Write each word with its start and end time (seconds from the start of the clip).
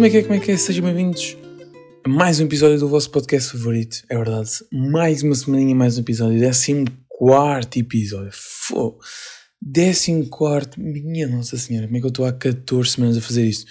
como 0.00 0.06
é 0.06 0.10
que 0.10 0.16
é, 0.16 0.22
como 0.22 0.34
é 0.34 0.40
que 0.40 0.50
é? 0.50 0.56
Sejam 0.56 0.86
bem-vindos 0.86 1.36
a 2.02 2.08
mais 2.08 2.40
um 2.40 2.44
episódio 2.44 2.78
do 2.78 2.88
vosso 2.88 3.10
podcast 3.10 3.52
favorito. 3.52 3.98
É 4.08 4.16
verdade, 4.16 4.50
mais 4.72 5.22
uma 5.22 5.34
semaninha, 5.34 5.74
mais 5.74 5.98
um 5.98 6.00
episódio. 6.00 6.40
Décimo 6.40 6.86
quarto 7.06 7.78
episódio. 7.78 8.30
Fô! 8.32 8.98
Décimo 9.60 10.26
quarto. 10.30 10.80
Minha 10.80 11.28
Nossa 11.28 11.58
Senhora, 11.58 11.86
como 11.86 11.98
é 11.98 12.00
que 12.00 12.06
eu 12.06 12.08
estou 12.08 12.24
há 12.24 12.32
14 12.32 12.92
semanas 12.92 13.18
a 13.18 13.20
fazer 13.20 13.44
isto? 13.44 13.70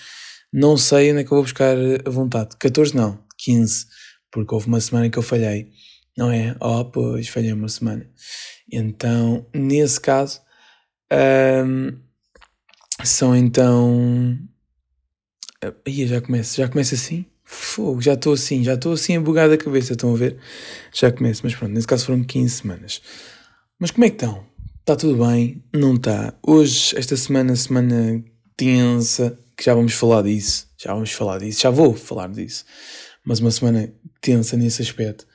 Não 0.54 0.78
sei 0.78 1.10
onde 1.12 1.22
é 1.22 1.24
que 1.24 1.32
eu 1.32 1.36
vou 1.38 1.42
buscar 1.42 1.76
a 2.06 2.10
vontade. 2.12 2.56
14 2.60 2.96
não, 2.96 3.20
15. 3.40 3.88
Porque 4.32 4.54
houve 4.54 4.68
uma 4.68 4.80
semana 4.80 5.10
que 5.10 5.18
eu 5.18 5.24
falhei. 5.24 5.72
Não 6.16 6.32
é? 6.32 6.56
Oh, 6.62 6.86
pois, 6.86 7.28
falhei 7.28 7.52
uma 7.54 7.70
semana. 7.70 8.08
Então, 8.72 9.48
nesse 9.52 10.00
caso, 10.00 10.42
são 13.04 13.36
então 13.36 14.38
Aí 15.62 16.08
já 16.08 16.22
começa, 16.22 16.56
já 16.56 16.70
começa 16.70 16.96
assim? 16.96 17.26
Fogo, 17.44 18.02
já 18.02 18.14
estou 18.14 18.34
assim, 18.34 18.64
já 18.64 18.76
estou 18.76 18.94
assim 18.94 19.18
a 19.18 19.58
cabeça, 19.58 19.92
estão 19.92 20.14
a 20.14 20.18
ver? 20.18 20.38
Já 20.94 21.12
começa, 21.12 21.42
mas 21.44 21.54
pronto, 21.54 21.74
nesse 21.74 21.88
caso 21.88 22.06
foram 22.06 22.24
15 22.24 22.62
semanas. 22.62 23.02
Mas 23.78 23.92
como 23.92 24.06
é 24.06 24.10
que 24.10 24.16
estão? 24.16 24.46
Está 24.80 24.96
tudo 24.96 25.26
bem? 25.26 25.62
Não 25.74 25.96
está. 25.96 26.34
Hoje, 26.42 26.98
esta 26.98 27.18
semana, 27.18 27.56
semana 27.58 28.24
tensa, 28.56 29.38
que 29.58 29.66
já 29.66 29.74
vamos 29.74 29.94
falar 29.94 30.22
disso, 30.22 30.68
já 30.78 30.94
vamos 30.94 31.12
falar 31.12 31.40
disso, 31.40 31.62
já 31.62 31.70
vou 31.70 31.94
falar 31.94 32.30
disso. 32.30 32.64
Mas 33.26 33.40
uma 33.40 33.52
semana 33.52 33.94
tensa 34.22 34.56
nesse 34.56 34.82
aspecto, 34.82 35.28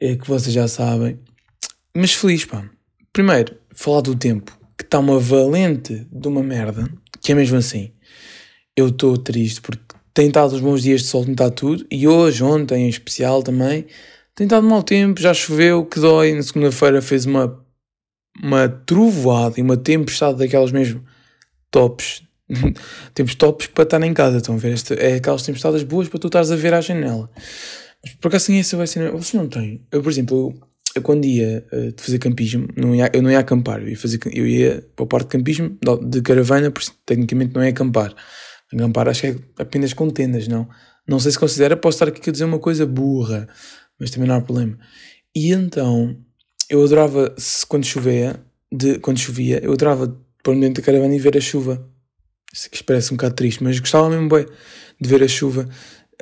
é 0.00 0.16
que 0.16 0.26
vocês 0.26 0.54
já 0.54 0.66
sabem. 0.66 1.20
Mas 1.94 2.14
feliz, 2.14 2.46
pá. 2.46 2.70
Primeiro, 3.12 3.54
falar 3.74 4.00
do 4.00 4.16
tempo, 4.16 4.58
que 4.78 4.84
está 4.84 4.98
uma 4.98 5.18
valente 5.18 6.06
de 6.10 6.26
uma 6.26 6.42
merda, 6.42 6.88
que 7.20 7.32
é 7.32 7.34
mesmo 7.34 7.58
assim 7.58 7.92
eu 8.76 8.88
estou 8.88 9.16
triste 9.16 9.60
porque 9.60 9.82
tem 10.16 10.28
estado 10.28 10.54
os 10.54 10.60
bons 10.60 10.82
dias 10.82 11.02
de 11.02 11.08
sol, 11.08 11.24
tem 11.24 11.32
estado 11.32 11.54
tudo, 11.54 11.86
e 11.90 12.08
hoje, 12.08 12.42
ontem 12.42 12.86
em 12.86 12.88
especial 12.88 13.42
também, 13.42 13.84
tem 14.34 14.46
estado 14.46 14.66
mau 14.66 14.82
tempo, 14.82 15.20
já 15.20 15.34
choveu, 15.34 15.84
que 15.84 16.00
dói, 16.00 16.32
na 16.32 16.42
segunda-feira 16.42 17.02
fez 17.02 17.26
uma, 17.26 17.62
uma 18.42 18.66
trovoada 18.66 19.60
e 19.60 19.62
uma 19.62 19.76
tempestade 19.76 20.38
daquelas 20.38 20.72
mesmo 20.72 21.04
tops, 21.70 22.22
temos 23.12 23.34
tops 23.34 23.66
para 23.66 23.84
estar 23.84 24.02
em 24.02 24.14
casa, 24.14 24.38
estão 24.38 24.54
a 24.54 24.58
ver, 24.58 24.72
Esta, 24.72 24.94
é 24.94 25.16
aquelas 25.16 25.42
tempestades 25.42 25.82
boas 25.82 26.08
para 26.08 26.18
tu 26.18 26.28
estares 26.28 26.50
a 26.50 26.56
ver 26.56 26.72
à 26.72 26.80
janela. 26.80 27.30
Mas 28.02 28.14
por 28.14 28.28
acaso 28.28 28.50
nem 28.50 28.60
essa 28.60 28.74
vai 28.74 28.86
ser, 28.86 29.10
vocês 29.10 29.34
não 29.34 29.48
têm, 29.48 29.86
eu 29.92 30.02
por 30.02 30.10
exemplo, 30.10 30.50
eu, 30.50 30.68
eu 30.94 31.02
quando 31.02 31.26
ia 31.26 31.62
uh, 31.70 31.92
fazer 32.00 32.18
campismo, 32.18 32.68
não 32.74 32.94
ia, 32.94 33.10
eu 33.12 33.20
não 33.20 33.30
ia 33.30 33.40
acampar, 33.40 33.82
eu 33.82 33.88
ia, 33.88 33.98
fazer, 33.98 34.18
eu 34.32 34.46
ia 34.46 34.82
para 34.96 35.04
a 35.04 35.08
parte 35.08 35.26
de 35.26 35.36
campismo, 35.36 35.78
de 36.08 36.22
caravana, 36.22 36.70
porque 36.70 36.90
tecnicamente 37.04 37.54
não 37.54 37.60
é 37.60 37.68
acampar, 37.68 38.14
Acampar 38.72 39.08
acho 39.08 39.20
que 39.22 39.26
é 39.28 39.36
apenas 39.58 39.92
com 39.92 40.10
tendas, 40.10 40.48
não? 40.48 40.68
Não 41.06 41.20
sei 41.20 41.32
se 41.32 41.38
considera, 41.38 41.76
posso 41.76 41.96
estar 41.96 42.08
aqui 42.08 42.28
a 42.28 42.32
dizer 42.32 42.44
uma 42.44 42.58
coisa 42.58 42.84
burra, 42.84 43.48
mas 43.98 44.10
também 44.10 44.28
não 44.28 44.36
há 44.36 44.40
problema. 44.40 44.76
E 45.34 45.52
então, 45.52 46.16
eu 46.68 46.82
adorava, 46.82 47.34
quando 47.68 47.84
chovia, 47.84 48.40
de, 48.72 48.98
quando 48.98 49.18
chovia, 49.18 49.60
eu 49.62 49.72
adorava 49.72 50.20
pôr-me 50.42 50.60
dentro 50.60 50.82
da 50.82 50.86
caravana 50.86 51.14
e 51.14 51.18
ver 51.18 51.36
a 51.36 51.40
chuva. 51.40 51.88
Isso 52.52 52.68
aqui 52.68 52.82
parece 52.82 53.12
um 53.12 53.16
bocado 53.16 53.34
triste, 53.34 53.62
mas 53.62 53.78
gostava 53.78 54.08
mesmo 54.08 54.28
bem 54.28 54.46
de 55.00 55.08
ver 55.08 55.22
a 55.22 55.28
chuva. 55.28 55.68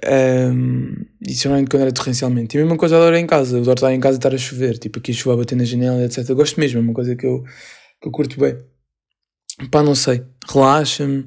Um, 0.05 0.95
isso 1.27 1.47
normalmente 1.49 1.71
quando 1.71 1.83
era 1.83 1.93
torrencialmente. 1.93 2.57
E 2.57 2.61
a 2.61 2.63
mesma 2.63 2.77
coisa 2.77 2.97
adoro 2.97 3.17
em 3.17 3.27
casa, 3.27 3.57
eu 3.57 3.63
adoro 3.63 3.77
estar 3.77 3.93
em 3.93 4.01
casa 4.01 4.17
e 4.17 4.19
estar 4.19 4.35
a 4.35 4.39
chover, 4.39 4.79
tipo 4.79 4.99
aqui 4.99 5.13
a 5.13 5.15
chuva 5.15 5.35
a 5.35 5.39
bater 5.39 5.57
na 5.57 5.65
janela, 5.65 6.05
etc. 6.05 6.29
Eu 6.29 6.37
gosto 6.37 6.59
mesmo, 6.59 6.79
é 6.79 6.83
uma 6.83 6.93
coisa 6.93 7.15
que 7.15 7.25
eu, 7.25 7.43
que 8.01 8.09
eu 8.09 8.13
curto 8.13 8.39
bem. 8.39 8.57
Pá, 9.71 9.83
não 9.83 9.95
sei, 9.95 10.25
relaxa-me, 10.49 11.27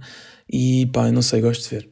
e 0.52 0.86
pá, 0.88 1.12
não 1.12 1.22
sei, 1.22 1.42
gosto 1.42 1.64
de 1.64 1.70
ver. 1.70 1.90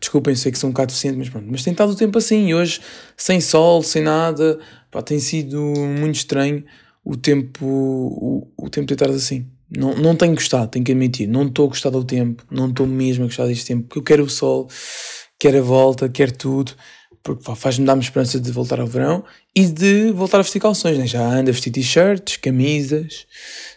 Desculpem, 0.00 0.34
sei 0.34 0.50
que 0.50 0.58
sou 0.58 0.68
um 0.68 0.72
bocado 0.72 0.88
deficiente, 0.88 1.16
mas 1.16 1.28
pronto. 1.28 1.46
Mas 1.48 1.62
tem 1.62 1.72
estado 1.72 1.92
o 1.92 1.96
tempo 1.96 2.18
assim, 2.18 2.48
e 2.48 2.54
hoje, 2.54 2.80
sem 3.16 3.40
sol, 3.40 3.82
sem 3.82 4.02
nada, 4.02 4.58
pá, 4.90 5.00
tem 5.00 5.18
sido 5.20 5.60
muito 5.60 6.16
estranho 6.16 6.64
o 7.04 7.16
tempo, 7.16 7.64
o, 7.64 8.52
o 8.56 8.68
tempo 8.68 8.86
de 8.86 8.94
estar 8.94 9.08
assim. 9.10 9.46
Não, 9.70 9.94
não 9.94 10.16
tenho 10.16 10.34
gostado, 10.34 10.70
tenho 10.70 10.84
que 10.84 10.92
admitir. 10.92 11.28
Não 11.28 11.46
estou 11.46 11.66
a 11.66 11.68
gostar 11.68 11.90
do 11.90 12.04
tempo, 12.04 12.44
não 12.50 12.68
estou 12.68 12.86
mesmo 12.86 13.24
a 13.24 13.26
gostar 13.26 13.46
deste 13.46 13.66
tempo, 13.66 13.84
porque 13.84 13.98
eu 13.98 14.02
quero 14.02 14.24
o 14.24 14.30
sol, 14.30 14.68
quero 15.38 15.58
a 15.58 15.62
volta, 15.62 16.08
quero 16.08 16.32
tudo, 16.32 16.72
porque 17.22 17.54
faz-me 17.54 17.86
dar-me 17.86 18.02
esperança 18.02 18.40
de 18.40 18.50
voltar 18.52 18.80
ao 18.80 18.86
verão 18.86 19.24
e 19.54 19.66
de 19.66 20.12
voltar 20.12 20.38
a 20.38 20.42
vestir 20.42 20.60
calções, 20.60 20.98
né? 20.98 21.06
Já 21.06 21.22
ando 21.22 21.50
a 21.50 21.52
vestir 21.52 21.70
t-shirts, 21.70 22.36
camisas, 22.36 23.26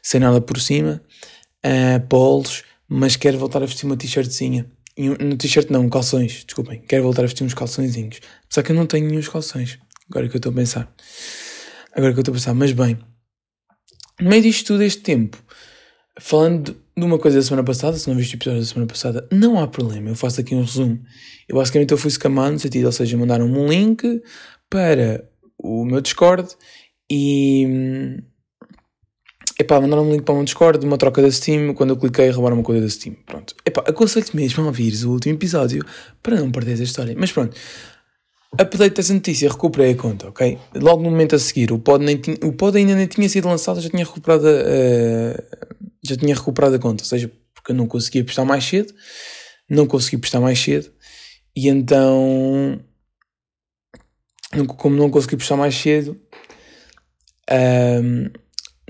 sem 0.02 0.20
nada 0.20 0.42
por 0.42 0.60
cima, 0.60 1.02
uh, 1.66 2.08
polos, 2.08 2.64
mas 2.90 3.16
quero 3.16 3.38
voltar 3.38 3.62
a 3.62 3.66
vestir 3.66 3.86
uma 3.86 3.96
t-shirtzinha. 3.96 4.70
No 4.98 5.38
t-shirt 5.38 5.70
não, 5.70 5.88
calções, 5.88 6.44
desculpem. 6.44 6.82
Quero 6.82 7.04
voltar 7.04 7.22
a 7.22 7.26
vestir 7.26 7.44
uns 7.44 7.54
calçõezinhos. 7.54 8.20
Apesar 8.46 8.64
que 8.64 8.72
eu 8.72 8.76
não 8.76 8.86
tenho 8.86 9.08
nenhum 9.08 9.22
calções. 9.22 9.78
Agora 10.10 10.28
que 10.28 10.36
eu 10.36 10.40
estou 10.40 10.52
a 10.52 10.56
pensar. 10.56 10.94
Agora 11.94 12.12
que 12.12 12.20
eu 12.20 12.22
estou 12.22 12.34
a 12.34 12.36
pensar. 12.36 12.54
Mas 12.54 12.72
bem, 12.72 12.98
no 14.20 14.30
meio 14.30 14.42
disto 14.42 14.68
tudo, 14.68 14.84
este 14.84 15.02
tempo, 15.02 15.42
falando 16.20 16.76
de 16.98 17.06
uma 17.06 17.18
coisa 17.18 17.38
da 17.38 17.44
semana 17.44 17.64
passada, 17.64 17.96
se 17.96 18.10
não 18.10 18.18
viste 18.18 18.34
o 18.34 18.38
episódio 18.38 18.60
da 18.60 18.66
semana 18.66 18.88
passada, 18.88 19.28
não 19.32 19.60
há 19.60 19.68
problema. 19.68 20.10
Eu 20.10 20.16
faço 20.16 20.42
aqui 20.42 20.54
um 20.54 20.62
resumo. 20.62 21.00
Eu 21.48 21.56
basicamente 21.56 21.92
eu 21.92 21.98
fui 21.98 22.12
scamar 22.12 22.52
no 22.52 22.60
sentido, 22.60 22.86
ou 22.86 22.92
seja, 22.92 23.16
mandaram-me 23.16 23.58
um 23.58 23.68
link 23.68 24.22
para 24.70 25.24
o 25.58 25.86
meu 25.86 26.02
Discord 26.02 26.50
e 27.10 27.66
hum, 27.68 28.18
Epá, 29.62 29.82
mandaram 29.82 30.08
um 30.08 30.12
link 30.12 30.24
para 30.24 30.34
um 30.34 30.44
Discord, 30.46 30.86
uma 30.86 30.98
troca 30.98 31.22
da 31.22 31.30
Steam, 31.30 31.74
quando 31.74 31.90
eu 31.90 31.98
cliquei 31.98 32.30
roubaram 32.30 32.56
uma 32.56 32.64
coisa 32.64 32.82
da 32.82 32.90
Steam. 32.90 33.14
Pronto. 33.26 33.54
Epá, 33.66 33.84
aconselho-te 33.86 34.34
mesmo 34.34 34.64
a 34.64 34.68
ouvires 34.68 35.04
o 35.04 35.12
último 35.12 35.36
episódio 35.36 35.86
para 36.24 36.38
não 36.38 36.50
perderes 36.50 36.80
a 36.80 36.84
história. 36.86 37.14
Mas 37.18 37.34
pronto. 37.34 37.58
Update 38.54 38.96
dessa 38.96 39.14
notícia, 39.14 39.50
recuperei 39.50 39.92
a 39.92 39.96
conta, 39.96 40.30
ok? 40.30 40.58
Logo 40.76 41.04
no 41.04 41.12
momento 41.12 41.36
a 41.36 41.40
seguir, 41.40 41.72
o 41.72 41.78
pod, 41.78 42.04
nem 42.04 42.18
tinha, 42.18 42.38
o 42.44 42.54
pod 42.54 42.76
ainda 42.78 42.96
nem 42.96 43.06
tinha 43.06 43.28
sido 43.28 43.48
lançado, 43.48 43.80
já 43.82 43.90
tinha 43.90 44.04
recuperado 44.04 44.48
a, 44.48 44.52
uh, 44.52 45.44
já 46.02 46.16
tinha 46.16 46.34
recuperado 46.34 46.76
a 46.76 46.80
conta, 46.80 47.04
ou 47.04 47.08
seja, 47.08 47.30
porque 47.54 47.74
eu 47.74 47.76
não 47.76 47.86
conseguia 47.86 48.24
prestar 48.24 48.46
mais 48.46 48.64
cedo, 48.64 48.92
não 49.70 49.86
consegui 49.86 50.18
prestar 50.18 50.40
mais 50.40 50.58
cedo, 50.58 50.92
e 51.56 51.68
então, 51.68 52.80
como 54.78 54.96
não 54.96 55.12
consegui 55.12 55.36
prestar 55.36 55.56
mais 55.56 55.76
cedo, 55.76 56.20
um, 57.52 58.32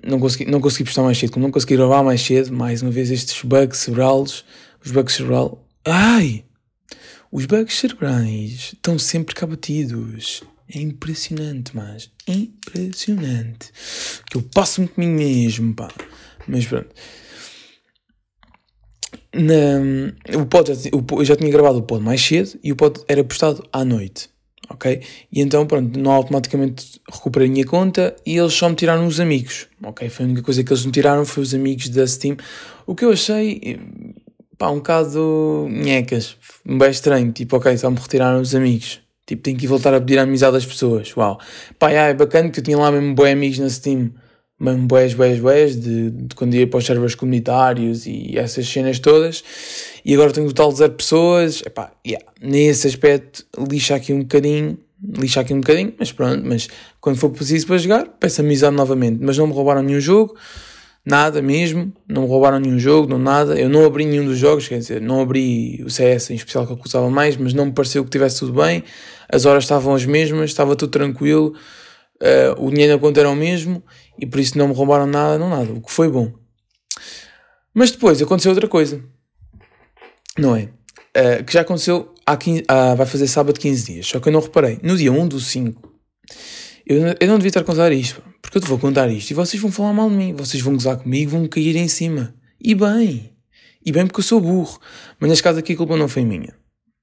não 0.06 0.20
consegui, 0.20 0.46
não 0.50 0.62
consegui 0.62 0.86
postar 0.86 1.04
mais 1.04 1.18
cedo, 1.18 1.32
como 1.32 1.46
não 1.46 1.52
consegui 1.52 1.76
gravar 1.76 2.04
mais 2.04 2.22
cedo, 2.22 2.54
mais 2.54 2.82
uma 2.82 2.92
vez 2.92 3.12
estes 3.12 3.42
bugs 3.44 3.78
cerebrais, 3.80 4.44
os 4.84 4.92
bugs 4.92 5.16
cerebral, 5.16 5.66
ai, 5.86 6.44
os 7.32 7.46
bugs 7.46 7.78
cerebrais 7.78 8.72
estão 8.74 8.98
sempre 8.98 9.36
cá 9.36 9.46
batidos. 9.46 10.44
É 10.74 10.80
impressionante, 10.80 11.76
mas 11.76 12.12
impressionante. 12.28 13.72
Que 14.30 14.38
eu 14.38 14.44
passo 14.54 14.82
muito 14.82 14.94
de 14.94 15.00
mim 15.00 15.14
mesmo, 15.14 15.74
pá. 15.74 15.92
Mas 16.48 16.66
pronto. 16.66 16.90
Na, 19.34 20.40
o 20.40 20.46
pod, 20.46 20.72
eu 20.92 21.26
já 21.26 21.36
tinha 21.36 21.52
gravado 21.52 21.80
o 21.80 21.84
pod 21.84 22.04
mais 22.04 22.22
cedo 22.22 22.60
e 22.64 22.72
o 22.72 22.76
pod 22.76 23.02
era 23.08 23.24
postado 23.24 23.68
à 23.74 23.84
noite 23.84 24.30
ok? 24.70 25.02
E 25.32 25.42
então, 25.42 25.66
pronto, 25.66 26.00
não 26.00 26.12
automaticamente 26.12 27.02
recuperei 27.12 27.48
a 27.48 27.52
minha 27.52 27.66
conta 27.66 28.16
e 28.26 28.38
eles 28.38 28.54
só 28.54 28.70
me 28.70 28.76
tiraram 28.76 29.06
os 29.08 29.20
amigos, 29.20 29.68
ok? 29.84 30.08
Foi 30.10 30.26
a 30.26 30.28
única 30.28 30.42
coisa 30.44 30.64
que 30.64 30.72
eles 30.72 30.86
me 30.86 30.92
tiraram 30.92 31.26
foi 31.26 31.44
os 31.44 31.54
amigos 31.54 31.90
da 31.90 32.06
Steam, 32.06 32.38
o 32.86 32.96
que 32.96 33.04
eu 33.04 33.12
achei, 33.12 33.80
pá, 34.58 34.70
um 34.70 34.76
bocado 34.76 35.68
nhecas, 35.70 36.38
bem 36.66 36.90
estranho, 36.90 37.32
tipo, 37.32 37.58
ok, 37.58 37.78
só 37.78 37.90
me 37.90 37.98
retiraram 37.98 38.40
os 38.40 38.54
amigos, 38.54 39.02
tipo, 39.26 39.42
tenho 39.42 39.58
que 39.58 39.68
voltar 39.68 39.94
a 39.94 40.00
pedir 40.00 40.20
a 40.20 40.24
amizade 40.24 40.54
das 40.54 40.66
pessoas, 40.66 41.16
uau. 41.18 41.40
Pá, 41.78 41.92
é 41.92 42.14
bacana 42.14 42.50
que 42.50 42.60
eu 42.60 42.64
tinha 42.64 42.78
lá 42.78 42.92
mesmo 42.92 43.16
boi 43.16 43.32
amigos 43.32 43.60
na 43.60 43.70
Steam, 43.70 44.12
mesmo 44.60 44.88
boés, 44.88 45.14
boés, 45.14 45.40
boés, 45.40 45.80
de, 45.80 46.12
de 46.12 46.36
quando 46.36 46.54
ia 46.54 46.68
para 46.68 46.78
os 46.78 46.86
servers 46.86 47.16
comunitários 47.16 48.06
e 48.06 48.38
essas 48.38 48.68
cenas 48.68 49.00
todas, 49.00 49.44
e 50.04 50.14
agora 50.14 50.32
tenho 50.32 50.46
um 50.48 50.50
total 50.50 50.72
de 50.72 50.80
zero 50.80 50.94
pessoas, 50.94 51.62
epá, 51.66 51.92
yeah, 52.06 52.26
nesse 52.42 52.88
aspecto 52.88 53.46
lixa 53.70 53.96
aqui 53.96 54.12
um 54.12 54.20
bocadinho, 54.20 54.78
lixa 55.18 55.42
aqui 55.42 55.54
um 55.54 55.62
bocadinho, 55.62 55.94
mas 55.98 56.12
pronto, 56.12 56.44
mas 56.46 56.68
quando 57.00 57.18
for 57.18 57.30
preciso 57.30 57.68
para 57.68 57.78
jogar, 57.78 58.06
peço 58.20 58.42
amizade 58.42 58.76
novamente, 58.76 59.20
mas 59.22 59.38
não 59.38 59.48
me 59.48 59.54
roubaram 59.54 59.82
nenhum 59.82 60.02
jogo, 60.02 60.36
nada 61.06 61.42
mesmo, 61.42 61.92
não 62.08 62.24
me 62.24 62.28
roubaram 62.28 62.60
nenhum 62.60 62.78
jogo, 62.78 63.10
não 63.10 63.18
nada, 63.18 63.58
eu 63.60 63.70
não 63.70 63.86
abri 63.86 64.06
nenhum 64.06 64.26
dos 64.26 64.38
jogos, 64.38 64.68
quer 64.68 64.80
dizer, 64.80 65.02
não 65.02 65.22
abri 65.22 65.82
o 65.86 65.90
CS 65.90 66.32
em 66.32 66.36
especial 66.36 66.68
que 66.68 66.74
eu 66.74 66.80
usava 66.86 67.10
mais, 67.10 67.38
mas 67.38 67.54
não 67.54 67.68
me 67.68 67.72
pareceu 67.72 68.04
que 68.04 68.10
tivesse 68.10 68.40
tudo 68.40 68.54
bem, 68.62 68.84
as 69.30 69.46
horas 69.46 69.64
estavam 69.64 69.96
as 69.96 70.06
mesmas, 70.06 70.50
estava 70.50 70.76
tudo 70.76 70.92
tranquilo, 70.92 71.54
uh, 72.22 72.64
o 72.66 72.70
dinheiro 72.70 72.94
na 72.94 73.00
conta 73.00 73.22
era 73.22 73.30
o 73.30 73.36
mesmo, 73.36 73.82
e 74.20 74.26
por 74.26 74.40
isso 74.40 74.58
não 74.58 74.68
me 74.68 74.74
roubaram 74.74 75.06
nada, 75.06 75.38
não 75.38 75.50
nada, 75.50 75.72
o 75.72 75.82
que 75.82 75.92
foi 75.92 76.10
bom. 76.10 76.34
Mas 77.74 77.92
depois 77.92 78.22
aconteceu 78.22 78.52
outra 78.52 78.68
coisa, 78.68 79.04
não 80.38 80.56
é? 80.56 80.70
Uh, 81.16 81.44
que 81.44 81.54
já 81.54 81.62
aconteceu 81.62 82.14
há 82.26 82.38
15, 82.38 82.64
há, 82.68 82.96
vai 82.96 83.06
fazer 83.06 83.28
sábado 83.28 83.60
15 83.60 83.86
dias, 83.86 84.08
só 84.08 84.20
que 84.20 84.28
eu 84.28 84.34
não 84.34 84.40
reparei. 84.40 84.80
No 84.84 84.98
dia 84.98 85.12
1 85.12 85.28
do 85.28 85.40
5, 85.40 85.94
eu, 86.86 87.16
eu 87.20 87.28
não 87.28 87.38
devia 87.38 87.50
estar 87.50 87.62
a 87.62 87.64
contar 87.64 87.92
isto, 87.92 88.22
porque 88.42 88.58
eu 88.58 88.62
te 88.62 88.68
vou 88.68 88.78
contar 88.78 89.10
isto 89.10 89.32
e 89.32 89.34
vocês 89.34 89.62
vão 89.62 89.72
falar 89.72 89.94
mal 89.94 90.10
de 90.10 90.16
mim, 90.16 90.34
vocês 90.34 90.62
vão 90.62 90.74
gozar 90.74 90.98
comigo, 90.98 91.32
vão 91.32 91.48
cair 91.48 91.76
em 91.76 91.88
cima. 91.88 92.34
E 92.62 92.76
bem, 92.76 93.32
e 93.86 93.92
bem 93.92 94.06
porque 94.06 94.20
eu 94.20 94.24
sou 94.24 94.42
burro. 94.42 94.80
Mas 95.20 95.30
neste 95.30 95.44
caso 95.44 95.60
aqui 95.60 95.74
a 95.74 95.78
culpa 95.78 95.96
não 95.96 96.08
foi 96.08 96.26
minha. 96.26 96.59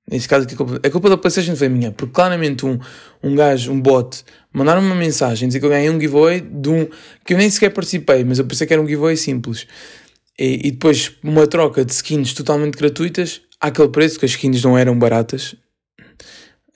Neste 0.09 0.29
caso, 0.29 0.47
a 0.47 0.57
culpa, 0.57 0.81
a 0.87 0.91
culpa 0.91 1.11
da 1.11 1.17
PlayStation 1.17 1.57
foi 1.57 1.69
minha, 1.69 1.91
porque 1.91 2.13
claramente 2.13 2.65
um, 2.65 2.79
um 3.23 3.35
gajo, 3.35 3.73
um 3.73 3.81
bot, 3.81 4.25
mandaram 4.53 4.81
uma 4.81 4.95
mensagem 4.95 5.49
dizer 5.49 5.59
que 5.59 5.67
eu 5.67 5.71
ganhei 5.71 5.91
um 5.91 6.01
giveaway 6.01 6.41
de 6.41 6.69
um 6.69 6.89
que 7.25 7.35
eu 7.35 7.39
nem 7.39 7.51
sequer 7.51 7.71
participei, 7.71 8.23
mas 8.23 8.39
eu 8.39 8.47
pensei 8.47 8.67
que 8.67 8.73
era 8.73 8.81
um 8.81 8.87
giveaway 8.87 9.17
simples. 9.17 9.67
E, 10.39 10.69
e 10.69 10.71
depois 10.71 11.13
uma 11.25 11.47
troca 11.49 11.85
de 11.85 11.93
skins 11.93 12.35
totalmente 12.35 12.77
gratuitas 12.77 13.41
àquele 13.61 13.89
preço, 13.89 14.19
que 14.19 14.25
as 14.25 14.31
skins 14.33 14.63
não 14.63 14.79
eram 14.79 14.97
baratas. 14.97 15.57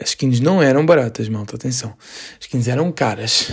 As 0.01 0.09
skins 0.09 0.41
não 0.41 0.63
eram 0.63 0.85
baratas, 0.85 1.29
malta, 1.29 1.55
atenção. 1.55 1.95
As 2.01 2.47
skins 2.47 2.67
eram 2.67 2.91
caras. 2.91 3.53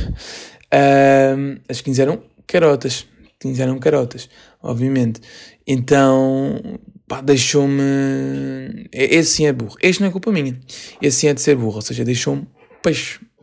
As 1.69 1.77
skins 1.77 2.00
eram 2.00 2.23
carotas. 2.47 3.06
As 3.25 3.31
skins 3.33 3.59
eram 3.59 3.77
carotas, 3.77 4.30
obviamente. 4.63 5.21
Então, 5.68 6.80
pá, 7.07 7.21
deixou-me. 7.21 8.88
Esse 8.92 9.31
sim 9.31 9.45
é 9.48 9.54
burro. 9.54 9.75
Este 9.81 10.01
não 10.01 10.09
é 10.09 10.12
culpa 10.12 10.31
minha. 10.31 10.59
Esse 11.01 11.21
sim 11.21 11.27
é 11.27 11.33
de 11.33 11.42
ser 11.42 11.56
burro, 11.56 11.75
ou 11.75 11.81
seja, 11.81 12.04
deixou-me 12.04 12.48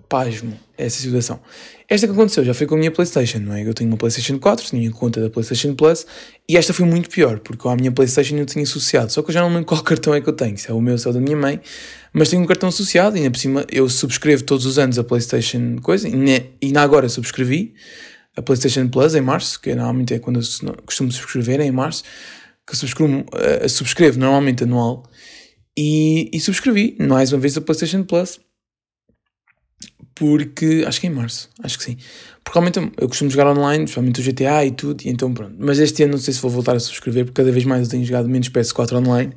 pasmo 0.08 0.56
essa 0.76 1.00
situação. 1.00 1.40
Esta 1.88 2.06
que 2.06 2.12
aconteceu 2.12 2.44
já 2.44 2.54
foi 2.54 2.66
com 2.66 2.76
a 2.76 2.78
minha 2.78 2.90
PlayStation, 2.90 3.38
não 3.38 3.54
é? 3.54 3.66
Eu 3.66 3.74
tenho 3.74 3.90
uma 3.90 3.96
PlayStation 3.96 4.38
4, 4.38 4.66
tinha 4.66 4.90
conta 4.90 5.20
da 5.20 5.28
PlayStation 5.28 5.74
Plus 5.74 6.06
e 6.48 6.56
esta 6.56 6.72
foi 6.72 6.86
muito 6.86 7.10
pior, 7.10 7.40
porque 7.40 7.66
a 7.66 7.74
minha 7.76 7.92
PlayStation 7.92 8.36
eu 8.36 8.46
tinha 8.46 8.62
associado, 8.62 9.10
só 9.10 9.22
que 9.22 9.30
eu 9.30 9.34
já 9.34 9.40
não 9.40 9.48
lembro 9.48 9.64
qual 9.66 9.82
cartão 9.82 10.14
é 10.14 10.20
que 10.20 10.28
eu 10.28 10.32
tenho, 10.32 10.56
se 10.56 10.70
é 10.70 10.74
o 10.74 10.80
meu, 10.80 10.96
se 10.96 11.06
é 11.06 11.10
o 11.10 11.12
da 11.12 11.20
minha 11.20 11.36
mãe, 11.36 11.60
mas 12.12 12.30
tenho 12.30 12.42
um 12.42 12.46
cartão 12.46 12.68
associado 12.68 13.16
e 13.16 13.20
ainda 13.20 13.30
por 13.30 13.38
cima 13.38 13.66
eu 13.70 13.88
subscrevo 13.88 14.44
todos 14.44 14.66
os 14.66 14.78
anos 14.78 14.98
a 14.98 15.04
PlayStation 15.04 15.76
coisa 15.82 16.08
e 16.08 16.72
na 16.72 16.82
agora 16.82 17.08
subscrevi 17.08 17.74
a 18.36 18.42
PlayStation 18.42 18.88
Plus 18.88 19.14
em 19.14 19.20
março, 19.20 19.60
que 19.60 19.74
normalmente 19.74 20.14
é 20.14 20.18
quando 20.18 20.40
eu 20.40 20.74
costumo 20.84 21.12
subscrever, 21.12 21.60
é 21.60 21.64
em 21.64 21.72
março, 21.72 22.02
que 22.66 22.76
subscrevo, 22.76 23.20
uh, 23.20 23.68
subscrevo 23.68 24.18
normalmente 24.18 24.64
anual 24.64 25.04
e, 25.76 26.30
e 26.32 26.40
subscrevi 26.40 26.96
mais 27.00 27.32
uma 27.32 27.40
vez 27.40 27.56
a 27.56 27.60
PlayStation 27.60 28.04
Plus 28.04 28.40
porque 30.14 30.84
acho 30.86 31.00
que 31.00 31.06
é 31.08 31.10
em 31.10 31.12
março, 31.12 31.50
acho 31.62 31.76
que 31.76 31.84
sim. 31.84 31.96
Porque 32.42 32.58
realmente 32.58 32.92
eu 32.98 33.08
costumo 33.08 33.30
jogar 33.30 33.48
online, 33.48 33.84
principalmente 33.84 34.20
o 34.20 34.24
GTA 34.24 34.64
e 34.64 34.70
tudo, 34.70 35.02
e 35.04 35.08
então 35.08 35.32
pronto. 35.34 35.56
Mas 35.58 35.78
este 35.78 36.04
ano 36.04 36.12
não 36.12 36.20
sei 36.20 36.32
se 36.32 36.40
vou 36.40 36.50
voltar 36.50 36.76
a 36.76 36.80
subscrever, 36.80 37.24
porque 37.24 37.42
cada 37.42 37.50
vez 37.50 37.64
mais 37.64 37.82
eu 37.82 37.90
tenho 37.90 38.04
jogado 38.04 38.28
menos 38.28 38.48
PS4 38.48 38.96
online. 38.96 39.34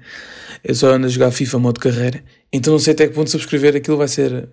Eu 0.63 0.75
só 0.75 0.93
ando 0.93 1.07
a 1.07 1.09
jogar 1.09 1.31
FIFA 1.31 1.59
modo 1.59 1.79
carreira, 1.79 2.23
então 2.53 2.71
não 2.71 2.79
sei 2.79 2.93
até 2.93 3.07
que 3.07 3.13
ponto 3.13 3.29
subscrever 3.29 3.75
aquilo 3.75 3.97
vai 3.97 4.07
ser 4.07 4.49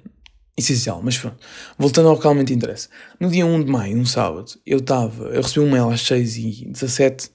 essencial. 0.56 1.02
Mas 1.02 1.18
pronto, 1.18 1.36
voltando 1.78 2.08
ao 2.08 2.16
que 2.16 2.22
realmente 2.22 2.54
interessa. 2.54 2.88
No 3.20 3.28
dia 3.28 3.44
1 3.44 3.64
de 3.64 3.70
maio, 3.70 3.98
um 3.98 4.06
sábado, 4.06 4.52
eu 4.64 4.78
estava, 4.78 5.26
eu 5.26 5.42
recebi 5.42 5.60
um 5.60 5.70
mail 5.70 5.90
às 5.90 6.00
6h17 6.02 7.30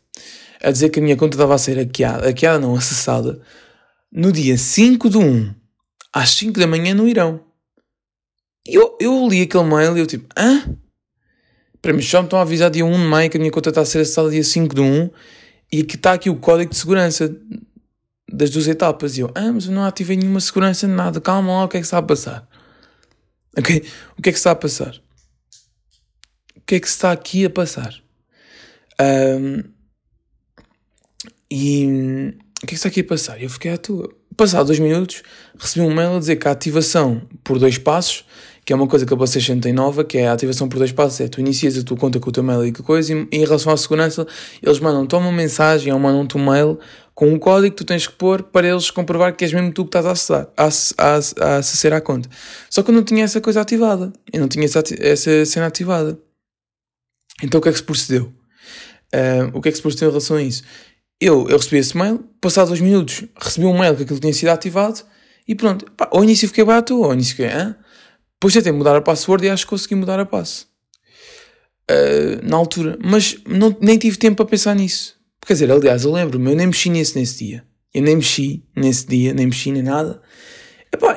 a 0.61 0.71
dizer 0.71 0.89
que 0.89 0.99
a 0.99 1.03
minha 1.03 1.15
conta 1.15 1.35
estava 1.35 1.55
a 1.55 1.57
ser 1.57 1.77
hackeada, 1.77 2.27
hackeada 2.27 2.59
não, 2.59 2.75
acessada, 2.75 3.41
no 4.11 4.31
dia 4.31 4.57
5 4.57 5.09
de 5.09 5.17
1, 5.17 5.55
às 6.13 6.31
5 6.31 6.59
da 6.59 6.67
manhã 6.67 6.93
no 6.93 7.07
Irão. 7.07 7.43
Eu, 8.65 8.97
eu 8.99 9.27
li 9.27 9.41
aquele 9.41 9.63
mail 9.63 9.97
e 9.97 9.99
eu 10.01 10.07
tipo, 10.07 10.27
hã? 10.37 10.77
Para 11.81 11.93
mim, 11.93 12.01
já 12.01 12.19
me 12.19 12.25
estão 12.25 12.39
a 12.39 12.41
avisar 12.41 12.69
dia 12.69 12.85
1 12.85 12.91
de 12.91 12.97
maio 12.97 13.29
que 13.29 13.37
a 13.37 13.39
minha 13.39 13.51
conta 13.51 13.69
está 13.69 13.81
a 13.81 13.85
ser 13.85 13.99
acessada 13.99 14.29
dia 14.29 14.43
5 14.43 14.75
de 14.75 14.81
1 14.81 15.09
e 15.71 15.83
que 15.83 15.95
está 15.95 16.13
aqui 16.13 16.29
o 16.29 16.35
código 16.35 16.71
de 16.71 16.77
segurança 16.77 17.33
das 18.31 18.49
duas 18.49 18.67
etapas. 18.67 19.17
E 19.17 19.21
eu, 19.21 19.31
ah, 19.33 19.51
mas 19.51 19.65
eu 19.65 19.71
não 19.71 19.85
ativei 19.85 20.17
nenhuma 20.17 20.39
segurança, 20.39 20.87
nada, 20.87 21.21
calma 21.21 21.53
lá, 21.53 21.65
o 21.65 21.67
que 21.67 21.77
é 21.77 21.79
que 21.79 21.85
está 21.85 21.99
a 21.99 22.03
passar? 22.03 22.47
Ok? 23.57 23.83
O 24.17 24.21
que 24.21 24.29
é 24.29 24.31
que 24.31 24.37
está 24.37 24.51
a 24.51 24.55
passar? 24.55 25.01
O 26.55 26.61
que 26.61 26.75
é 26.75 26.79
que 26.79 26.87
está 26.87 27.11
aqui 27.11 27.45
a 27.45 27.49
passar? 27.49 27.95
Um, 29.01 29.63
e 31.51 32.33
o 32.63 32.65
que 32.65 32.65
é 32.65 32.67
que 32.67 32.75
está 32.75 32.89
aqui 32.89 33.01
a 33.01 33.03
passar? 33.03 33.41
Eu 33.41 33.49
fiquei 33.49 33.71
à 33.71 33.77
tua. 33.77 34.09
Passado 34.35 34.67
dois 34.67 34.79
minutos, 34.79 35.21
recebi 35.57 35.85
um 35.85 35.93
mail 35.93 36.15
a 36.15 36.19
dizer 36.19 36.37
que 36.37 36.47
a 36.47 36.51
ativação 36.51 37.21
por 37.43 37.59
dois 37.59 37.77
passos 37.77 38.23
que 38.69 38.73
é 38.73 38.75
uma 38.75 38.85
coisa 38.85 39.03
que 39.03 39.11
a 39.11 39.17
PlayStation 39.17 39.59
tem 39.59 39.73
nova, 39.73 40.03
que 40.03 40.15
é 40.15 40.27
a 40.27 40.33
ativação 40.33 40.69
por 40.69 40.77
dois 40.77 40.91
passos, 40.91 41.19
é 41.21 41.27
tu 41.27 41.39
inicias 41.39 41.75
a 41.75 41.83
tua 41.83 41.97
conta 41.97 42.19
com 42.19 42.29
o 42.29 42.31
teu 42.31 42.43
mail 42.43 42.63
e 42.63 42.71
que 42.71 42.83
coisa, 42.83 43.11
e, 43.11 43.27
em 43.31 43.39
relação 43.39 43.73
à 43.73 43.77
segurança, 43.77 44.27
eles 44.61 44.79
mandam-te 44.79 45.15
uma 45.15 45.31
mensagem 45.31 45.91
ou 45.91 45.97
mandam-te 45.97 46.37
um 46.37 46.45
mail 46.45 46.77
com 47.15 47.29
um 47.29 47.39
código 47.39 47.75
que 47.75 47.83
tu 47.83 47.83
tens 47.83 48.05
que 48.05 48.13
pôr 48.13 48.43
para 48.43 48.67
eles 48.67 48.91
comprovar 48.91 49.35
que 49.35 49.43
és 49.43 49.51
mesmo 49.51 49.73
tu 49.73 49.85
que 49.85 49.89
estás 49.89 50.05
a 50.05 50.11
acessar, 50.11 50.49
a, 50.55 50.65
a, 50.65 51.15
a 51.15 51.57
acessar 51.57 51.93
à 51.93 51.99
conta. 51.99 52.29
Só 52.69 52.83
que 52.83 52.91
eu 52.91 52.93
não 52.93 53.03
tinha 53.03 53.23
essa 53.23 53.41
coisa 53.41 53.59
ativada, 53.59 54.13
eu 54.31 54.39
não 54.39 54.47
tinha 54.47 54.65
essa, 54.65 54.83
essa 54.99 55.45
cena 55.47 55.65
ativada. 55.65 56.19
Então 57.41 57.57
o 57.57 57.63
que 57.63 57.69
é 57.69 57.71
que 57.71 57.79
se 57.79 57.83
procedeu? 57.83 58.31
Uh, 59.11 59.49
o 59.57 59.61
que 59.61 59.69
é 59.69 59.71
que 59.71 59.77
se 59.77 59.81
procedeu 59.81 60.09
em 60.09 60.11
relação 60.11 60.37
a 60.37 60.43
isso? 60.43 60.61
Eu, 61.21 61.49
eu 61.49 61.57
recebi 61.57 61.77
esse 61.77 61.97
mail, 61.97 62.19
passado 62.39 62.69
dois 62.69 62.79
minutos, 62.79 63.25
recebi 63.35 63.65
um 63.65 63.77
mail 63.77 63.95
que 63.95 64.03
aquilo 64.03 64.19
tinha 64.19 64.33
sido 64.33 64.49
ativado, 64.49 65.01
e 65.45 65.53
pronto, 65.53 65.85
pá, 65.91 66.07
ao 66.11 66.23
início 66.23 66.47
fiquei 66.47 66.63
barato, 66.63 67.03
ao 67.03 67.13
início 67.13 67.35
fiquei, 67.35 67.51
hã? 67.51 67.75
Depois 68.33 68.53
tentei 68.53 68.71
mudar 68.71 68.95
a 68.95 69.01
password 69.01 69.45
e 69.45 69.49
acho 69.49 69.65
que 69.65 69.69
consegui 69.71 69.95
mudar 69.95 70.17
a 70.17 70.25
passe. 70.25 70.65
Uh, 71.91 72.39
na 72.41 72.55
altura. 72.55 72.97
Mas 73.03 73.37
não, 73.45 73.75
nem 73.81 73.97
tive 73.97 74.15
tempo 74.15 74.37
para 74.37 74.45
pensar 74.45 74.75
nisso. 74.75 75.15
Quer 75.45 75.53
dizer, 75.53 75.71
aliás, 75.71 76.05
eu 76.05 76.11
lembro-me, 76.13 76.51
eu 76.51 76.55
nem 76.55 76.67
mexi 76.67 76.89
nesse 76.89 77.17
nesse 77.17 77.43
dia. 77.43 77.65
Eu 77.93 78.01
nem 78.03 78.15
mexi 78.15 78.63
nesse 78.75 79.05
dia, 79.07 79.33
nem 79.33 79.47
mexi 79.47 79.71
nem 79.71 79.81
nada. 79.81 80.21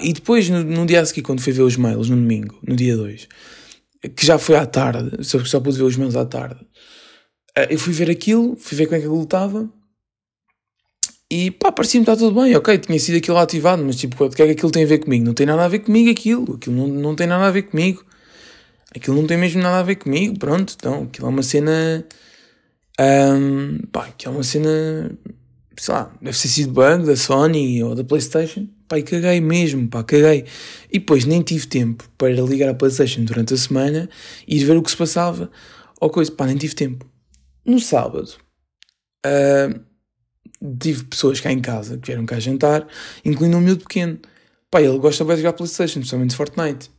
E 0.00 0.12
depois, 0.12 0.48
no, 0.48 0.64
no 0.64 0.84
dia 0.84 1.00
a 1.00 1.04
seguir, 1.04 1.22
quando 1.22 1.40
fui 1.40 1.52
ver 1.52 1.62
os 1.62 1.76
mails, 1.76 2.08
no 2.08 2.16
domingo, 2.16 2.58
no 2.66 2.74
dia 2.74 2.96
2, 2.96 3.28
que 4.16 4.26
já 4.26 4.38
foi 4.38 4.56
à 4.56 4.66
tarde, 4.66 5.22
só, 5.24 5.44
só 5.44 5.60
pude 5.60 5.76
ver 5.76 5.84
os 5.84 5.96
mails 5.96 6.16
à 6.16 6.24
tarde, 6.24 6.60
uh, 7.56 7.68
eu 7.70 7.78
fui 7.78 7.92
ver 7.92 8.10
aquilo, 8.10 8.56
fui 8.56 8.76
ver 8.76 8.86
como 8.86 8.96
é 8.96 9.00
que 9.00 9.06
aquilo 9.06 9.22
estava 9.22 9.70
e 11.34 11.50
pá, 11.50 11.72
parecia-me 11.72 12.02
estar 12.02 12.14
tudo 12.14 12.38
bem, 12.42 12.54
ok, 12.54 12.76
tinha 12.76 12.98
sido 12.98 13.16
aquilo 13.16 13.38
ativado, 13.38 13.82
mas 13.82 13.96
tipo, 13.96 14.22
o 14.22 14.28
que 14.28 14.42
é 14.42 14.44
que 14.44 14.52
aquilo 14.52 14.70
tem 14.70 14.84
a 14.84 14.86
ver 14.86 14.98
comigo? 14.98 15.24
Não 15.24 15.32
tem 15.32 15.46
nada 15.46 15.64
a 15.64 15.68
ver 15.68 15.78
comigo 15.78 16.10
aquilo, 16.10 16.56
aquilo 16.56 16.76
não, 16.76 16.86
não 16.86 17.16
tem 17.16 17.26
nada 17.26 17.46
a 17.46 17.50
ver 17.50 17.62
comigo. 17.62 18.04
Aquilo 18.94 19.16
não 19.16 19.26
tem 19.26 19.38
mesmo 19.38 19.62
nada 19.62 19.78
a 19.78 19.82
ver 19.82 19.94
comigo, 19.94 20.38
pronto, 20.38 20.74
então 20.78 21.04
aquilo 21.04 21.28
é 21.28 21.30
uma 21.30 21.42
cena. 21.42 22.04
Um, 23.00 23.78
pá, 23.90 24.08
aquilo 24.08 24.34
é 24.34 24.36
uma 24.36 24.42
cena. 24.42 25.18
Sei 25.78 25.94
lá, 25.94 26.12
deve 26.20 26.38
ter 26.38 26.48
sido 26.48 26.70
bug 26.70 27.06
da 27.06 27.16
Sony 27.16 27.82
ou 27.82 27.94
da 27.94 28.04
PlayStation. 28.04 28.68
Pá, 28.86 28.98
e 28.98 29.02
caguei 29.02 29.40
mesmo, 29.40 29.88
pá, 29.88 30.04
caguei. 30.04 30.44
E 30.92 30.98
depois 30.98 31.24
nem 31.24 31.40
tive 31.40 31.66
tempo 31.66 32.04
para 32.18 32.28
ligar 32.28 32.68
a 32.68 32.74
PlayStation 32.74 33.24
durante 33.24 33.54
a 33.54 33.56
semana 33.56 34.06
e 34.46 34.58
ir 34.60 34.66
ver 34.66 34.76
o 34.76 34.82
que 34.82 34.90
se 34.90 34.98
passava 34.98 35.50
ou 35.98 36.10
coisa, 36.10 36.30
pá, 36.30 36.44
nem 36.44 36.58
tive 36.58 36.74
tempo. 36.74 37.06
No 37.64 37.80
sábado. 37.80 38.34
Uh, 39.24 39.91
tive 40.78 41.04
pessoas 41.04 41.40
cá 41.40 41.50
em 41.50 41.60
casa 41.60 41.98
que 41.98 42.06
vieram 42.06 42.24
cá 42.24 42.38
jantar, 42.38 42.86
incluindo 43.24 43.56
um 43.56 43.60
miúdo 43.60 43.82
pequeno. 43.82 44.18
Pá, 44.70 44.80
ele 44.80 44.98
gosta 44.98 45.24
de 45.24 45.36
jogar 45.36 45.52
Playstation, 45.52 46.00
principalmente 46.00 46.36
Fortnite. 46.36 46.90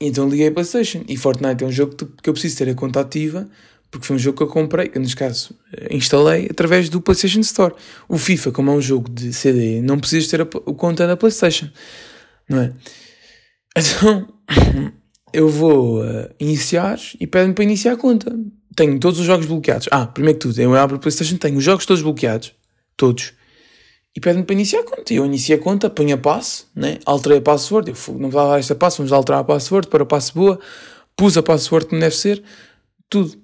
Então 0.00 0.28
liguei 0.28 0.48
a 0.48 0.52
Playstation. 0.52 1.04
E 1.08 1.16
Fortnite 1.16 1.64
é 1.64 1.66
um 1.66 1.72
jogo 1.72 1.94
que 1.94 2.28
eu 2.28 2.32
preciso 2.32 2.58
ter 2.58 2.68
a 2.68 2.74
conta 2.74 3.00
ativa, 3.00 3.48
porque 3.90 4.06
foi 4.06 4.16
um 4.16 4.18
jogo 4.18 4.36
que 4.36 4.42
eu 4.42 4.48
comprei, 4.48 4.88
que 4.88 4.98
neste 4.98 5.16
caso 5.16 5.54
eh, 5.72 5.94
instalei 5.94 6.48
através 6.50 6.88
do 6.88 7.00
PlayStation 7.00 7.40
Store. 7.40 7.74
O 8.08 8.18
FIFA, 8.18 8.52
como 8.52 8.70
é 8.70 8.74
um 8.74 8.80
jogo 8.80 9.08
de 9.10 9.32
CD, 9.32 9.80
não 9.80 9.98
precisas 9.98 10.28
ter 10.28 10.40
a, 10.40 10.46
conta 10.46 11.06
da 11.06 11.16
PlayStation, 11.16 11.70
não 12.48 12.60
é? 12.60 12.72
Então 13.76 14.28
eu 15.32 15.48
vou 15.48 16.02
uh, 16.02 16.28
iniciar 16.40 16.98
e 17.20 17.26
pede-me 17.26 17.54
para 17.54 17.64
iniciar 17.64 17.92
a 17.92 17.96
conta 17.96 18.36
tenho 18.76 19.00
todos 19.00 19.18
os 19.18 19.24
jogos 19.24 19.46
bloqueados. 19.46 19.88
Ah, 19.90 20.06
primeiro 20.06 20.38
que 20.38 20.46
tudo, 20.46 20.60
eu 20.60 20.74
abro 20.76 20.96
a 20.96 20.98
PlayStation, 20.98 21.36
tenho 21.38 21.56
os 21.56 21.64
jogos 21.64 21.86
todos 21.86 22.02
bloqueados. 22.02 22.52
Todos. 22.96 23.32
E 24.14 24.20
pede-me 24.20 24.44
para 24.44 24.54
iniciar 24.54 24.80
a 24.80 24.84
conta. 24.84 25.12
Eu 25.12 25.26
inicio 25.26 25.56
a 25.56 25.58
conta, 25.58 25.90
ponho 25.90 26.14
a 26.14 26.18
passe, 26.18 26.64
né? 26.74 26.98
alterei 27.04 27.38
a 27.38 27.42
password. 27.42 27.90
Eu 27.90 28.14
não 28.14 28.30
vou 28.30 28.48
dar 28.48 28.58
esta 28.58 28.74
passe, 28.74 28.98
vamos 28.98 29.12
alterar 29.12 29.40
a 29.40 29.44
password 29.44 29.88
para 29.88 30.02
a 30.02 30.06
passe 30.06 30.32
boa. 30.32 30.60
Pus 31.16 31.36
a 31.36 31.42
password 31.42 31.86
como 31.86 32.00
deve 32.00 32.14
ser. 32.14 32.42
Tudo. 33.08 33.38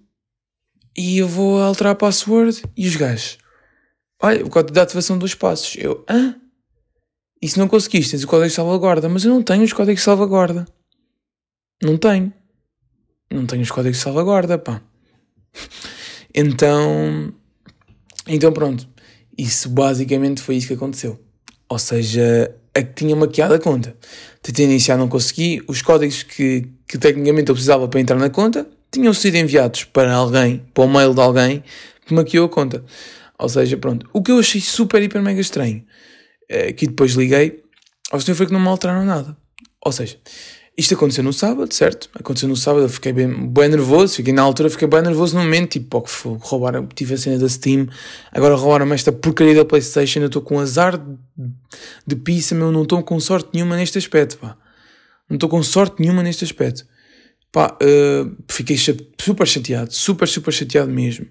E 0.97 1.19
eu 1.19 1.29
vou 1.29 1.61
alterar 1.63 1.93
a 1.93 1.97
password 1.97 2.63
e 2.77 2.87
os 2.87 2.97
gajos. 2.97 3.39
Olha, 4.23 4.45
o 4.45 4.51
código 4.51 4.73
de 4.73 4.81
ativação 4.81 5.19
dos 5.19 5.35
passos. 5.35 5.77
Eu, 5.77 6.05
hã? 6.09 6.37
E 7.41 7.49
se 7.49 7.59
não 7.59 7.67
conseguiste, 7.67 8.13
tens 8.13 8.25
o 8.25 8.27
código 8.27 8.49
de 8.49 8.55
salvaguarda. 8.55 9.09
Mas 9.09 9.25
eu 9.25 9.33
não 9.33 9.43
tenho 9.43 9.65
os 9.65 9.73
códigos 9.73 10.01
de 10.01 10.05
salvaguarda. 10.05 10.67
Não 11.83 11.97
tenho. 11.97 12.33
Não 13.31 13.47
tenho 13.47 13.63
os 13.63 13.71
códigos 13.71 13.99
de 13.99 14.05
salvaguarda, 14.05 14.59
pá. 14.59 14.81
Então, 16.35 17.33
então 18.27 18.53
pronto. 18.53 18.89
Isso 19.37 19.69
basicamente 19.69 20.41
foi 20.41 20.57
isso 20.57 20.67
que 20.67 20.75
aconteceu. 20.75 21.21
Ou 21.69 21.79
seja, 21.79 22.55
a 22.75 22.83
que 22.83 22.95
tinha 22.95 23.17
maquiado 23.17 23.55
a 23.55 23.59
conta. 23.59 23.97
Tentei 24.43 24.65
iniciar, 24.65 24.97
não 24.97 25.09
consegui. 25.09 25.63
Os 25.67 25.83
códigos 25.83 26.23
que, 26.23 26.69
que 26.87 26.99
tecnicamente 26.99 27.49
eu 27.49 27.55
precisava 27.55 27.89
para 27.89 28.01
entrar 28.01 28.19
na 28.19 28.31
conta 28.31 28.69
tinham 28.91 29.15
sido 29.15 29.37
enviados 29.37 29.85
para 29.85 30.13
alguém, 30.13 30.63
para 30.75 30.85
o 30.85 30.89
mail 30.89 31.15
de 31.15 31.21
alguém 31.21 31.65
que 32.07 32.13
maquiou 32.13 32.47
a 32.47 32.49
conta. 32.49 32.85
Ou 33.39 33.49
seja, 33.49 33.77
pronto. 33.77 34.09
O 34.13 34.23
que 34.23 34.31
eu 34.31 34.39
achei 34.39 34.61
super, 34.61 35.03
hiper, 35.03 35.23
mega 35.23 35.41
estranho, 35.41 35.85
é, 36.49 36.73
que 36.73 36.87
depois 36.87 37.13
liguei, 37.13 37.63
ao 38.11 38.21
senhor 38.21 38.37
foi 38.37 38.47
que 38.47 38.53
não 38.53 38.61
me 38.61 38.69
alteraram 38.69 39.05
nada. 39.05 39.37
Ou 39.85 39.91
seja, 39.91 40.19
Isto 40.77 40.95
aconteceu 40.95 41.23
no 41.23 41.35
sábado, 41.35 41.73
certo? 41.73 42.09
Aconteceu 42.15 42.49
no 42.49 42.57
sábado, 42.57 42.85
eu 42.85 42.89
fiquei 42.89 43.13
bem, 43.13 43.47
bem 43.47 43.69
nervoso, 43.69 44.17
fiquei 44.17 44.33
na 44.33 44.41
altura, 44.41 44.71
fiquei 44.71 44.89
bem 44.89 45.03
nervoso 45.03 45.37
no 45.37 45.43
momento, 45.43 45.73
tipo, 45.73 46.01
que 46.01 46.11
roubaram, 46.41 46.87
tive 46.87 47.13
a 47.13 47.19
cena 47.19 47.39
da 47.39 47.47
Steam, 47.47 47.87
agora 48.33 48.55
roubaram-me 48.55 48.95
esta 48.95 49.13
porcaria 49.13 49.55
da 49.55 49.67
Playstation, 49.67 50.21
eu 50.21 50.27
estou 50.27 50.41
com 50.41 50.59
azar 50.59 50.99
de, 52.07 52.17
pizza, 52.17 52.55
meu, 52.55 52.73
não 52.73 52.85
estou 52.85 53.03
com 53.03 53.21
sorte 53.21 53.51
nenhuma 53.53 53.77
neste 53.77 53.99
aspecto, 53.99 54.39
pá. 54.39 54.57
Não 55.29 55.37
estou 55.37 55.49
com 55.49 55.63
sorte 55.63 56.01
nenhuma 56.01 56.23
neste 56.23 56.45
aspecto. 56.45 56.87
Pá, 57.51 57.77
uh, 57.83 58.35
fiquei 58.49 58.77
super 58.79 59.47
chateado, 59.47 59.93
super, 59.93 60.27
super 60.27 60.53
chateado 60.53 60.91
mesmo. 60.91 61.27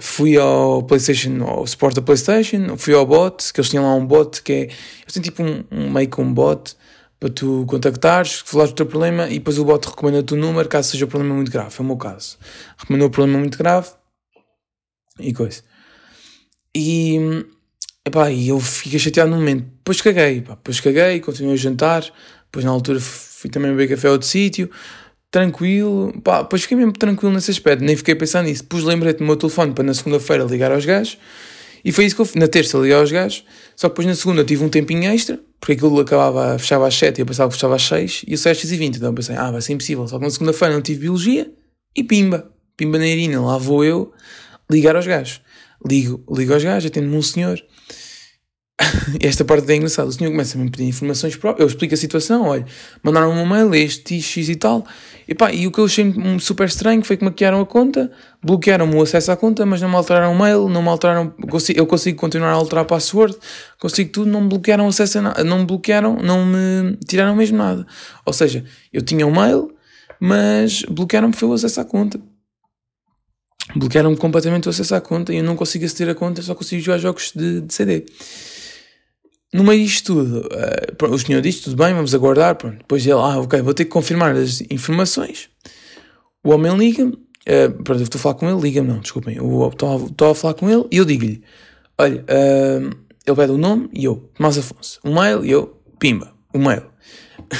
Fui 0.00 0.36
ao 0.36 0.82
PlayStation, 0.82 1.42
ao 1.42 1.66
suporte 1.66 1.96
da 1.96 2.02
PlayStation, 2.02 2.76
fui 2.76 2.92
ao 2.92 3.06
bot, 3.06 3.52
que 3.52 3.60
eles 3.60 3.70
tinham 3.70 3.84
lá 3.84 3.94
um 3.94 4.04
bot 4.04 4.42
que 4.42 4.52
é. 4.52 4.62
Eles 4.62 5.12
têm 5.12 5.22
tipo 5.22 5.42
um, 5.42 5.64
um 5.70 5.90
meio 5.90 6.08
que 6.08 6.20
um 6.20 6.32
bot 6.32 6.74
para 7.18 7.30
tu 7.30 7.64
contactares, 7.66 8.42
falares 8.44 8.72
do 8.72 8.76
teu 8.76 8.86
problema 8.86 9.28
e 9.28 9.34
depois 9.34 9.58
o 9.58 9.64
bot 9.64 9.86
recomenda-te 9.86 10.34
o 10.34 10.36
número 10.36 10.68
caso 10.68 10.90
seja 10.90 11.06
um 11.06 11.08
problema 11.08 11.34
muito 11.34 11.50
grave. 11.50 11.74
É 11.78 11.82
o 11.82 11.84
meu 11.84 11.96
caso. 11.96 12.38
Recomendou 12.76 13.08
um 13.08 13.10
problema 13.10 13.38
muito 13.38 13.56
grave 13.56 13.88
e 15.18 15.32
coisa. 15.32 15.62
E, 16.74 17.18
epá, 18.04 18.30
e 18.30 18.48
eu 18.48 18.60
fiquei 18.60 18.98
chateado 18.98 19.30
no 19.30 19.36
momento. 19.36 19.64
Depois 19.78 20.00
caguei, 20.00 20.40
depois 20.40 20.80
caguei, 20.80 21.20
continuei 21.20 21.54
a 21.54 21.58
jantar. 21.58 22.04
Depois 22.44 22.64
na 22.64 22.70
altura 22.70 23.00
fui 23.00 23.48
também 23.48 23.70
beber 23.70 23.88
café 23.88 24.08
a 24.08 24.12
outro 24.12 24.28
sítio. 24.28 24.70
Tranquilo, 25.30 26.12
pá, 26.22 26.42
depois 26.42 26.62
fiquei 26.62 26.76
mesmo 26.76 26.92
tranquilo 26.92 27.32
nesse 27.32 27.50
aspecto, 27.50 27.82
nem 27.82 27.96
fiquei 27.96 28.14
a 28.14 28.16
pensar 28.16 28.42
nisso. 28.42 28.64
Pus 28.64 28.84
lembrete 28.84 29.20
no 29.20 29.26
meu 29.26 29.36
telefone 29.36 29.72
para 29.72 29.84
na 29.84 29.94
segunda-feira 29.94 30.44
ligar 30.44 30.70
aos 30.70 30.84
gajos 30.84 31.18
e 31.84 31.92
foi 31.92 32.04
isso 32.04 32.14
que 32.14 32.20
eu 32.20 32.26
fiz. 32.26 32.36
Na 32.36 32.48
terça 32.48 32.78
liguei 32.78 32.94
aos 32.94 33.10
gajos, 33.10 33.44
só 33.74 33.88
que 33.88 33.92
depois 33.92 34.06
na 34.06 34.14
segunda 34.14 34.44
tive 34.44 34.64
um 34.64 34.68
tempinho 34.68 35.04
extra, 35.04 35.40
porque 35.60 35.72
aquilo 35.72 36.00
acabava, 36.00 36.58
fechava 36.58 36.86
às 36.86 36.94
7 36.94 37.18
e 37.18 37.22
eu 37.22 37.26
pensava 37.26 37.48
que 37.48 37.54
fechava 37.54 37.76
às 37.76 37.82
6 37.82 38.24
e 38.26 38.32
eu 38.32 38.38
saí 38.38 38.52
às 38.52 38.58
6 38.58 38.72
e 38.72 38.76
20 38.76 38.96
então 38.96 39.14
pensei, 39.14 39.36
ah, 39.36 39.50
vai 39.50 39.60
ser 39.60 39.72
impossível. 39.72 40.06
Só 40.06 40.18
que 40.18 40.24
na 40.24 40.30
segunda-feira 40.30 40.74
não 40.74 40.82
tive 40.82 41.00
biologia 41.00 41.50
e 41.94 42.04
pimba, 42.04 42.50
pimba 42.76 42.98
na 42.98 43.06
irina, 43.06 43.40
lá 43.40 43.58
vou 43.58 43.84
eu 43.84 44.12
ligar 44.70 44.96
aos 44.96 45.06
gajos. 45.06 45.40
Ligo, 45.88 46.24
ligo 46.30 46.52
aos 46.52 46.62
gajos, 46.62 46.90
atendo-me 46.90 47.16
um 47.16 47.22
senhor. 47.22 47.62
esta 49.20 49.44
parte 49.44 49.70
é 49.72 49.76
engraçada. 49.76 50.08
O 50.08 50.12
senhor 50.12 50.30
começa 50.30 50.58
a 50.58 50.60
me 50.60 50.70
pedir 50.70 50.84
informações 50.84 51.36
próprias. 51.36 51.60
Eu 51.60 51.66
explico 51.66 51.94
a 51.94 51.96
situação, 51.96 52.46
olha, 52.46 52.66
mandaram 53.02 53.30
um 53.30 53.46
mail, 53.46 53.74
este 53.74 54.20
X 54.20 54.48
e 54.48 54.56
tal. 54.56 54.84
E, 55.26 55.34
pá, 55.34 55.52
e 55.52 55.66
o 55.66 55.72
que 55.72 55.78
eu 55.78 55.86
achei 55.86 56.14
super 56.38 56.66
estranho 56.66 57.02
foi 57.02 57.16
que 57.16 57.24
maquiaram 57.24 57.60
a 57.60 57.66
conta, 57.66 58.10
bloquearam-me 58.42 58.94
o 58.94 59.02
acesso 59.02 59.32
à 59.32 59.36
conta, 59.36 59.64
mas 59.64 59.80
não 59.80 59.88
me 59.88 59.96
alteraram 59.96 60.32
o 60.32 60.38
mail, 60.38 60.68
não 60.68 60.82
me 60.82 60.88
alteraram. 60.88 61.34
Eu 61.74 61.86
consigo 61.86 62.18
continuar 62.18 62.50
a 62.50 62.54
alterar 62.54 62.84
a 62.84 62.86
password, 62.86 63.36
consigo 63.78 64.10
tudo, 64.10 64.30
não 64.30 64.42
me 64.42 64.48
bloquearam 64.48 64.84
o 64.84 64.88
acesso 64.88 65.18
a 65.18 65.22
nada, 65.22 65.44
não 65.44 65.60
me 65.60 65.66
bloquearam, 65.66 66.16
não 66.16 66.44
me 66.44 66.96
tiraram 67.08 67.34
mesmo 67.34 67.56
nada. 67.56 67.86
Ou 68.24 68.32
seja, 68.32 68.64
eu 68.92 69.02
tinha 69.02 69.26
um 69.26 69.32
mail, 69.32 69.74
mas 70.20 70.82
bloquearam-me 70.82 71.34
foi 71.34 71.48
o 71.48 71.52
acesso 71.54 71.80
à 71.80 71.84
conta. 71.84 72.20
Bloquearam-me 73.74 74.16
completamente 74.16 74.68
o 74.68 74.70
acesso 74.70 74.94
à 74.94 75.00
conta 75.00 75.32
e 75.32 75.38
eu 75.38 75.44
não 75.44 75.56
consigo 75.56 75.84
aceder 75.84 76.14
à 76.14 76.14
conta, 76.14 76.40
só 76.40 76.54
consigo 76.54 76.80
jogar 76.80 76.98
jogos 76.98 77.32
de, 77.34 77.62
de 77.62 77.74
CD. 77.74 78.04
No 79.56 79.64
meio 79.64 79.82
disto 79.82 80.12
tudo, 80.12 80.46
uh, 80.52 81.14
o 81.14 81.18
senhor 81.18 81.40
disse: 81.40 81.62
tudo 81.62 81.76
bem, 81.76 81.94
vamos 81.94 82.14
aguardar. 82.14 82.56
Pronto. 82.56 82.76
Depois 82.76 83.06
ele, 83.06 83.14
ah, 83.14 83.40
ok, 83.40 83.62
vou 83.62 83.72
ter 83.72 83.86
que 83.86 83.90
confirmar 83.90 84.36
as 84.36 84.60
informações. 84.70 85.48
O 86.44 86.50
homem 86.50 86.76
liga-me, 86.76 87.12
uh, 87.12 87.82
pronto, 87.82 88.02
estou 88.02 88.18
a 88.18 88.22
falar 88.22 88.34
com 88.34 88.50
ele, 88.50 88.60
liga-me, 88.60 88.88
não, 88.88 88.98
desculpem. 88.98 89.38
Estou 89.38 90.30
a 90.30 90.34
falar 90.34 90.52
com 90.52 90.68
ele 90.68 90.84
e 90.92 90.98
eu 90.98 91.06
digo-lhe: 91.06 91.42
olha, 91.96 92.22
uh, 92.22 92.96
ele 93.26 93.36
pede 93.36 93.52
o 93.52 93.56
nome 93.56 93.88
e 93.94 94.04
eu, 94.04 94.30
Tomás 94.34 94.58
Afonso. 94.58 95.00
O 95.02 95.14
mail 95.14 95.42
e 95.42 95.52
eu, 95.52 95.80
pimba, 95.98 96.34
o 96.52 96.58
mail. 96.58 96.82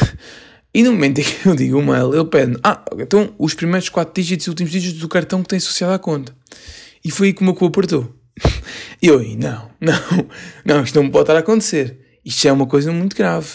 e 0.74 0.82
no 0.82 0.92
momento 0.92 1.20
em 1.20 1.24
que 1.24 1.48
eu 1.48 1.56
digo 1.56 1.78
o 1.78 1.82
mail, 1.82 2.14
ele 2.14 2.26
pede: 2.26 2.58
ah, 2.62 2.84
então 2.98 3.32
os 3.38 3.54
primeiros 3.54 3.88
quatro 3.88 4.12
dígitos 4.12 4.46
e 4.46 4.50
últimos 4.50 4.70
dígitos 4.70 5.00
do 5.00 5.08
cartão 5.08 5.42
que 5.42 5.48
tem 5.48 5.56
associado 5.56 5.94
à 5.94 5.98
conta. 5.98 6.36
E 7.02 7.10
foi 7.10 7.28
aí 7.28 7.32
que 7.32 7.40
o 7.40 7.44
meu 7.44 7.54
cu 7.54 7.64
apertou. 7.64 8.14
E 9.02 9.08
eu, 9.08 9.20
não, 9.36 9.70
não, 9.78 10.26
não, 10.64 10.82
isto 10.82 11.00
não 11.00 11.10
pode 11.10 11.24
estar 11.24 11.36
a 11.36 11.40
acontecer. 11.40 11.98
Isto 12.24 12.48
é 12.48 12.52
uma 12.52 12.66
coisa 12.66 12.90
muito 12.90 13.14
grave. 13.14 13.46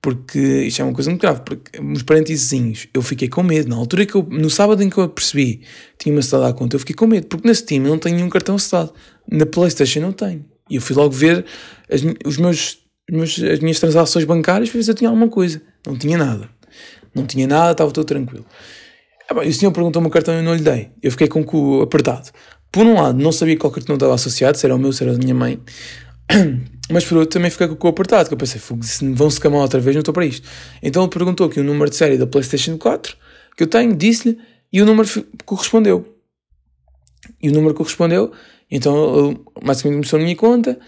Porque 0.00 0.38
isto 0.38 0.80
é 0.80 0.84
uma 0.84 0.94
coisa 0.94 1.10
muito 1.10 1.20
grave. 1.20 1.42
Porque, 1.44 1.80
nos 1.80 2.02
parênteses, 2.02 2.88
eu 2.94 3.02
fiquei 3.02 3.28
com 3.28 3.42
medo. 3.42 3.68
Na 3.68 3.76
altura 3.76 4.06
que 4.06 4.14
eu, 4.14 4.22
no 4.22 4.48
sábado 4.48 4.82
em 4.82 4.88
que 4.88 4.98
eu 4.98 5.08
percebi 5.08 5.62
tinha-me 5.98 6.20
acedado 6.20 6.44
à 6.44 6.52
conta, 6.52 6.76
eu 6.76 6.80
fiquei 6.80 6.94
com 6.94 7.06
medo. 7.06 7.26
Porque 7.26 7.46
na 7.46 7.54
Steam 7.54 7.84
eu 7.84 7.90
não 7.90 7.98
tenho 7.98 8.16
nenhum 8.16 8.30
cartão 8.30 8.54
acedado. 8.54 8.92
Na 9.30 9.44
PlayStation 9.44 10.00
não 10.00 10.12
tenho. 10.12 10.44
E 10.70 10.76
eu 10.76 10.82
fui 10.82 10.94
logo 10.94 11.10
ver 11.10 11.44
as, 11.90 12.00
os 12.24 12.36
meus, 12.36 12.78
meus, 13.10 13.38
as 13.42 13.58
minhas 13.60 13.80
transações 13.80 14.24
bancárias 14.24 14.70
para 14.70 14.78
ver 14.78 14.84
se 14.84 14.90
eu 14.90 14.94
tinha 14.94 15.10
alguma 15.10 15.28
coisa. 15.28 15.60
Não 15.86 15.96
tinha 15.96 16.16
nada. 16.16 16.48
Não 17.14 17.26
tinha 17.26 17.46
nada, 17.46 17.72
estava 17.72 17.90
todo 17.90 18.06
tranquilo. 18.06 18.46
E 19.44 19.48
o 19.48 19.52
senhor 19.52 19.72
perguntou-me 19.72 20.08
o 20.08 20.10
cartão 20.10 20.32
e 20.34 20.38
eu 20.38 20.42
não 20.42 20.54
lhe 20.54 20.62
dei. 20.62 20.90
Eu 21.02 21.10
fiquei 21.10 21.28
com 21.28 21.40
o 21.40 21.44
cu 21.44 21.82
apertado. 21.82 22.30
Por 22.70 22.86
um 22.86 22.94
lado, 22.94 23.18
não 23.18 23.32
sabia 23.32 23.56
qual 23.56 23.72
cartão 23.72 23.94
estava 23.94 24.14
associado, 24.14 24.58
se 24.58 24.66
era 24.66 24.74
o 24.74 24.78
meu, 24.78 24.92
se 24.92 25.02
era 25.02 25.12
da 25.12 25.18
minha 25.18 25.34
mãe. 25.34 25.60
Mas 26.90 27.04
por 27.04 27.18
outro, 27.18 27.38
também 27.38 27.50
fiquei 27.50 27.68
com 27.68 27.86
o 27.86 27.90
apertado, 27.90 28.28
que 28.28 28.34
eu 28.34 28.38
pensei, 28.38 28.60
se 28.82 29.12
vão-se 29.12 29.38
camar 29.38 29.60
outra 29.60 29.80
vez, 29.80 29.94
não 29.94 30.00
estou 30.00 30.14
para 30.14 30.24
isto. 30.24 30.48
Então 30.82 31.02
ele 31.02 31.10
perguntou 31.10 31.46
aqui 31.46 31.60
o 31.60 31.64
número 31.64 31.90
de 31.90 31.96
série 31.96 32.16
da 32.16 32.26
PlayStation 32.26 32.78
4, 32.78 33.16
que 33.56 33.62
eu 33.62 33.66
tenho, 33.66 33.94
disse-lhe, 33.94 34.38
e 34.72 34.80
o 34.80 34.86
número 34.86 35.08
correspondeu. 35.44 36.16
E 37.42 37.50
o 37.50 37.52
número 37.52 37.74
correspondeu, 37.74 38.32
então 38.70 39.28
ele 39.28 39.40
basicamente 39.62 39.96
começou 39.98 40.18
na 40.18 40.24
minha 40.24 40.36
conta, 40.36 40.78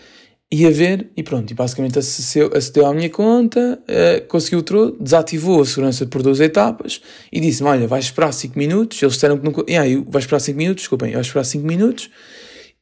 ia 0.52 0.70
ver 0.70 1.10
e 1.16 1.22
pronto. 1.22 1.50
E 1.50 1.54
basicamente 1.54 1.98
acedeu, 1.98 2.50
acedeu 2.54 2.86
à 2.86 2.92
minha 2.92 3.08
conta, 3.08 3.80
uh, 3.82 4.26
conseguiu 4.26 4.62
tudo, 4.62 4.96
desativou 5.00 5.62
a 5.62 5.66
segurança 5.66 6.06
por 6.06 6.22
duas 6.22 6.40
etapas 6.40 7.00
e 7.30 7.40
disse-me: 7.40 7.68
Olha, 7.68 7.86
vais 7.86 8.06
esperar 8.06 8.32
5 8.32 8.58
minutos. 8.58 9.00
Eles 9.00 9.14
disseram 9.14 9.38
que 9.38 9.44
não. 9.44 9.64
Yeah, 9.68 9.88
eu, 9.88 10.04
vais 10.04 10.24
esperar 10.24 10.40
5 10.40 10.56
minutos, 10.56 10.82
desculpem, 10.82 11.12
vais 11.12 11.26
esperar 11.26 11.44
5 11.44 11.64
minutos 11.64 12.10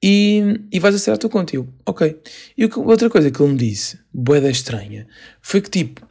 e, 0.02 0.60
e 0.72 0.80
vais 0.80 0.94
acessar 0.94 1.14
a 1.14 1.18
tua 1.18 1.28
conta. 1.28 1.54
E 1.54 1.58
eu, 1.58 1.68
ok. 1.84 2.18
E 2.56 2.64
outra 2.64 3.10
coisa 3.10 3.30
que 3.30 3.42
ele 3.42 3.52
me 3.52 3.58
disse, 3.58 3.98
boeda 4.12 4.50
estranha, 4.50 5.06
foi 5.42 5.60
que 5.60 5.70
tipo, 5.70 6.06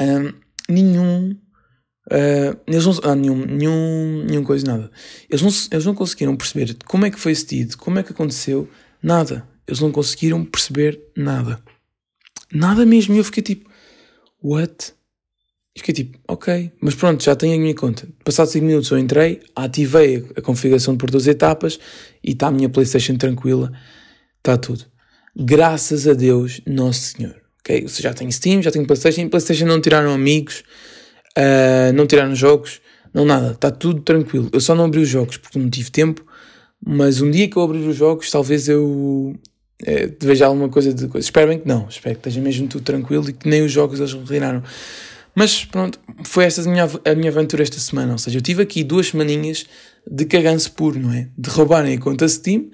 um, 0.00 0.32
nenhum. 0.68 1.36
Uh, 2.10 2.56
eles 2.66 2.86
não, 2.86 2.94
ah, 3.02 3.14
nenhum, 3.14 3.44
nenhum, 3.44 4.24
nenhum 4.26 4.42
coisa, 4.42 4.66
nada. 4.66 4.90
Eles 5.28 5.42
não, 5.42 5.50
eles 5.70 5.84
não 5.84 5.94
conseguiram 5.94 6.36
perceber 6.36 6.74
como 6.86 7.04
é 7.04 7.10
que 7.10 7.20
foi 7.20 7.34
cedido, 7.34 7.76
como 7.76 7.98
é 7.98 8.02
que 8.02 8.12
aconteceu, 8.12 8.66
nada 9.02 9.46
eles 9.68 9.80
não 9.80 9.92
conseguiram 9.92 10.44
perceber 10.44 10.98
nada. 11.14 11.62
Nada 12.50 12.86
mesmo. 12.86 13.14
E 13.14 13.18
eu 13.18 13.24
fiquei 13.24 13.42
tipo, 13.42 13.70
what? 14.42 14.94
E 15.76 15.80
fiquei 15.80 15.94
tipo, 15.94 16.18
ok, 16.26 16.72
mas 16.80 16.94
pronto, 16.94 17.22
já 17.22 17.36
tenho 17.36 17.54
a 17.54 17.58
minha 17.58 17.74
conta. 17.74 18.08
Passados 18.24 18.52
5 18.52 18.64
minutos 18.64 18.90
eu 18.90 18.98
entrei, 18.98 19.40
ativei 19.54 20.26
a 20.34 20.40
configuração 20.40 20.96
por 20.96 21.10
duas 21.10 21.26
etapas 21.26 21.78
e 22.24 22.32
está 22.32 22.48
a 22.48 22.50
minha 22.50 22.68
PlayStation 22.68 23.16
tranquila, 23.16 23.70
está 24.38 24.56
tudo. 24.56 24.86
Graças 25.36 26.08
a 26.08 26.14
Deus, 26.14 26.60
Nosso 26.66 27.16
Senhor. 27.16 27.36
Ok? 27.60 27.82
Ou 27.82 27.88
seja, 27.88 28.08
já 28.08 28.14
tenho 28.14 28.32
Steam, 28.32 28.62
já 28.62 28.72
tenho 28.72 28.86
PlayStation. 28.86 29.28
PlayStation 29.28 29.66
não 29.66 29.80
tiraram 29.80 30.12
amigos, 30.12 30.64
uh, 31.36 31.92
não 31.94 32.06
tiraram 32.06 32.34
jogos, 32.34 32.80
não 33.12 33.24
nada, 33.24 33.52
está 33.52 33.70
tudo 33.70 34.00
tranquilo. 34.00 34.48
Eu 34.52 34.60
só 34.60 34.74
não 34.74 34.86
abri 34.86 35.00
os 35.00 35.08
jogos 35.08 35.36
porque 35.36 35.58
não 35.58 35.68
tive 35.70 35.90
tempo, 35.90 36.24
mas 36.84 37.20
um 37.20 37.30
dia 37.30 37.48
que 37.48 37.56
eu 37.56 37.62
abrir 37.62 37.86
os 37.86 37.96
jogos, 37.96 38.30
talvez 38.30 38.68
eu 38.68 39.38
é, 39.84 40.10
veja 40.20 40.46
alguma 40.46 40.68
coisa 40.68 40.92
de 40.92 41.06
coisa. 41.08 41.24
Espero 41.24 41.48
bem 41.48 41.58
que 41.58 41.68
não, 41.68 41.86
espero 41.88 42.14
que 42.16 42.20
esteja 42.20 42.40
mesmo 42.40 42.66
tudo 42.68 42.84
tranquilo 42.84 43.28
e 43.30 43.32
que 43.32 43.48
nem 43.48 43.62
os 43.62 43.70
jogos 43.70 44.00
eles 44.00 44.12
retiraram. 44.12 44.62
Mas 45.34 45.64
pronto, 45.64 46.00
foi 46.24 46.44
esta 46.44 46.62
a 46.62 46.64
minha, 46.64 46.84
a 46.84 47.14
minha 47.14 47.30
aventura 47.30 47.62
esta 47.62 47.78
semana. 47.78 48.12
Ou 48.12 48.18
seja, 48.18 48.38
eu 48.38 48.42
tive 48.42 48.62
aqui 48.62 48.82
duas 48.82 49.08
semaninhas 49.08 49.66
de 50.10 50.24
caganço 50.24 50.72
puro, 50.72 50.98
não 50.98 51.12
é? 51.12 51.28
De 51.38 51.48
roubarem 51.48 51.96
a 51.96 52.00
conta 52.00 52.28
Steam 52.28 52.70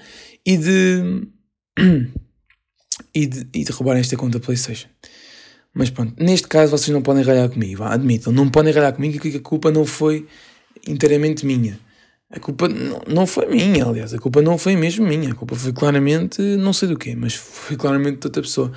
e 0.47 0.57
de. 0.57 1.29
e 3.15 3.27
de, 3.27 3.47
e 3.53 3.65
de 3.65 3.73
roubarem 3.73 4.01
esta 4.01 4.17
conta 4.17 4.41
PlayStation. 4.41 4.89
Mas 5.75 5.91
pronto, 5.91 6.15
neste 6.23 6.47
caso 6.47 6.71
vocês 6.71 6.89
não 6.91 7.03
podem 7.03 7.25
ralhar 7.25 7.49
comigo, 7.51 7.83
admitam, 7.83 8.33
não 8.33 8.49
podem 8.49 8.73
ralhar 8.73 8.95
comigo 8.95 9.19
que 9.19 9.37
a 9.37 9.41
culpa 9.41 9.73
não 9.73 9.85
foi 9.85 10.27
inteiramente 10.87 11.45
minha. 11.45 11.79
A 12.35 12.41
culpa 12.41 12.67
não 12.69 13.29
foi 13.29 13.47
minha, 13.47 13.85
aliás, 13.85 14.13
a 14.13 14.19
culpa 14.19 14.43
não 14.43 14.59
foi 14.59 14.75
mesmo 14.75 15.07
minha, 15.07 15.31
a 15.31 15.35
culpa 15.37 15.55
foi 15.55 15.73
claramente, 15.73 16.43
não 16.43 16.73
sei 16.73 16.89
do 16.89 16.99
quê, 16.99 17.15
mas 17.15 17.35
foi 17.35 17.77
claramente 17.77 18.19
de 18.19 18.27
outra 18.27 18.43
pessoa. 18.43 18.73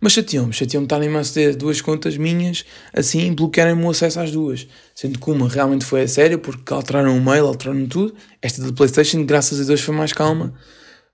Mas 0.00 0.12
chateou-me, 0.12 0.52
chateou-me 0.52 0.84
estarem-me 0.84 1.16
a 1.16 1.20
aceder 1.20 1.56
duas 1.56 1.80
contas 1.80 2.16
minhas, 2.16 2.64
assim, 2.92 3.32
bloquearem-me 3.34 3.82
o 3.82 3.90
acesso 3.90 4.20
às 4.20 4.30
duas. 4.30 4.68
Sendo 4.94 5.18
que 5.18 5.28
uma 5.28 5.48
realmente 5.48 5.84
foi 5.84 6.02
a 6.02 6.08
sério, 6.08 6.38
porque 6.38 6.72
alteraram 6.72 7.18
o 7.18 7.20
mail, 7.20 7.46
alteraram 7.46 7.84
tudo. 7.88 8.14
Esta 8.40 8.62
da 8.62 8.72
PlayStation, 8.72 9.24
graças 9.26 9.60
a 9.60 9.64
Deus, 9.64 9.80
foi 9.80 9.94
mais 9.94 10.12
calma. 10.12 10.54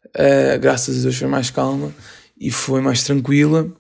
Uh, 0.09 0.59
graças 0.61 0.99
a 0.99 1.03
Deus 1.03 1.17
foi 1.17 1.29
mais 1.29 1.51
calma 1.51 1.95
e 2.39 2.51
foi 2.51 2.83
mais 2.83 3.03
tranquila. 3.05 3.73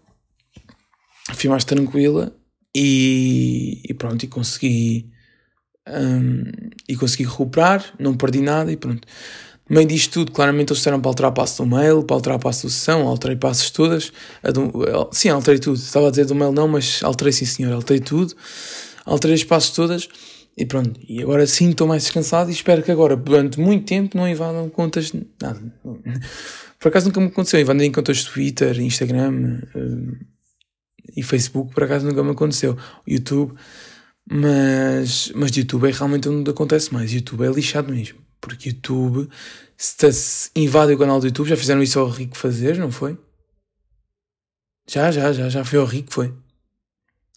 Fui 1.34 1.50
mais 1.50 1.64
tranquila 1.64 2.34
e, 2.74 3.82
e 3.86 3.92
pronto, 3.92 4.24
e 4.24 4.28
consegui 4.28 5.10
um, 5.90 6.44
e 6.88 6.96
consegui 6.96 7.24
recuperar, 7.24 7.84
não 7.98 8.14
perdi 8.14 8.40
nada 8.40 8.70
e 8.70 8.76
pronto. 8.76 9.06
No 9.70 9.76
meio 9.76 9.86
disto 9.86 10.12
tudo, 10.14 10.32
claramente 10.32 10.72
eles 10.72 10.78
disseram 10.78 11.00
para 11.00 11.10
alterar 11.10 11.32
passo 11.32 11.62
do 11.62 11.68
mail, 11.68 12.02
para 12.02 12.16
alterar 12.16 12.40
passo 12.40 12.66
do 12.66 12.70
sessão, 12.70 13.06
alterei 13.06 13.36
passos 13.36 13.70
todas. 13.70 14.12
Do, 14.52 15.08
sim, 15.12 15.28
alterei 15.28 15.60
tudo. 15.60 15.76
Estava 15.76 16.08
a 16.08 16.10
dizer 16.10 16.24
do 16.24 16.34
mail 16.34 16.50
não, 16.50 16.66
mas 16.66 17.00
alterei 17.04 17.32
sim 17.32 17.44
senhor, 17.44 17.72
alterei 17.72 18.00
tudo. 18.00 18.34
Alterei 19.04 19.36
as 19.36 19.44
passos 19.44 19.70
todas 19.70 20.08
e 20.56 20.66
pronto. 20.66 20.98
E 21.08 21.22
agora 21.22 21.46
sim 21.46 21.70
estou 21.70 21.86
mais 21.86 22.02
descansado 22.02 22.50
e 22.50 22.52
espero 22.52 22.82
que 22.82 22.90
agora, 22.90 23.14
durante 23.14 23.60
muito 23.60 23.86
tempo, 23.86 24.16
não 24.16 24.28
invadam 24.28 24.68
contas. 24.68 25.12
Nada. 25.40 25.60
Por 26.80 26.88
acaso 26.88 27.06
nunca 27.06 27.20
me 27.20 27.28
aconteceu. 27.28 27.60
Invadem 27.60 27.92
contas 27.92 28.24
Twitter, 28.24 28.76
Instagram 28.80 29.60
uh, 29.72 30.16
e 31.16 31.22
Facebook, 31.22 31.72
por 31.72 31.84
acaso 31.84 32.04
nunca 32.06 32.24
me 32.24 32.32
aconteceu. 32.32 32.76
YouTube. 33.06 33.54
Mas, 34.32 35.32
mas 35.34 35.56
YouTube 35.56 35.88
é 35.88 35.92
realmente 35.92 36.28
onde 36.28 36.48
acontece 36.48 36.94
mais. 36.94 37.12
YouTube 37.12 37.44
é 37.44 37.50
lixado 37.50 37.92
mesmo. 37.92 38.20
Porque 38.40 38.68
YouTube, 38.68 39.28
se, 39.76 40.12
se 40.12 40.50
invade 40.54 40.92
o 40.92 40.98
canal 40.98 41.18
do 41.18 41.26
YouTube, 41.26 41.48
já 41.48 41.56
fizeram 41.56 41.82
isso 41.82 41.98
ao 41.98 42.08
Rico 42.08 42.36
fazer, 42.36 42.78
não 42.78 42.92
foi? 42.92 43.18
Já, 44.88 45.10
já, 45.10 45.32
já, 45.32 45.48
já 45.48 45.64
foi 45.64 45.80
ao 45.80 45.84
Rico, 45.84 46.12
foi. 46.12 46.32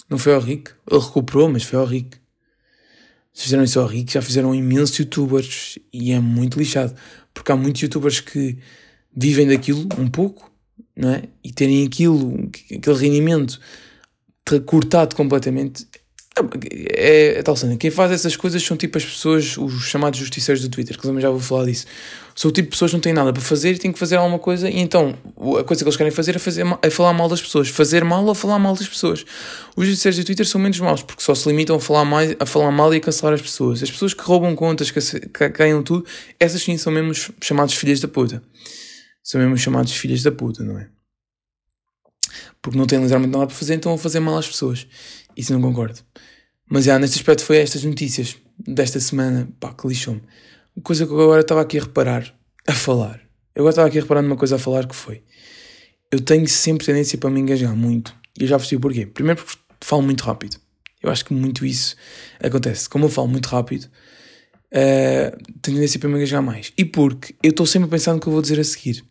Não 0.08 0.20
foi 0.20 0.36
ao 0.36 0.40
Rico. 0.40 0.72
Ele 0.90 1.02
recuperou, 1.02 1.50
mas 1.50 1.64
foi 1.64 1.80
ao 1.80 1.86
Rico. 1.86 2.16
Se 3.34 3.44
fizeram 3.44 3.64
isso 3.64 3.80
ao 3.80 3.88
Rico, 3.88 4.12
já 4.12 4.22
fizeram 4.22 4.54
imensos 4.54 4.96
youtubers 5.00 5.80
e 5.92 6.12
é 6.12 6.20
muito 6.20 6.60
lixado. 6.60 6.96
Porque 7.34 7.52
há 7.52 7.56
muitos 7.56 7.82
youtubers 7.82 8.20
que 8.20 8.60
vivem 9.16 9.48
daquilo 9.48 9.90
um 9.98 10.08
pouco, 10.08 10.52
não 10.96 11.10
é? 11.10 11.24
E 11.44 11.52
terem 11.52 11.88
aquilo, 11.88 12.52
aquele 12.72 12.98
rendimento 13.00 13.60
cortado 14.68 15.16
completamente 15.16 15.88
é, 16.90 17.40
é 17.40 17.44
tal 17.44 17.56
cena. 17.56 17.78
Quem 17.78 17.92
faz 17.92 18.12
essas 18.12 18.36
coisas 18.36 18.64
são 18.64 18.76
tipo 18.76 18.98
as 18.98 19.06
pessoas, 19.06 19.56
os 19.58 19.84
chamados 19.84 20.20
justiceiros 20.20 20.64
do 20.64 20.70
Twitter, 20.70 21.00
que 21.00 21.06
eu 21.06 21.22
já 21.22 21.30
vou 21.30 21.40
falar 21.40 21.66
disso. 21.66 21.86
São 22.36 22.50
o 22.50 22.52
tipo 22.52 22.66
de 22.66 22.72
pessoas 22.72 22.90
que 22.90 22.98
não 22.98 23.02
têm 23.02 23.14
nada 23.14 23.32
para 23.32 23.42
fazer 23.42 23.74
e 23.74 23.78
têm 23.78 23.92
que 23.92 24.00
fazer 24.00 24.16
alguma 24.16 24.40
coisa, 24.40 24.68
e 24.68 24.80
então 24.80 25.16
a 25.60 25.64
coisa 25.64 25.84
que 25.84 25.88
eles 25.88 25.96
querem 25.96 26.12
fazer 26.12 26.36
é, 26.36 26.40
fazer, 26.40 26.66
é 26.82 26.90
falar 26.90 27.14
mal 27.14 27.30
das 27.30 27.40
pessoas. 27.40 27.70
Fazer 27.70 28.04
mal 28.04 28.26
ou 28.26 28.34
falar 28.34 28.58
mal 28.58 28.76
das 28.76 28.88
pessoas. 28.88 29.24
Os 29.76 29.86
justiceiros 29.86 30.18
do 30.18 30.26
Twitter 30.26 30.48
são 30.48 30.60
menos 30.60 30.80
maus, 30.80 31.04
porque 31.04 31.22
só 31.22 31.36
se 31.36 31.48
limitam 31.48 31.76
a 31.76 31.80
falar, 31.80 32.06
mais, 32.06 32.36
a 32.40 32.46
falar 32.46 32.72
mal 32.72 32.92
e 32.94 32.98
a 32.98 33.00
cancelar 33.00 33.36
as 33.36 33.42
pessoas. 33.42 33.84
As 33.84 33.92
pessoas 33.92 34.16
que 34.16 34.24
roubam 34.24 34.56
contas, 34.56 34.90
que 34.90 35.50
ganham 35.50 35.84
tudo, 35.84 36.06
essas 36.40 36.64
sim 36.64 36.76
são 36.78 36.92
mesmo 36.92 37.14
chamados 37.42 37.76
filhas 37.76 38.00
da 38.00 38.08
puta. 38.08 38.42
São 39.24 39.40
mesmo 39.40 39.56
chamados 39.58 39.94
filhas 39.94 40.24
da 40.24 40.32
puta, 40.32 40.64
não 40.64 40.80
é? 40.80 40.90
Porque 42.62 42.78
não 42.78 42.88
têm 42.88 43.00
literalmente 43.00 43.32
nada 43.32 43.46
para 43.46 43.56
fazer, 43.56 43.76
então 43.76 43.92
vão 43.92 43.98
fazer 44.00 44.20
mal 44.20 44.38
às 44.38 44.48
pessoas. 44.48 44.88
Isso 45.36 45.54
não 45.54 45.62
concordo. 45.62 46.00
Mas 46.74 46.86
já, 46.86 46.98
neste 46.98 47.18
aspecto 47.18 47.44
foi 47.44 47.58
estas 47.58 47.84
notícias 47.84 48.36
desta 48.68 49.00
semana, 49.00 49.48
pá, 49.60 49.72
que 49.72 49.88
lixou-me. 49.88 50.24
Coisa 50.82 51.06
que 51.06 51.14
eu 51.14 51.22
agora 51.22 51.42
estava 51.42 51.62
aqui 51.62 51.78
a 51.78 51.82
reparar, 51.82 52.34
a 52.66 52.74
falar. 52.74 53.22
Eu 53.54 53.62
agora 53.62 53.70
estava 53.70 53.88
aqui 53.88 54.00
a 54.00 54.02
reparar 54.02 54.24
numa 54.24 54.36
coisa 54.36 54.56
a 54.56 54.58
falar 54.58 54.88
que 54.88 54.96
foi. 54.96 55.22
Eu 56.12 56.20
tenho 56.20 56.48
sempre 56.48 56.84
tendência 56.84 57.16
para 57.20 57.30
me 57.30 57.40
engajar 57.40 57.76
muito. 57.76 58.16
E 58.40 58.42
eu 58.46 58.48
já 58.48 58.58
percebi 58.58 58.82
porquê. 58.82 59.06
Primeiro 59.06 59.44
porque 59.44 59.62
falo 59.82 60.02
muito 60.02 60.24
rápido. 60.24 60.58
Eu 61.00 61.12
acho 61.12 61.24
que 61.24 61.32
muito 61.32 61.64
isso 61.64 61.96
acontece. 62.42 62.90
Como 62.90 63.06
eu 63.06 63.10
falo 63.10 63.28
muito 63.28 63.46
rápido, 63.50 63.84
uh, 63.84 65.38
tenho 65.62 65.78
tendência 65.78 66.00
para 66.00 66.10
me 66.10 66.16
engajar 66.16 66.42
mais. 66.42 66.74
E 66.76 66.84
porque 66.84 67.36
eu 67.44 67.52
estou 67.52 67.68
sempre 67.68 67.86
a 67.86 67.92
pensar 67.92 68.16
no 68.16 68.20
que 68.20 68.26
eu 68.26 68.34
vou 68.34 68.42
dizer 68.42 68.60
a 68.60 68.64
seguir. 68.64 69.06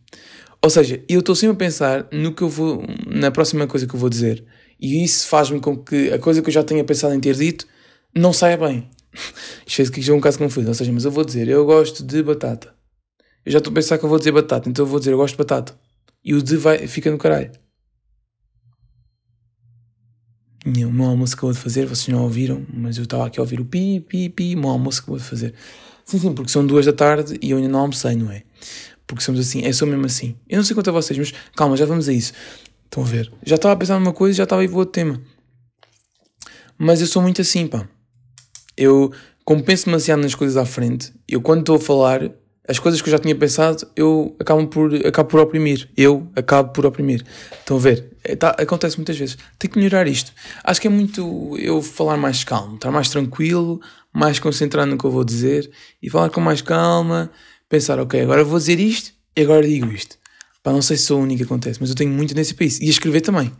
Ou 0.61 0.69
seja, 0.69 1.01
eu 1.07 1.21
estou 1.21 1.33
sempre 1.33 1.53
a 1.55 1.59
pensar 1.59 2.09
no 2.11 2.33
que 2.33 2.41
eu 2.41 2.49
vou, 2.49 2.83
na 3.07 3.31
próxima 3.31 3.65
coisa 3.67 3.87
que 3.87 3.95
eu 3.95 3.99
vou 4.01 4.09
dizer. 4.09 4.43
E 4.83 5.01
isso 5.01 5.29
faz-me 5.29 5.61
com 5.61 5.77
que 5.77 6.11
a 6.11 6.19
coisa 6.19 6.41
que 6.41 6.49
eu 6.49 6.53
já 6.53 6.61
tenha 6.61 6.83
pensado 6.83 7.13
em 7.13 7.19
ter 7.21 7.35
dito 7.35 7.65
não 8.13 8.33
saia 8.33 8.57
bem. 8.57 8.89
Isto 9.65 9.77
fez 9.77 9.89
que 9.89 10.01
seja 10.01 10.13
um 10.13 10.19
caso 10.19 10.37
confuso. 10.37 10.67
Ou 10.67 10.73
seja, 10.73 10.91
mas 10.91 11.05
eu 11.05 11.11
vou 11.11 11.23
dizer, 11.23 11.47
eu 11.47 11.65
gosto 11.65 12.03
de 12.03 12.21
batata. 12.21 12.75
Eu 13.45 13.51
já 13.53 13.59
estou 13.59 13.71
a 13.71 13.75
pensar 13.75 13.97
que 13.97 14.03
eu 14.03 14.09
vou 14.09 14.19
dizer 14.19 14.33
batata, 14.33 14.69
então 14.69 14.83
eu 14.83 14.89
vou 14.89 14.99
dizer, 14.99 15.13
eu 15.13 15.17
gosto 15.17 15.35
de 15.35 15.37
batata. 15.37 15.73
E 16.21 16.33
o 16.33 16.43
de 16.43 16.57
vai, 16.57 16.85
fica 16.85 17.09
no 17.09 17.17
caralho. 17.17 17.51
O 20.65 20.91
meu 20.91 21.07
almoço 21.07 21.35
acabou 21.35 21.53
de 21.53 21.59
fazer, 21.59 21.85
vocês 21.85 22.09
não 22.09 22.23
ouviram, 22.23 22.65
mas 22.73 22.97
eu 22.97 23.05
estava 23.05 23.25
aqui 23.25 23.39
a 23.39 23.43
ouvir 23.43 23.61
o 23.61 23.65
pi, 23.65 24.01
pi, 24.01 24.27
pi, 24.27 24.53
o 24.53 24.59
meu 24.59 24.69
almoço 24.69 24.99
acabou 24.99 25.17
de 25.17 25.23
fazer. 25.23 25.53
Sim, 26.03 26.19
sim, 26.19 26.33
porque 26.33 26.51
são 26.51 26.67
duas 26.67 26.85
da 26.85 26.93
tarde 26.93 27.37
e 27.41 27.51
eu 27.51 27.57
ainda 27.57 27.69
não 27.69 27.79
almocei, 27.79 28.17
não 28.17 28.29
é? 28.29 28.43
Porque 29.07 29.23
somos 29.23 29.39
assim, 29.39 29.61
eu 29.61 29.73
sou 29.73 29.87
mesmo 29.87 30.05
assim. 30.05 30.35
Eu 30.49 30.57
não 30.57 30.63
sei 30.65 30.73
quanto 30.73 30.89
a 30.89 30.93
vocês, 30.93 31.17
mas 31.17 31.33
calma, 31.55 31.77
já 31.77 31.85
vamos 31.85 32.09
a 32.09 32.13
isso. 32.13 32.33
Estão 32.93 33.01
a 33.01 33.07
ver? 33.07 33.31
Já 33.43 33.55
estava 33.55 33.73
a 33.73 33.77
pensar 33.77 33.99
numa 33.99 34.13
coisa 34.13 34.35
e 34.35 34.37
já 34.37 34.43
estava 34.43 34.61
aí 34.61 34.67
para 34.67 34.77
outro 34.77 34.91
tema. 34.91 35.19
Mas 36.77 37.01
eu 37.01 37.07
sou 37.07 37.23
muito 37.23 37.41
assim, 37.41 37.65
pá. 37.65 37.89
Eu, 38.77 39.11
como 39.43 39.63
penso 39.63 39.85
demasiado 39.85 40.21
nas 40.21 40.35
coisas 40.35 40.57
à 40.57 40.63
frente, 40.63 41.11
eu 41.27 41.41
quando 41.41 41.61
estou 41.61 41.77
a 41.77 41.79
falar, 41.79 42.31
as 42.67 42.77
coisas 42.77 43.01
que 43.01 43.09
eu 43.09 43.11
já 43.11 43.17
tinha 43.17 43.35
pensado, 43.35 43.87
eu 43.95 44.35
acabo 44.39 44.67
por, 44.67 44.93
acabo 45.07 45.27
por 45.27 45.39
oprimir. 45.39 45.89
Eu 45.97 46.31
acabo 46.35 46.71
por 46.71 46.85
oprimir. 46.85 47.25
Estão 47.59 47.77
a 47.77 47.79
ver? 47.79 48.15
É, 48.23 48.35
tá, 48.35 48.49
acontece 48.59 48.95
muitas 48.97 49.17
vezes. 49.17 49.39
Tenho 49.57 49.73
que 49.73 49.79
melhorar 49.79 50.07
isto. 50.07 50.31
Acho 50.63 50.79
que 50.79 50.85
é 50.85 50.91
muito 50.91 51.57
eu 51.57 51.81
falar 51.81 52.15
mais 52.15 52.43
calmo, 52.43 52.75
estar 52.75 52.91
mais 52.91 53.09
tranquilo, 53.09 53.81
mais 54.13 54.37
concentrado 54.37 54.91
no 54.91 54.99
que 54.99 55.05
eu 55.05 55.09
vou 55.09 55.23
dizer 55.23 55.67
e 55.99 56.11
falar 56.11 56.29
com 56.29 56.39
mais 56.39 56.61
calma, 56.61 57.31
pensar, 57.67 57.97
ok, 57.99 58.21
agora 58.21 58.43
vou 58.43 58.59
dizer 58.59 58.79
isto 58.79 59.13
e 59.35 59.41
agora 59.41 59.67
digo 59.67 59.91
isto. 59.91 60.21
Pá, 60.63 60.71
não 60.71 60.81
sei 60.81 60.95
se 60.95 61.03
sou 61.03 61.19
o 61.19 61.23
único 61.23 61.39
que 61.39 61.43
acontece, 61.43 61.77
mas 61.81 61.89
eu 61.89 61.95
tenho 61.95 62.09
muito 62.09 62.33
para 62.33 62.65
isso. 62.65 62.81
E 62.81 62.87
a 62.87 62.89
escrever 62.89 63.19
também. 63.19 63.51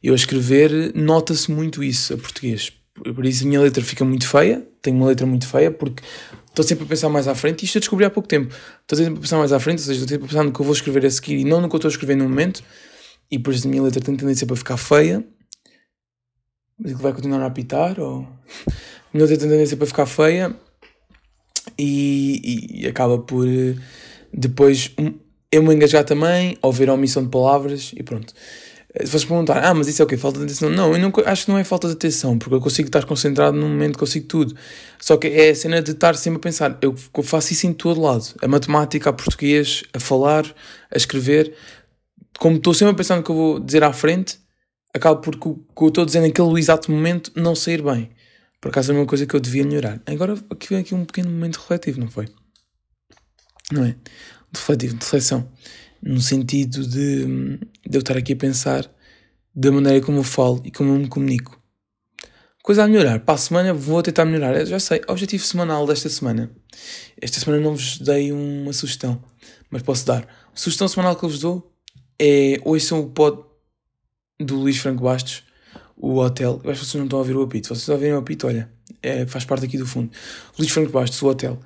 Eu 0.00 0.12
a 0.12 0.16
escrever 0.16 0.94
nota-se 0.94 1.50
muito 1.50 1.82
isso, 1.82 2.14
a 2.14 2.16
português. 2.16 2.72
Por 2.94 3.26
isso 3.26 3.42
a 3.42 3.48
minha 3.48 3.60
letra 3.60 3.82
fica 3.82 4.04
muito 4.04 4.28
feia. 4.28 4.64
Tenho 4.80 4.96
uma 4.96 5.06
letra 5.06 5.26
muito 5.26 5.44
feia 5.46 5.72
porque 5.72 6.04
estou 6.48 6.64
sempre 6.64 6.84
a 6.84 6.86
pensar 6.86 7.08
mais 7.08 7.26
à 7.26 7.34
frente. 7.34 7.62
E 7.62 7.64
isto 7.64 7.78
eu 7.78 7.80
descobri 7.80 8.04
há 8.04 8.10
pouco 8.10 8.28
tempo. 8.28 8.54
Estou 8.82 8.96
sempre 8.96 9.18
a 9.18 9.20
pensar 9.20 9.38
mais 9.38 9.52
à 9.52 9.58
frente, 9.58 9.80
ou 9.80 9.84
seja, 9.86 10.00
estou 10.00 10.08
sempre 10.08 10.26
a 10.26 10.28
pensar 10.28 10.44
no 10.44 10.52
que 10.52 10.60
eu 10.60 10.64
vou 10.64 10.72
escrever 10.72 11.04
a 11.04 11.10
seguir 11.10 11.38
e 11.38 11.44
não 11.44 11.60
no 11.60 11.68
que 11.68 11.74
eu 11.74 11.78
estou 11.78 11.88
a 11.88 11.92
escrever 11.92 12.14
no 12.14 12.28
momento. 12.28 12.62
E 13.28 13.40
por 13.40 13.52
isso 13.52 13.66
a 13.66 13.70
minha 13.70 13.82
letra 13.82 14.00
tem 14.00 14.14
tendência 14.14 14.46
para 14.46 14.54
ficar 14.54 14.76
feia. 14.76 15.24
Mas 16.78 16.92
ele 16.92 17.02
vai 17.02 17.12
continuar 17.12 17.42
a 17.42 17.46
apitar? 17.46 17.98
Ou... 17.98 18.20
A 19.12 19.14
minha 19.14 19.26
letra 19.26 19.40
tem 19.40 19.50
tendência 19.50 19.76
para 19.76 19.86
ficar 19.86 20.06
feia. 20.06 20.56
E, 21.78 22.80
e, 22.82 22.86
acaba 22.86 23.18
por 23.18 23.46
eh, 23.46 23.74
depois 24.32 24.90
eu 25.52 25.62
me 25.62 25.74
engajar 25.74 26.02
também, 26.02 26.56
ouvir 26.62 26.88
a 26.88 26.94
omissão 26.94 27.22
de 27.22 27.28
palavras 27.28 27.92
e 27.94 28.02
pronto. 28.02 28.32
Se 29.00 29.06
vocês 29.06 29.24
perguntar, 29.24 29.64
ah, 29.64 29.72
mas 29.72 29.88
isso 29.88 30.02
é 30.02 30.04
o 30.04 30.08
quê? 30.08 30.16
Falta 30.18 30.38
de 30.38 30.44
atenção? 30.44 30.68
Não, 30.68 30.92
eu 30.94 30.98
não, 30.98 31.12
acho 31.24 31.44
que 31.44 31.50
não 31.50 31.58
é 31.58 31.64
falta 31.64 31.86
de 31.86 31.94
atenção, 31.94 32.38
porque 32.38 32.54
eu 32.54 32.60
consigo 32.60 32.88
estar 32.88 33.04
concentrado 33.06 33.56
no 33.56 33.66
momento, 33.66 33.98
consigo 33.98 34.26
tudo. 34.26 34.54
Só 35.00 35.16
que 35.16 35.28
é 35.28 35.50
a 35.50 35.54
cena 35.54 35.80
de 35.80 35.92
estar 35.92 36.14
sempre 36.14 36.38
a 36.38 36.40
pensar. 36.40 36.78
Eu, 36.82 36.94
eu 37.16 37.22
faço 37.22 37.52
isso 37.52 37.66
em 37.66 37.72
todo 37.72 38.00
lado. 38.00 38.24
A 38.42 38.48
matemática, 38.48 39.08
a 39.08 39.12
português, 39.12 39.82
a 39.94 40.00
falar, 40.00 40.44
a 40.90 40.96
escrever. 40.96 41.54
Como 42.38 42.56
estou 42.56 42.74
sempre 42.74 42.92
a 42.92 42.96
pensar 42.96 43.16
no 43.16 43.22
que 43.22 43.30
eu 43.30 43.34
vou 43.34 43.60
dizer 43.60 43.82
à 43.82 43.92
frente, 43.94 44.38
acabo 44.92 45.20
por 45.22 45.36
o 45.36 45.38
que 45.38 45.84
eu 45.84 45.88
estou 45.88 46.04
dizendo 46.04 46.26
naquele 46.26 46.58
exato 46.58 46.90
momento 46.90 47.32
não 47.34 47.54
sair 47.54 47.82
bem. 47.82 48.10
Por 48.60 48.68
acaso 48.68 48.92
é 48.92 48.94
uma 48.94 49.06
coisa 49.06 49.26
que 49.26 49.34
eu 49.34 49.40
devia 49.40 49.64
melhorar. 49.64 50.00
Agora 50.06 50.34
aqui 50.50 50.68
vem 50.68 50.78
aqui 50.78 50.94
um 50.94 51.04
pequeno 51.04 51.30
momento 51.30 51.56
refletivo, 51.56 51.98
não 51.98 52.08
foi? 52.08 52.28
Não 53.72 53.84
é? 53.86 53.96
Refletivo, 54.54 54.94
de 54.94 55.04
reflexão, 55.04 55.48
no 56.02 56.20
sentido 56.20 56.86
de, 56.86 57.58
de 57.88 57.96
eu 57.96 58.00
estar 58.00 58.16
aqui 58.16 58.32
a 58.32 58.36
pensar 58.36 58.90
da 59.54 59.70
maneira 59.70 60.04
como 60.04 60.18
eu 60.18 60.24
falo 60.24 60.60
e 60.64 60.70
como 60.70 60.90
eu 60.90 60.98
me 60.98 61.08
comunico. 61.08 61.60
Coisa 62.62 62.84
a 62.84 62.88
melhorar. 62.88 63.20
Para 63.20 63.34
a 63.34 63.38
semana 63.38 63.74
vou 63.74 64.02
tentar 64.02 64.24
melhorar. 64.24 64.56
Eu 64.56 64.66
já 64.66 64.78
sei, 64.78 65.00
objetivo 65.08 65.44
semanal 65.44 65.84
desta 65.86 66.08
semana. 66.08 66.50
Esta 67.20 67.40
semana 67.40 67.60
não 67.60 67.74
vos 67.74 67.98
dei 67.98 68.30
uma 68.30 68.72
sugestão, 68.72 69.22
mas 69.68 69.82
posso 69.82 70.06
dar. 70.06 70.22
A 70.22 70.56
sugestão 70.56 70.86
semanal 70.86 71.16
que 71.16 71.24
eu 71.24 71.28
vos 71.28 71.40
dou 71.40 71.72
é 72.18 72.60
ouçam 72.64 73.00
o 73.00 73.10
pod 73.10 73.42
do 74.38 74.56
Luís 74.56 74.78
Franco 74.78 75.02
Bastos, 75.02 75.42
o 75.96 76.18
Hotel. 76.18 76.60
Eu 76.62 76.70
acho 76.70 76.80
que 76.80 76.86
vocês 76.86 76.94
não 76.94 77.04
estão 77.04 77.18
a 77.18 77.22
ouvir 77.22 77.36
o 77.36 77.42
apito. 77.42 77.66
Se 77.66 77.74
vocês 77.74 77.88
ouvirem 77.88 78.14
o 78.14 78.18
apito, 78.18 78.46
olha, 78.46 78.70
é, 79.02 79.26
faz 79.26 79.44
parte 79.44 79.66
aqui 79.66 79.76
do 79.76 79.86
fundo. 79.86 80.10
Luís 80.56 80.70
Franco 80.70 80.92
Bastos, 80.92 81.20
o 81.20 81.26
Hotel. 81.26 81.58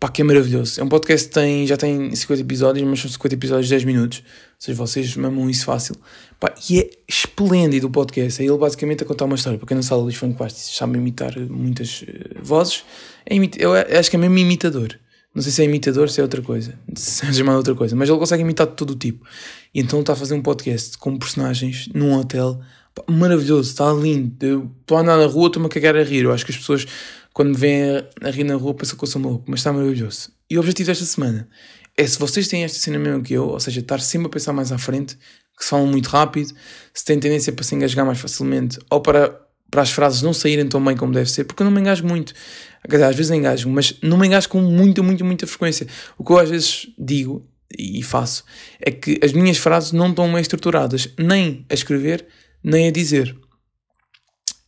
Pá, 0.00 0.08
que 0.08 0.22
é 0.22 0.24
maravilhoso. 0.24 0.80
É 0.80 0.82
um 0.82 0.88
podcast 0.88 1.28
que 1.28 1.34
tem, 1.34 1.66
já 1.66 1.76
tem 1.76 2.14
50 2.14 2.40
episódios, 2.40 2.88
mas 2.88 3.00
são 3.00 3.10
50 3.10 3.34
episódios 3.34 3.66
de 3.66 3.74
10 3.74 3.84
minutos. 3.84 4.18
Ou 4.20 4.54
seja, 4.58 4.78
vocês 4.78 5.14
mamam 5.14 5.50
isso 5.50 5.66
fácil. 5.66 5.94
Pá, 6.40 6.54
e 6.70 6.78
é 6.78 6.90
esplêndido 7.06 7.86
o 7.86 7.90
podcast. 7.90 8.40
É 8.40 8.46
ele 8.46 8.56
basicamente 8.56 9.04
a 9.04 9.06
contar 9.06 9.26
uma 9.26 9.34
história. 9.34 9.58
Para 9.58 9.68
quem 9.68 9.74
não 9.74 9.82
sabe, 9.82 10.00
o 10.00 10.04
Luís 10.04 10.16
Franco 10.16 10.42
sabe 10.48 10.96
imitar 10.96 11.38
muitas 11.38 12.00
uh, 12.00 12.06
vozes. 12.42 12.82
É 13.26 13.34
imita 13.34 13.60
eu 13.60 13.74
acho 13.74 14.08
que 14.08 14.16
é 14.16 14.18
mesmo 14.18 14.38
imitador. 14.38 14.98
Não 15.34 15.42
sei 15.42 15.52
se 15.52 15.60
é 15.60 15.66
imitador, 15.66 16.08
se 16.08 16.18
é 16.18 16.22
outra 16.22 16.40
coisa. 16.40 16.78
Se 16.96 17.26
é 17.26 17.32
chamado 17.34 17.58
outra 17.58 17.74
coisa. 17.74 17.94
Mas 17.94 18.08
ele 18.08 18.18
consegue 18.18 18.42
imitar 18.42 18.66
de 18.68 18.76
todo 18.76 18.92
o 18.92 18.96
tipo. 18.96 19.26
E 19.74 19.80
então 19.80 20.00
está 20.00 20.14
a 20.14 20.16
fazer 20.16 20.32
um 20.32 20.40
podcast 20.40 20.96
com 20.96 21.18
personagens 21.18 21.90
num 21.94 22.14
hotel. 22.14 22.58
Pá, 22.94 23.04
maravilhoso, 23.06 23.70
está 23.70 23.92
lindo. 23.92 24.72
Estou 24.80 24.96
a 24.96 25.02
andar 25.02 25.18
na 25.18 25.26
rua, 25.26 25.48
estou-me 25.48 25.66
a 25.66 25.68
cagar 25.68 25.94
a 25.94 26.02
rir. 26.02 26.24
Eu 26.24 26.32
acho 26.32 26.46
que 26.46 26.52
as 26.52 26.58
pessoas 26.58 26.86
quando 27.32 27.50
me 27.50 27.56
vêm 27.56 28.04
a 28.22 28.30
rir 28.30 28.44
na 28.44 28.54
rua, 28.54 28.74
pensam 28.74 28.96
que 28.96 29.04
eu 29.04 29.08
sou 29.08 29.20
maluco, 29.20 29.44
mas 29.46 29.60
está 29.60 29.72
maravilhoso. 29.72 30.30
E 30.48 30.56
o 30.56 30.60
objetivo 30.60 30.88
desta 30.88 31.04
semana 31.04 31.48
é 31.96 32.06
se 32.06 32.18
vocês 32.18 32.48
têm 32.48 32.64
esta 32.64 32.78
cena 32.78 32.98
mesmo 32.98 33.22
que 33.22 33.34
eu, 33.34 33.48
ou 33.48 33.60
seja, 33.60 33.80
estar 33.80 34.00
sempre 34.00 34.26
a 34.26 34.30
pensar 34.30 34.52
mais 34.52 34.72
à 34.72 34.78
frente, 34.78 35.16
que 35.58 35.64
falam 35.64 35.86
muito 35.86 36.08
rápido, 36.08 36.52
se 36.94 37.04
têm 37.04 37.18
tendência 37.20 37.52
para 37.52 37.64
se 37.64 37.74
engasgar 37.74 38.04
mais 38.06 38.18
facilmente 38.18 38.78
ou 38.90 39.00
para 39.00 39.38
para 39.70 39.82
as 39.82 39.90
frases 39.92 40.20
não 40.20 40.32
saírem 40.32 40.66
tão 40.66 40.84
bem 40.84 40.96
como 40.96 41.12
deve 41.12 41.30
ser, 41.30 41.44
porque 41.44 41.62
eu 41.62 41.64
não 41.64 41.70
me 41.70 41.80
engajo 41.80 42.04
muito. 42.04 42.34
Às 42.82 43.14
vezes 43.14 43.30
engajo, 43.30 43.68
mas 43.68 43.94
não 44.02 44.18
me 44.18 44.26
engajo 44.26 44.48
com 44.48 44.60
muita, 44.60 45.00
muita, 45.02 45.22
muita 45.22 45.46
frequência. 45.46 45.86
O 46.18 46.24
que 46.24 46.32
eu 46.32 46.38
às 46.38 46.50
vezes 46.50 46.88
digo 46.98 47.46
e 47.78 48.02
faço 48.02 48.44
é 48.80 48.90
que 48.90 49.20
as 49.22 49.32
minhas 49.32 49.58
frases 49.58 49.92
não 49.92 50.10
estão 50.10 50.30
bem 50.32 50.40
estruturadas, 50.40 51.08
nem 51.16 51.64
a 51.70 51.74
escrever, 51.74 52.26
nem 52.64 52.88
a 52.88 52.90
dizer. 52.90 53.36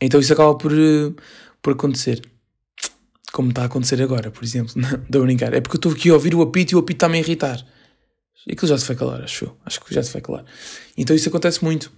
Então 0.01 0.21
isso 0.21 0.33
acaba 0.33 0.57
por, 0.57 0.73
eh, 0.73 1.13
por 1.61 1.73
acontecer. 1.73 2.23
Como 3.33 3.49
está 3.49 3.63
a 3.63 3.65
acontecer 3.67 4.01
agora, 4.03 4.31
por 4.31 4.45
exemplo. 4.45 4.75
Não, 4.77 4.95
estou 4.95 5.23
a 5.23 5.25
brincar. 5.25 5.55
É 5.55 5.61
porque 5.61 5.77
eu 5.77 5.79
estou 5.79 5.93
aqui 5.93 6.11
a 6.11 6.15
ouvir 6.15 6.35
o 6.35 6.43
apito 6.43 6.75
e 6.75 6.77
o 6.77 6.79
apito 6.79 6.97
está-me 6.97 7.17
a 7.17 7.21
irritar. 7.21 7.65
Aquilo 8.51 8.69
já 8.69 8.77
se 8.77 8.87
vai 8.87 8.97
calar, 8.97 9.23
acho 9.23 9.45
eu. 9.45 9.57
Acho 9.65 9.81
que 9.81 9.95
já 9.95 10.03
se 10.03 10.13
vai 10.13 10.21
calar. 10.21 10.45
Então 10.97 11.15
isso 11.15 11.29
acontece 11.29 11.63
muito. 11.65 11.93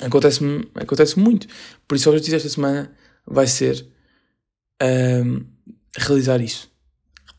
Acontece-me 0.00 0.68
acontece 0.74 1.18
muito. 1.18 1.46
Por 1.86 1.96
isso 1.96 2.08
o 2.08 2.12
objetivo 2.12 2.36
desta 2.36 2.48
semana 2.48 2.92
vai 3.26 3.46
ser 3.46 3.86
um, 4.82 5.44
realizar 5.96 6.40
isso. 6.40 6.70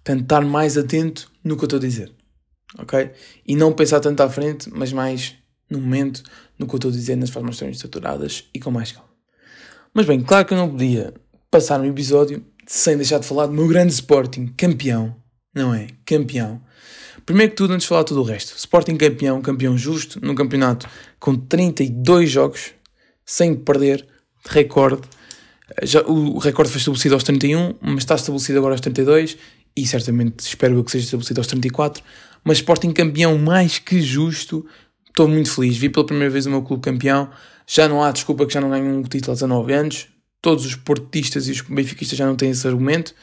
Tentar 0.03 0.41
mais 0.41 0.77
atento 0.77 1.31
no 1.43 1.57
que 1.57 1.63
eu 1.63 1.65
estou 1.65 1.77
a 1.77 1.81
dizer. 1.81 2.11
Ok? 2.77 3.11
E 3.45 3.55
não 3.55 3.73
pensar 3.73 3.99
tanto 3.99 4.21
à 4.21 4.29
frente, 4.29 4.69
mas 4.73 4.93
mais 4.93 5.35
no 5.69 5.79
momento, 5.79 6.23
no 6.57 6.67
que 6.67 6.73
eu 6.73 6.77
estou 6.77 6.89
a 6.91 6.93
dizer, 6.93 7.15
nas 7.15 7.29
formas 7.29 7.61
estruturadas 7.61 8.45
e 8.53 8.59
com 8.59 8.71
mais 8.71 8.91
calma. 8.91 9.09
Mas 9.93 10.05
bem, 10.05 10.21
claro 10.21 10.45
que 10.45 10.53
eu 10.53 10.57
não 10.57 10.69
podia 10.69 11.13
passar 11.49 11.79
um 11.79 11.85
episódio 11.85 12.43
sem 12.65 12.97
deixar 12.97 13.19
de 13.19 13.25
falar 13.25 13.47
do 13.47 13.53
meu 13.53 13.67
grande 13.67 13.93
Sporting, 13.93 14.53
campeão, 14.57 15.15
não 15.53 15.73
é? 15.73 15.87
Campeão. 16.05 16.61
Primeiro 17.25 17.51
que 17.51 17.57
tudo, 17.57 17.73
antes 17.73 17.83
de 17.83 17.89
falar 17.89 18.03
tudo 18.03 18.21
o 18.21 18.23
resto, 18.23 18.55
Sporting 18.57 18.97
campeão, 18.97 19.41
campeão 19.41 19.77
justo, 19.77 20.19
no 20.21 20.35
campeonato 20.35 20.87
com 21.19 21.35
32 21.35 22.29
jogos, 22.29 22.71
sem 23.25 23.55
perder, 23.55 24.05
recorde. 24.45 25.01
Já, 25.83 26.01
o 26.01 26.37
recorde 26.37 26.71
foi 26.71 26.79
estabelecido 26.79 27.15
aos 27.15 27.23
31, 27.23 27.75
mas 27.81 27.99
está 27.99 28.15
estabelecido 28.15 28.59
agora 28.59 28.73
aos 28.73 28.81
32 28.81 29.37
e 29.75 29.87
certamente 29.87 30.41
espero 30.41 30.75
eu 30.75 30.83
que 30.83 30.91
seja 30.91 31.05
estabelecido 31.05 31.39
aos 31.39 31.47
34. 31.47 32.03
Mas 32.43 32.57
Sporting 32.57 32.91
campeão 32.91 33.37
mais 33.37 33.79
que 33.79 34.01
justo, 34.01 34.65
estou 35.07 35.27
muito 35.27 35.51
feliz. 35.51 35.77
Vi 35.77 35.89
pela 35.89 36.05
primeira 36.05 36.29
vez 36.29 36.45
o 36.45 36.49
meu 36.49 36.61
clube 36.61 36.83
campeão. 36.83 37.29
Já 37.65 37.87
não 37.87 38.03
há 38.03 38.11
desculpa 38.11 38.45
que 38.45 38.53
já 38.53 38.59
não 38.59 38.69
ganho 38.69 38.85
um 38.85 39.03
título 39.03 39.31
há 39.31 39.35
19 39.35 39.73
anos. 39.73 40.07
Todos 40.43 40.63
os 40.63 40.75
portistas 40.75 41.47
e 41.47 41.51
os 41.51 41.61
benfiquistas 41.61 42.15
já 42.17 42.27
não 42.27 42.35
têm 42.35 42.51
esse 42.51 42.67
argumento. 42.67 43.15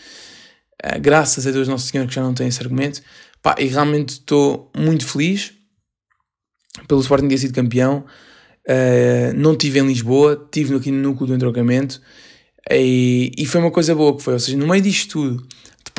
Uh, 0.84 1.00
graças 1.00 1.46
a 1.46 1.52
Deus 1.52 1.68
Nosso 1.68 1.86
Senhor 1.86 2.08
que 2.08 2.14
já 2.14 2.22
não 2.22 2.34
tem 2.34 2.48
esse 2.48 2.60
argumento. 2.60 3.00
Pá, 3.40 3.54
e 3.60 3.66
realmente 3.66 4.14
estou 4.14 4.72
muito 4.76 5.06
feliz 5.06 5.52
pelo 6.88 7.00
Sporting 7.00 7.28
ter 7.28 7.38
sido 7.38 7.54
campeão. 7.54 8.04
Uh, 8.66 9.32
não 9.36 9.56
tive 9.56 9.78
em 9.78 9.86
Lisboa, 9.86 10.48
tive 10.50 10.74
aqui 10.74 10.90
no 10.90 11.00
núcleo 11.00 11.28
do 11.28 11.34
entroncamento 11.34 12.00
e, 12.68 13.32
e, 13.36 13.46
foi 13.46 13.60
uma 13.60 13.70
coisa 13.70 13.94
boa 13.94 14.16
que 14.16 14.22
foi, 14.22 14.34
ou 14.34 14.38
seja, 14.38 14.56
no 14.56 14.66
meio 14.66 14.82
disto 14.82 15.12
tudo, 15.12 15.46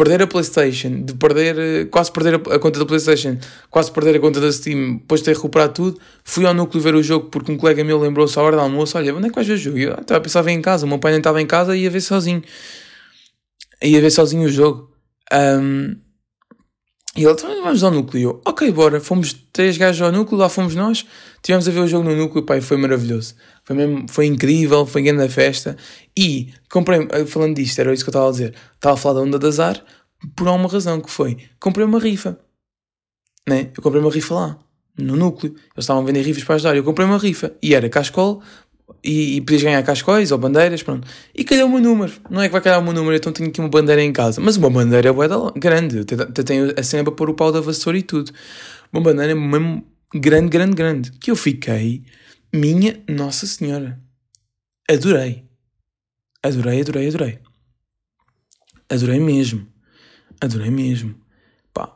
perder 0.02 0.24
a 0.24 0.28
Playstation, 0.28 1.04
de 1.04 1.14
perder, 1.14 1.88
quase 1.92 2.12
perder 2.12 2.34
a, 2.34 2.58
conta 2.58 2.80
da 2.80 2.86
Playstation, 2.88 3.38
quase 3.70 3.92
perder 3.92 4.16
a 4.16 4.20
conta 4.20 4.42
da 4.42 4.52
Steam, 4.52 4.98
depois 4.98 5.22
de 5.22 5.26
ter 5.26 5.36
recuperado 5.36 5.74
tudo, 5.74 6.00
fui 6.24 6.44
ao 6.44 6.56
núcleo 6.56 6.82
ver 6.82 6.96
o 6.96 7.04
jogo 7.04 7.30
porque 7.30 7.52
um 7.52 7.58
colega 7.58 7.84
meu 7.84 8.00
lembrou-se 8.00 8.38
à 8.40 8.42
hora 8.42 8.56
do 8.56 8.64
almoço, 8.64 8.98
olha, 8.98 9.14
onde 9.14 9.28
é 9.28 9.30
que 9.30 9.36
vais 9.36 9.48
ver 9.48 9.54
o 9.54 9.58
jogo? 9.58 9.78
Eu 9.78 9.94
estava 9.94 10.18
a 10.18 10.22
pensar, 10.22 10.48
em 10.48 10.60
casa, 10.60 10.88
o 10.88 10.90
meu 10.90 10.98
pai 10.98 11.12
nem 11.12 11.20
estava 11.20 11.40
em 11.40 11.46
casa 11.46 11.78
e 11.78 11.84
ia 11.84 11.90
ver 11.92 12.02
sozinho. 12.02 12.42
Ia 13.84 14.02
ver 14.02 14.10
sozinho 14.10 14.46
o 14.46 14.50
jogo. 14.50 14.90
Um, 15.32 15.96
e 17.15 17.24
ele, 17.24 17.34
então 17.34 17.62
vamos 17.62 17.84
ao 17.84 17.91
núcleo. 17.91 18.41
Ok, 18.45 18.71
bora. 18.71 19.02
Fomos 19.02 19.34
três 19.52 19.78
gajos 19.78 20.02
ao 20.02 20.12
núcleo, 20.13 20.39
lá 20.39 20.47
fomos 20.47 20.76
nós. 20.76 21.06
Tivemos 21.41 21.67
a 21.67 21.71
ver 21.71 21.82
o 21.82 21.88
jogo 21.88 22.08
no 22.08 22.15
núcleo, 22.15 22.43
pai, 22.43 22.62
foi 22.62 22.78
maravilhoso. 22.78 23.36
Foi, 23.65 23.76
mesmo, 23.76 24.06
foi 24.08 24.28
incrível, 24.28 24.86
foi 24.86 25.02
grande 25.02 25.24
a 25.24 25.30
festa. 25.30 25.76
E 26.17 26.54
comprei, 26.69 27.06
eh, 27.12 27.26
falando 27.26 27.56
disto, 27.56 27.80
era 27.80 27.93
isso 27.93 28.04
que 28.04 28.10
eu 28.10 28.12
estava 28.12 28.30
a 28.30 28.32
dizer. 28.32 28.56
Estava 28.76 28.93
a 28.95 28.97
falar 28.97 29.15
da 29.15 29.21
onda 29.21 29.38
de 29.38 29.45
azar 29.45 29.84
por 30.36 30.47
uma 30.47 30.69
razão 30.69 31.02
que 31.02 31.12
foi. 31.12 31.38
Comprei 31.60 31.86
uma 31.86 32.00
rifa. 32.00 32.39
Né? 33.47 33.71
Eu 33.76 33.84
comprei 33.84 34.02
uma 34.02 34.12
rifa 34.12 34.34
lá, 34.34 34.60
no 34.97 35.17
núcleo. 35.17 35.52
Eles 35.52 35.63
estavam 35.80 36.04
a 36.04 36.06
vender 36.06 36.21
rifas 36.21 36.45
para 36.45 36.56
ajudar. 36.56 36.78
Eu 36.78 36.84
comprei 36.84 37.06
uma 37.06 37.17
rifa. 37.17 37.52
E 37.62 37.76
era 37.76 37.89
cascol 37.89 38.41
e, 39.04 39.38
e 39.38 39.42
podias 39.42 39.64
ganhar 39.64 39.84
cascóis 39.84 40.32
ou 40.32 40.38
bandeiras, 40.38 40.84
pronto. 40.84 41.08
E 41.34 41.44
calhou 41.44 41.68
o 41.68 41.72
meu 41.72 41.82
número. 41.82 42.14
Não 42.30 42.42
é 42.42 42.48
que 42.48 42.52
vai 42.52 42.62
calhar 42.62 42.80
o 42.80 42.84
meu 42.84 42.94
número, 42.94 43.16
então 43.16 43.32
tenho 43.32 43.50
aqui 43.50 43.60
uma 43.60 43.70
bandeira 43.70 44.02
em 44.02 44.14
casa. 44.14 44.40
Mas 44.40 44.58
uma 44.58 44.70
bandeira 44.70 45.10
é 45.10 45.60
grande. 45.60 46.00
Até 46.00 46.44
tenho 46.44 46.74
a 46.78 46.84
cena 46.84 47.04
para 47.04 47.14
pôr 47.14 47.30
o 47.30 47.34
pau 47.34 47.52
da 47.52 47.62
vassoura 47.62 47.98
e 47.98 48.04
tudo. 48.04 48.32
Uma 48.92 49.02
bandeira 49.02 49.36
mesmo 49.36 49.86
grande, 50.14 50.50
grande, 50.50 50.76
grande. 50.76 51.12
Que 51.14 51.32
eu 51.32 51.36
fiquei, 51.36 52.04
minha 52.54 53.02
Nossa 53.10 53.48
Senhora. 53.48 54.00
Adorei. 54.90 55.46
Adorei, 56.44 56.82
adorei, 56.82 57.08
adorei. 57.08 57.40
Adorei 58.90 59.20
mesmo. 59.20 59.68
Adorei 60.42 60.70
mesmo. 60.70 61.16
Pá, 61.74 61.96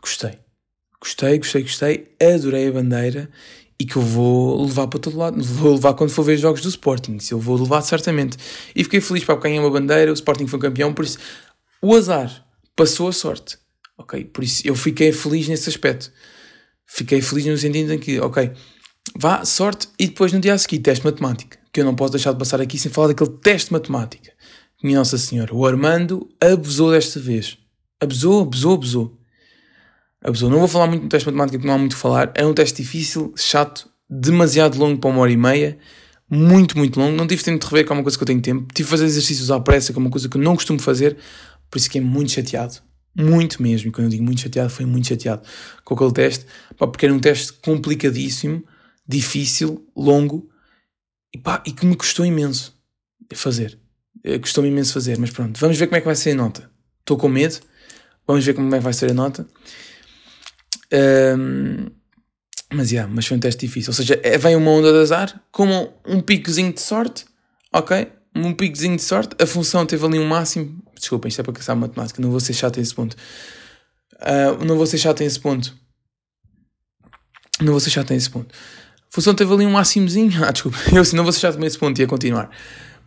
gostei. 0.00 0.38
Gostei, 1.00 1.38
gostei, 1.38 1.62
gostei. 1.62 2.16
Adorei 2.20 2.68
a 2.68 2.72
bandeira 2.72 3.30
e 3.82 3.84
que 3.84 3.96
eu 3.96 4.02
vou 4.02 4.64
levar 4.64 4.86
para 4.86 5.00
todo 5.00 5.18
lado. 5.18 5.42
Vou 5.42 5.72
levar 5.72 5.94
quando 5.94 6.10
for 6.10 6.22
ver 6.22 6.36
jogos 6.36 6.62
do 6.62 6.68
Sporting. 6.68 7.16
Isso 7.16 7.34
eu 7.34 7.38
vou 7.40 7.60
levar 7.60 7.82
certamente. 7.82 8.38
E 8.76 8.84
fiquei 8.84 9.00
feliz 9.00 9.24
para 9.24 9.34
ganhar 9.34 9.60
uma 9.60 9.70
bandeira. 9.70 10.12
O 10.12 10.14
Sporting 10.14 10.46
foi 10.46 10.60
campeão. 10.60 10.94
Por 10.94 11.04
isso, 11.04 11.18
o 11.82 11.92
azar 11.96 12.46
passou 12.76 13.08
a 13.08 13.12
sorte. 13.12 13.58
Ok? 13.98 14.24
Por 14.26 14.44
isso, 14.44 14.62
eu 14.64 14.76
fiquei 14.76 15.10
feliz 15.10 15.48
nesse 15.48 15.68
aspecto. 15.68 16.12
Fiquei 16.86 17.20
feliz 17.20 17.44
no 17.46 17.58
sentido 17.58 17.92
em 17.92 17.98
que, 17.98 18.20
ok, 18.20 18.52
vá, 19.18 19.44
sorte. 19.44 19.88
E 19.98 20.06
depois 20.06 20.32
no 20.32 20.38
dia 20.38 20.54
a 20.54 20.58
seguir, 20.58 20.78
teste 20.78 21.04
matemática. 21.04 21.58
Que 21.72 21.80
eu 21.80 21.84
não 21.84 21.96
posso 21.96 22.12
deixar 22.12 22.30
de 22.30 22.38
passar 22.38 22.60
aqui 22.60 22.78
sem 22.78 22.92
falar 22.92 23.08
daquele 23.08 23.30
teste 23.38 23.66
de 23.66 23.72
matemática. 23.72 24.32
Minha 24.80 24.98
Nossa 24.98 25.18
Senhora, 25.18 25.52
o 25.52 25.66
Armando 25.66 26.28
abusou 26.40 26.92
desta 26.92 27.18
vez. 27.18 27.58
Abusou, 28.00 28.42
abusou, 28.42 28.74
abusou 28.74 29.21
abusou. 30.22 30.50
Não 30.50 30.58
vou 30.58 30.68
falar 30.68 30.86
muito 30.86 31.02
no 31.02 31.08
teste 31.08 31.24
de 31.28 31.32
matemática 31.32 31.58
porque 31.58 31.66
não 31.66 31.74
há 31.74 31.78
muito 31.78 31.94
a 31.94 31.98
falar. 31.98 32.32
É 32.34 32.46
um 32.46 32.54
teste 32.54 32.82
difícil, 32.82 33.32
chato, 33.36 33.88
demasiado 34.08 34.78
longo 34.78 35.00
para 35.00 35.10
uma 35.10 35.20
hora 35.20 35.32
e 35.32 35.36
meia. 35.36 35.78
Muito, 36.30 36.78
muito 36.78 36.98
longo. 36.98 37.16
Não 37.16 37.26
tive 37.26 37.42
tempo 37.42 37.58
de 37.58 37.66
rever, 37.66 37.84
que 37.84 37.92
é 37.92 37.94
uma 37.94 38.02
coisa 38.02 38.16
que 38.16 38.22
eu 38.22 38.26
tenho 38.26 38.40
tempo. 38.40 38.66
Tive 38.72 38.86
de 38.86 38.90
fazer 38.90 39.04
exercícios 39.04 39.50
à 39.50 39.60
pressa, 39.60 39.92
que 39.92 39.98
é 39.98 40.00
uma 40.00 40.10
coisa 40.10 40.28
que 40.28 40.36
eu 40.36 40.40
não 40.40 40.54
costumo 40.54 40.78
fazer. 40.80 41.16
Por 41.70 41.78
isso 41.78 41.90
que 41.90 41.98
é 41.98 42.00
muito 42.00 42.32
chateado. 42.32 42.76
Muito 43.14 43.62
mesmo. 43.62 43.88
E 43.88 43.92
quando 43.92 44.06
eu 44.06 44.10
digo 44.10 44.24
muito 44.24 44.40
chateado, 44.40 44.70
foi 44.70 44.86
muito 44.86 45.08
chateado 45.08 45.42
com 45.84 45.94
aquele 45.94 46.12
teste. 46.12 46.46
Pá, 46.78 46.86
porque 46.86 47.04
era 47.04 47.14
um 47.14 47.18
teste 47.18 47.52
complicadíssimo, 47.54 48.64
difícil, 49.06 49.86
longo. 49.94 50.48
E, 51.34 51.38
pá, 51.38 51.62
e 51.66 51.72
que 51.72 51.84
me 51.84 51.96
custou 51.96 52.24
imenso 52.24 52.74
fazer. 53.34 53.78
Eh, 54.24 54.38
custou-me 54.38 54.70
imenso 54.70 54.94
fazer. 54.94 55.18
Mas 55.18 55.30
pronto, 55.30 55.58
vamos 55.60 55.76
ver 55.76 55.86
como 55.86 55.96
é 55.96 56.00
que 56.00 56.06
vai 56.06 56.16
ser 56.16 56.30
a 56.30 56.34
nota. 56.34 56.70
Estou 57.00 57.18
com 57.18 57.28
medo. 57.28 57.58
Vamos 58.26 58.44
ver 58.44 58.54
como 58.54 58.74
é 58.74 58.78
que 58.78 58.84
vai 58.84 58.92
ser 58.92 59.10
a 59.10 59.14
nota. 59.14 59.46
Um, 60.92 61.86
mas, 62.72 62.90
yeah, 62.90 63.10
mas 63.12 63.26
foi 63.26 63.36
um 63.36 63.40
teste 63.40 63.66
difícil. 63.66 63.90
Ou 63.90 63.94
seja, 63.94 64.18
é, 64.22 64.38
vem 64.38 64.56
uma 64.56 64.70
onda 64.70 64.92
de 64.92 64.98
azar 64.98 65.40
com 65.50 65.92
um 66.06 66.20
picozinho 66.20 66.72
de 66.72 66.80
sorte, 66.80 67.24
ok? 67.72 68.08
Um 68.34 68.54
picozinho 68.54 68.96
de 68.96 69.02
sorte. 69.02 69.36
A 69.42 69.46
função 69.46 69.84
teve 69.84 70.04
ali 70.04 70.18
um 70.18 70.26
máximo. 70.26 70.82
Desculpem, 70.98 71.28
isto 71.28 71.40
é 71.40 71.44
para 71.44 71.52
caçar 71.52 71.76
matemática, 71.76 72.20
não 72.22 72.30
vou 72.30 72.40
ser 72.40 72.54
chato 72.54 72.78
a 72.78 72.82
esse 72.82 72.94
ponto. 72.94 73.16
Uh, 74.14 74.64
não 74.64 74.76
vou 74.76 74.86
ser 74.86 74.98
chato 74.98 75.22
a 75.22 75.26
esse 75.26 75.38
ponto. 75.38 75.74
Não 77.60 77.72
vou 77.72 77.80
ser 77.80 77.90
chato 77.90 78.12
a 78.12 78.16
esse 78.16 78.30
ponto. 78.30 78.54
A 78.54 79.14
função 79.14 79.34
teve 79.34 79.52
ali 79.52 79.66
um 79.66 79.72
máximozinho. 79.72 80.32
Ah, 80.44 80.50
desculpa, 80.52 80.78
eu 80.92 81.02
não 81.14 81.24
vou 81.24 81.32
ser 81.32 81.40
chato 81.40 81.62
a 81.62 81.66
esse 81.66 81.78
ponto, 81.78 81.98
ia 82.00 82.06
continuar. 82.06 82.50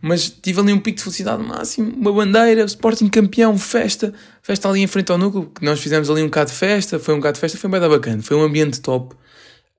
Mas 0.00 0.28
tive 0.28 0.60
ali 0.60 0.72
um 0.72 0.78
pico 0.78 0.98
de 0.98 1.04
felicidade 1.04 1.42
máximo, 1.42 1.92
uma 1.96 2.12
bandeira, 2.12 2.64
Sporting 2.64 3.08
campeão, 3.08 3.56
festa, 3.58 4.12
festa 4.42 4.68
ali 4.68 4.80
em 4.82 4.86
frente 4.86 5.10
ao 5.10 5.18
núcleo, 5.18 5.50
que 5.54 5.64
nós 5.64 5.80
fizemos 5.80 6.10
ali 6.10 6.22
um 6.22 6.26
bocado 6.26 6.50
de 6.50 6.56
festa, 6.56 6.98
foi 6.98 7.14
um 7.14 7.18
bocado 7.18 7.34
de 7.34 7.40
festa, 7.40 7.58
foi 7.58 7.70
bem 7.70 7.80
da 7.80 7.88
bacana, 7.88 8.22
foi 8.22 8.36
um 8.36 8.42
ambiente 8.42 8.80
top. 8.80 9.14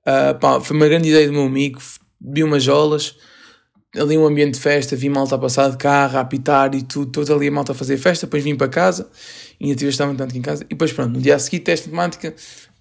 Uh, 0.06 0.38
pá, 0.38 0.60
foi 0.60 0.76
uma 0.76 0.86
grande 0.88 1.08
ideia 1.08 1.26
do 1.26 1.32
meu 1.32 1.44
amigo, 1.44 1.80
vi 2.20 2.42
umas 2.42 2.62
jolas, 2.62 3.14
ali 3.96 4.18
um 4.18 4.26
ambiente 4.26 4.54
de 4.54 4.60
festa, 4.60 4.96
vi 4.96 5.08
malta 5.08 5.34
a 5.34 5.38
passar 5.38 5.70
de 5.70 5.76
carro, 5.76 6.18
a 6.18 6.20
apitar 6.20 6.74
e 6.74 6.82
tudo, 6.82 7.10
toda 7.10 7.34
ali 7.34 7.48
a 7.48 7.50
malta 7.50 7.72
a 7.72 7.74
fazer 7.74 7.96
festa, 7.96 8.26
depois 8.26 8.42
vim 8.42 8.56
para 8.56 8.68
casa, 8.68 9.08
ainda 9.60 9.74
tive 9.74 9.90
estava 9.90 10.14
tanto 10.14 10.30
aqui 10.30 10.38
em 10.38 10.42
casa, 10.42 10.64
e 10.64 10.68
depois 10.68 10.92
pronto, 10.92 11.14
no 11.14 11.20
dia 11.20 11.36
a 11.36 11.38
seguir 11.38 11.60
teste 11.60 11.88
de 11.88 11.94
matemática 11.94 12.34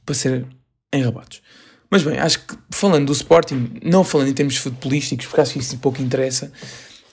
para 0.06 0.16
ser 0.16 0.46
enrabados. 0.94 1.42
Mas 1.90 2.04
bem, 2.04 2.18
acho 2.20 2.40
que 2.46 2.56
falando 2.70 3.08
do 3.08 3.14
Sporting, 3.14 3.80
não 3.84 4.04
falando 4.04 4.28
em 4.28 4.34
termos 4.34 4.58
futebolísticos, 4.58 5.26
porque 5.26 5.42
acho 5.42 5.54
que 5.54 5.60
isso 5.60 5.78
pouco 5.78 6.02
interessa, 6.02 6.52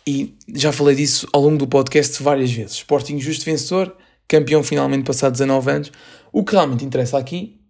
e 0.07 0.37
já 0.55 0.71
falei 0.71 0.95
disso 0.95 1.27
ao 1.33 1.41
longo 1.41 1.57
do 1.57 1.67
podcast 1.67 2.23
várias 2.23 2.53
vezes. 2.53 2.77
Sporting 2.77 3.19
justo 3.19 3.45
vencedor, 3.45 3.97
campeão 4.29 4.63
finalmente 4.63 5.05
passado 5.05 5.33
19 5.33 5.71
anos. 5.71 5.93
O 6.33 6.45
que 6.45 6.53
realmente 6.53 6.85
interessa 6.85 7.19
aqui 7.19 7.61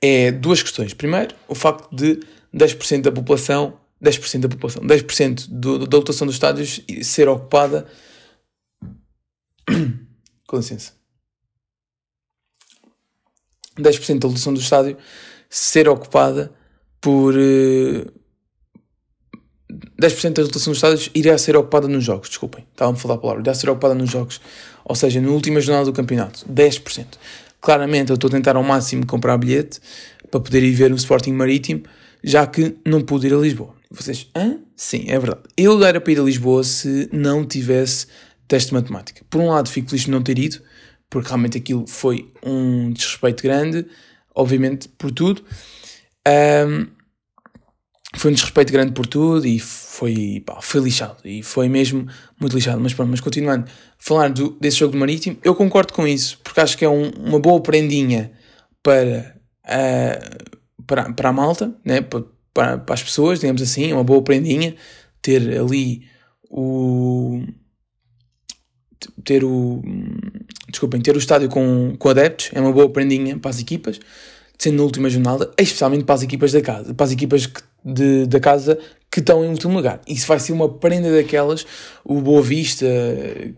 é 0.00 0.30
duas 0.30 0.62
questões. 0.62 0.94
Primeiro, 0.94 1.34
o 1.48 1.54
facto 1.54 1.94
de 1.94 2.20
10% 2.54 3.02
da 3.02 3.12
população, 3.12 3.78
10% 4.02 4.40
da 4.40 4.48
população, 4.48 4.82
10% 4.82 5.48
do, 5.48 5.86
da 5.86 5.96
lotação 5.96 6.26
dos 6.26 6.36
estádios 6.36 6.80
ser 7.02 7.28
ocupada. 7.28 7.86
Com 10.46 10.56
licença. 10.58 10.94
10% 13.76 14.20
da 14.20 14.28
lotação 14.28 14.54
do 14.54 14.60
estádio 14.60 14.96
ser 15.50 15.88
ocupada 15.88 16.54
por. 17.00 17.34
Uh, 17.34 18.25
10% 20.00 20.32
da 20.34 20.42
lotação 20.42 20.72
dos 20.72 20.78
estádios 20.78 21.10
irá 21.14 21.36
ser 21.38 21.56
ocupada 21.56 21.88
nos 21.88 22.04
jogos, 22.04 22.28
desculpem, 22.28 22.66
estava-me 22.70 22.98
a 22.98 23.00
falar 23.00 23.14
a 23.14 23.18
palavra, 23.18 23.42
irá 23.42 23.54
ser 23.54 23.70
ocupada 23.70 23.94
nos 23.94 24.10
jogos, 24.10 24.40
ou 24.84 24.94
seja, 24.94 25.20
na 25.20 25.28
última 25.30 25.60
jornada 25.60 25.86
do 25.86 25.92
campeonato, 25.92 26.44
10%. 26.46 27.06
Claramente 27.60 28.10
eu 28.10 28.14
estou 28.14 28.28
a 28.28 28.30
tentar 28.30 28.56
ao 28.56 28.62
máximo 28.62 29.06
comprar 29.06 29.36
bilhete 29.38 29.80
para 30.30 30.40
poder 30.40 30.62
ir 30.62 30.72
ver 30.72 30.92
o 30.92 30.96
Sporting 30.96 31.32
Marítimo, 31.32 31.82
já 32.22 32.46
que 32.46 32.76
não 32.84 33.00
pude 33.00 33.26
ir 33.26 33.34
a 33.34 33.38
Lisboa. 33.38 33.74
Vocês, 33.90 34.28
hã? 34.36 34.58
Sim, 34.74 35.04
é 35.08 35.18
verdade. 35.18 35.40
Eu 35.56 35.82
era 35.84 36.00
para 36.00 36.12
ir 36.12 36.20
a 36.20 36.22
Lisboa 36.22 36.62
se 36.62 37.08
não 37.12 37.46
tivesse 37.46 38.06
teste 38.46 38.68
de 38.68 38.74
matemática. 38.74 39.22
Por 39.30 39.40
um 39.40 39.48
lado, 39.48 39.70
fico 39.70 39.88
feliz 39.88 40.04
de 40.04 40.10
não 40.10 40.22
ter 40.22 40.38
ido, 40.38 40.60
porque 41.08 41.28
realmente 41.28 41.58
aquilo 41.58 41.86
foi 41.86 42.30
um 42.44 42.92
desrespeito 42.92 43.42
grande, 43.42 43.86
obviamente, 44.34 44.88
por 44.88 45.10
tudo. 45.10 45.42
Um, 46.26 46.86
foi 48.18 48.30
um 48.30 48.34
desrespeito 48.34 48.72
grande 48.72 48.92
por 48.92 49.06
tudo 49.06 49.46
e 49.46 49.58
foi, 49.58 50.42
pá, 50.44 50.60
foi 50.60 50.80
lixado. 50.80 51.16
E 51.24 51.42
foi 51.42 51.68
mesmo 51.68 52.06
muito 52.40 52.54
lixado. 52.54 52.80
Mas 52.80 52.94
pronto, 52.94 53.10
mas 53.10 53.20
continuando, 53.20 53.66
falar 53.98 54.30
do, 54.30 54.50
desse 54.60 54.78
jogo 54.78 54.92
do 54.92 54.98
Marítimo, 54.98 55.38
eu 55.44 55.54
concordo 55.54 55.92
com 55.92 56.06
isso, 56.06 56.38
porque 56.42 56.60
acho 56.60 56.76
que 56.76 56.84
é 56.84 56.88
um, 56.88 57.10
uma 57.10 57.38
boa 57.38 57.60
prendinha 57.60 58.32
para, 58.82 59.36
uh, 59.64 60.82
para, 60.86 61.12
para 61.12 61.28
a 61.28 61.32
malta, 61.32 61.74
né? 61.84 62.00
para, 62.00 62.24
para, 62.52 62.78
para 62.78 62.94
as 62.94 63.02
pessoas, 63.02 63.40
digamos 63.40 63.62
assim, 63.62 63.90
é 63.90 63.94
uma 63.94 64.04
boa 64.04 64.22
prendinha 64.22 64.74
ter 65.20 65.58
ali 65.58 66.06
o. 66.50 67.42
ter 69.24 69.44
o. 69.44 69.82
desculpem, 70.68 71.00
ter 71.00 71.14
o 71.14 71.18
estádio 71.18 71.48
com, 71.48 71.96
com 71.98 72.08
adeptos, 72.08 72.50
é 72.52 72.60
uma 72.60 72.72
boa 72.72 72.88
prendinha 72.88 73.38
para 73.38 73.50
as 73.50 73.60
equipas 73.60 74.00
sendo 74.58 74.76
na 74.78 74.82
última 74.82 75.08
jornada, 75.10 75.50
especialmente 75.58 76.04
para 76.04 76.14
as 76.14 76.22
equipas 76.22 76.52
da 76.52 76.60
casa, 76.60 76.94
para 76.94 77.04
as 77.04 77.12
equipas 77.12 77.48
de, 77.84 78.26
da 78.26 78.40
casa 78.40 78.78
que 79.10 79.20
estão 79.20 79.44
em 79.44 79.48
último 79.48 79.74
lugar. 79.74 80.00
Isso 80.06 80.26
vai 80.26 80.38
ser 80.38 80.52
uma 80.52 80.68
prenda 80.68 81.10
daquelas. 81.10 81.66
O 82.04 82.20
Boa 82.20 82.42
Vista, 82.42 82.86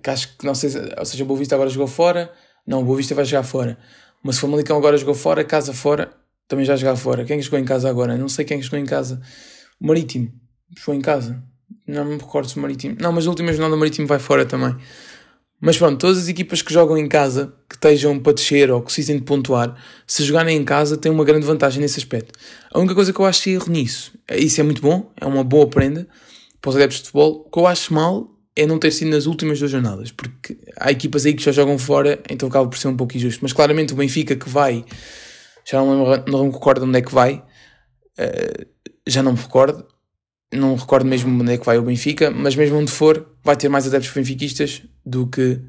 que 0.02 0.10
acho 0.10 0.36
que 0.36 0.44
não 0.44 0.54
sei, 0.54 0.70
ou 0.96 1.04
seja, 1.04 1.24
o 1.24 1.26
Boa 1.26 1.38
Vista 1.38 1.54
agora 1.54 1.70
jogou 1.70 1.86
fora, 1.88 2.30
não, 2.66 2.80
o 2.80 2.84
Boa 2.84 2.98
Vista 2.98 3.14
vai 3.14 3.24
jogar 3.24 3.42
fora. 3.42 3.78
Mas 4.22 4.36
se 4.36 4.40
o 4.40 4.42
Famalicão 4.42 4.76
agora 4.76 4.96
jogou 4.96 5.14
fora, 5.14 5.44
casa 5.44 5.72
fora, 5.72 6.10
também 6.46 6.64
já 6.64 6.76
jogar 6.76 6.96
fora. 6.96 7.24
Quem 7.24 7.38
é 7.38 7.42
jogou 7.42 7.58
em 7.58 7.64
casa 7.64 7.88
agora? 7.88 8.16
Não 8.16 8.28
sei 8.28 8.44
quem 8.44 8.58
é 8.58 8.62
jogou 8.62 8.78
em 8.78 8.84
casa. 8.84 9.20
O 9.80 9.86
Marítimo 9.86 10.32
jogou 10.76 10.94
em 10.94 11.00
casa. 11.00 11.42
Não 11.86 12.04
me 12.04 12.16
recordo 12.16 12.48
se 12.48 12.56
o 12.56 12.60
Marítimo. 12.60 12.96
Não, 13.00 13.12
mas 13.12 13.26
a 13.26 13.30
última 13.30 13.52
jornada 13.52 13.74
do 13.74 13.78
Marítimo 13.78 14.06
vai 14.06 14.18
fora 14.18 14.44
também. 14.44 14.76
Mas 15.60 15.76
pronto, 15.76 15.98
todas 15.98 16.18
as 16.18 16.28
equipas 16.28 16.62
que 16.62 16.72
jogam 16.72 16.96
em 16.96 17.08
casa, 17.08 17.52
que 17.68 17.74
estejam 17.74 18.18
para 18.20 18.32
descer 18.32 18.70
ou 18.70 18.80
que 18.80 18.86
precisem 18.86 19.16
de 19.16 19.22
pontuar, 19.22 19.76
se 20.06 20.22
jogarem 20.22 20.56
em 20.56 20.64
casa, 20.64 20.96
têm 20.96 21.10
uma 21.10 21.24
grande 21.24 21.44
vantagem 21.44 21.80
nesse 21.80 21.98
aspecto. 21.98 22.38
A 22.72 22.78
única 22.78 22.94
coisa 22.94 23.12
que 23.12 23.18
eu 23.18 23.26
acho 23.26 23.48
erro 23.50 23.68
nisso, 23.68 24.12
é, 24.28 24.38
isso 24.38 24.60
é 24.60 24.64
muito 24.64 24.80
bom, 24.80 25.10
é 25.20 25.26
uma 25.26 25.42
boa 25.42 25.66
prenda 25.66 26.06
para 26.60 26.68
os 26.68 26.76
adeptos 26.76 26.98
de 26.98 27.04
futebol. 27.06 27.44
O 27.46 27.50
que 27.50 27.58
eu 27.58 27.66
acho 27.66 27.92
mal 27.92 28.30
é 28.54 28.66
não 28.66 28.78
ter 28.78 28.92
sido 28.92 29.10
nas 29.10 29.26
últimas 29.26 29.58
duas 29.58 29.70
jornadas, 29.70 30.12
porque 30.12 30.58
há 30.76 30.92
equipas 30.92 31.26
aí 31.26 31.34
que 31.34 31.42
já 31.42 31.50
jogam 31.50 31.76
fora, 31.76 32.22
então 32.30 32.48
acaba 32.48 32.68
por 32.68 32.78
ser 32.78 32.88
um 32.88 32.96
pouco 32.96 33.16
injusto. 33.16 33.40
Mas 33.42 33.52
claramente 33.52 33.92
o 33.92 33.96
Benfica 33.96 34.36
que 34.36 34.48
vai, 34.48 34.84
já 35.68 35.78
não, 35.78 36.16
não 36.28 36.46
me 36.46 36.52
recordo 36.52 36.84
onde 36.84 36.98
é 36.98 37.02
que 37.02 37.12
vai, 37.12 37.34
uh, 38.18 38.66
já 39.06 39.24
não 39.24 39.32
me 39.32 39.38
recordo, 39.38 39.86
não 40.52 40.74
recordo 40.76 41.06
mesmo 41.06 41.30
onde 41.40 41.52
é 41.52 41.58
que 41.58 41.66
vai 41.66 41.78
o 41.78 41.82
Benfica, 41.82 42.30
mas 42.30 42.54
mesmo 42.54 42.78
onde 42.78 42.90
for, 42.90 43.36
vai 43.44 43.56
ter 43.56 43.68
mais 43.68 43.86
adeptos 43.86 44.12
benfiquistas 44.12 44.82
do 45.04 45.26
que 45.26 45.60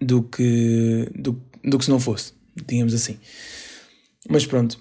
do 0.00 0.22
que 0.22 1.08
do, 1.14 1.42
do 1.64 1.78
que 1.78 1.84
se 1.84 1.90
não 1.90 2.00
fosse, 2.00 2.32
digamos 2.66 2.94
assim. 2.94 3.18
Mas 4.28 4.46
pronto. 4.46 4.78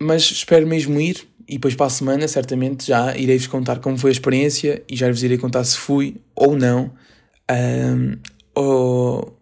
Mas 0.00 0.22
espero 0.30 0.66
mesmo 0.66 1.00
ir 1.00 1.28
e 1.46 1.54
depois 1.54 1.74
para 1.74 1.86
a 1.86 1.90
semana, 1.90 2.28
certamente, 2.28 2.86
já 2.86 3.16
irei-vos 3.16 3.48
contar 3.48 3.80
como 3.80 3.98
foi 3.98 4.10
a 4.10 4.12
experiência 4.12 4.82
e 4.88 4.96
já 4.96 5.08
vos 5.08 5.22
irei 5.22 5.36
contar 5.36 5.64
se 5.64 5.76
fui 5.76 6.20
ou 6.34 6.56
não 6.56 6.94
um, 7.50 8.16
ao 8.54 9.36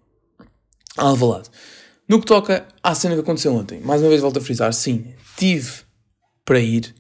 Alvalade. 0.96 1.50
No 2.08 2.18
que 2.18 2.26
toca 2.26 2.66
à 2.82 2.94
cena 2.94 3.14
que 3.14 3.20
aconteceu 3.20 3.54
ontem, 3.54 3.80
mais 3.80 4.00
uma 4.00 4.08
vez 4.08 4.22
volto 4.22 4.38
a 4.38 4.40
frisar, 4.40 4.72
sim, 4.72 5.12
tive 5.36 5.70
para 6.44 6.58
ir, 6.58 6.94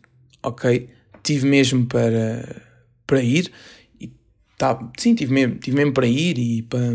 ok? 0.48 0.88
Tive 1.22 1.46
mesmo 1.46 1.86
para, 1.86 2.62
para 3.06 3.22
ir. 3.22 3.50
E 4.00 4.12
tá, 4.56 4.78
sim, 4.98 5.14
tive 5.14 5.32
mesmo, 5.32 5.56
tive 5.56 5.76
mesmo 5.76 5.92
para 5.92 6.06
ir 6.06 6.38
e 6.38 6.62
para, 6.62 6.94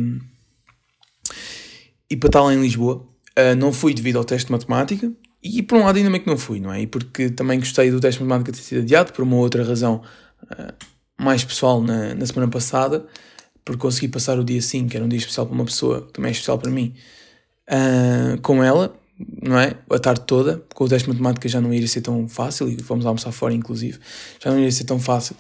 e 2.10 2.18
para 2.18 2.28
estar 2.28 2.42
lá 2.42 2.54
em 2.54 2.62
Lisboa. 2.62 3.08
Uh, 3.38 3.56
não 3.58 3.74
fui 3.74 3.94
devido 3.94 4.18
ao 4.18 4.24
teste 4.24 4.48
de 4.48 4.52
matemática. 4.52 5.12
E 5.42 5.62
por 5.62 5.78
um 5.78 5.84
lado 5.84 5.98
ainda 5.98 6.10
bem 6.10 6.22
que 6.22 6.28
não 6.28 6.38
fui, 6.38 6.60
não 6.60 6.72
é? 6.72 6.82
E 6.82 6.88
porque 6.88 7.30
também 7.30 7.60
gostei 7.60 7.92
do 7.92 8.00
teste 8.00 8.20
de 8.20 8.26
matemática 8.26 8.58
ter 8.58 8.64
sido 8.64 8.82
adiado 8.82 9.12
por 9.12 9.24
uma 9.24 9.36
outra 9.36 9.64
razão 9.64 10.02
uh, 10.44 10.74
mais 11.22 11.44
pessoal 11.44 11.82
na, 11.82 12.16
na 12.16 12.26
semana 12.26 12.50
passada. 12.50 13.06
Porque 13.66 13.82
consegui 13.82 14.10
passar 14.10 14.38
o 14.38 14.44
dia 14.44 14.62
5, 14.62 14.90
que 14.90 14.98
era 14.98 15.06
um 15.06 15.10
dia 15.10 15.20
especial 15.20 15.46
para 15.46 15.56
uma 15.56 15.66
pessoa, 15.66 16.08
também 16.12 16.30
é 16.30 16.32
especial 16.32 16.58
para 16.58 16.70
mim, 16.70 16.94
uh, 17.70 18.40
com 18.42 18.62
ela 18.62 18.94
não 19.42 19.60
é? 19.60 19.76
A 19.90 20.00
tarde 20.00 20.22
toda, 20.26 20.64
com 20.74 20.86
o 20.86 20.90
teste 20.90 21.06
de 21.06 21.14
matemática 21.14 21.48
já 21.48 21.60
não 21.60 21.74
iria 21.74 21.88
ser 21.88 22.02
tão 22.02 22.28
fácil, 22.28 22.70
e 22.70 22.82
fomos 22.82 23.06
almoçar 23.06 23.32
fora, 23.32 23.54
inclusive, 23.54 24.00
já 24.44 24.50
não 24.52 24.58
iria 24.58 24.72
ser 24.72 24.86
tão 24.86 25.00
fácil. 25.00 25.36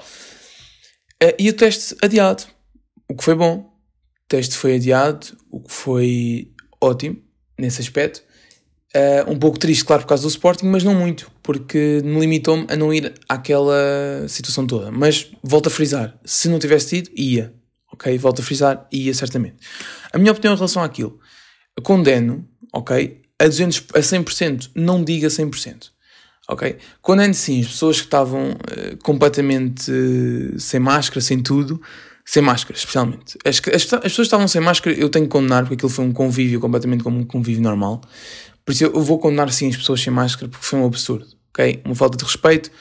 Uh, 1.23 1.33
e 1.39 1.49
o 1.49 1.53
teste 1.53 1.95
adiado, 2.01 2.43
o 3.09 3.15
que 3.15 3.23
foi 3.23 3.35
bom. 3.35 3.59
O 3.59 4.27
teste 4.27 4.55
foi 4.55 4.75
adiado, 4.75 5.27
o 5.51 5.61
que 5.61 5.71
foi 5.71 6.51
ótimo 6.81 7.17
nesse 7.57 7.81
aspecto. 7.81 8.23
Uh, 8.95 9.31
um 9.31 9.39
pouco 9.39 9.57
triste, 9.57 9.83
claro, 9.85 10.03
por 10.03 10.09
causa 10.09 10.23
do 10.23 10.29
Sporting, 10.29 10.67
mas 10.67 10.83
não 10.83 10.93
muito, 10.93 11.31
porque 11.41 12.01
me 12.03 12.19
limitou-me 12.19 12.67
a 12.69 12.75
não 12.75 12.93
ir 12.93 13.13
àquela 13.27 14.27
situação 14.27 14.67
toda. 14.67 14.91
Mas 14.91 15.31
volto 15.43 15.67
a 15.67 15.69
frisar: 15.69 16.19
se 16.23 16.47
não 16.47 16.59
tivesse 16.59 16.97
ido, 16.97 17.09
ia. 17.15 17.53
Ok? 17.91 18.17
Volto 18.17 18.41
a 18.41 18.43
frisar, 18.43 18.87
ia 18.91 19.13
certamente. 19.13 19.55
A 20.11 20.17
minha 20.17 20.31
opinião 20.31 20.53
em 20.53 20.57
relação 20.57 20.83
àquilo, 20.83 21.19
condeno, 21.83 22.47
ok? 22.71 23.22
A 23.43 23.47
200, 23.47 23.83
a 23.93 23.99
100%, 23.99 24.69
não 24.73 25.03
diga 25.03 25.27
100%. 25.27 25.91
Ok? 26.47 26.77
Quando 27.01 27.21
é 27.21 27.33
sim, 27.33 27.61
as 27.61 27.67
pessoas 27.67 27.97
que 27.99 28.05
estavam 28.05 28.51
uh, 28.51 28.97
completamente 29.03 29.91
uh, 29.91 30.59
sem 30.59 30.79
máscara, 30.79 31.21
sem 31.21 31.41
tudo, 31.41 31.81
sem 32.25 32.41
máscara, 32.41 32.77
especialmente. 32.77 33.37
As, 33.45 33.61
as, 33.73 33.93
as, 33.93 34.01
pessoas 34.01 34.27
estavam 34.27 34.47
sem 34.47 34.61
máscara, 34.61 34.95
eu 34.95 35.09
tenho 35.09 35.25
que 35.25 35.31
condenar, 35.31 35.63
porque 35.63 35.75
aquilo 35.75 35.89
foi 35.89 36.05
um 36.05 36.11
convívio 36.11 36.59
completamente 36.59 37.03
como 37.03 37.19
um 37.19 37.25
convívio 37.25 37.61
normal. 37.61 38.01
Por 38.65 38.71
isso 38.71 38.85
eu, 38.85 38.93
eu 38.93 39.01
vou 39.01 39.19
condenar 39.19 39.51
sim 39.51 39.69
as 39.69 39.77
pessoas 39.77 40.01
sem 40.01 40.11
máscara, 40.11 40.49
porque 40.49 40.65
foi 40.65 40.79
um 40.79 40.85
absurdo. 40.85 41.27
Ok? 41.49 41.81
Uma 41.85 41.95
falta 41.95 42.17
de 42.17 42.23
respeito, 42.23 42.71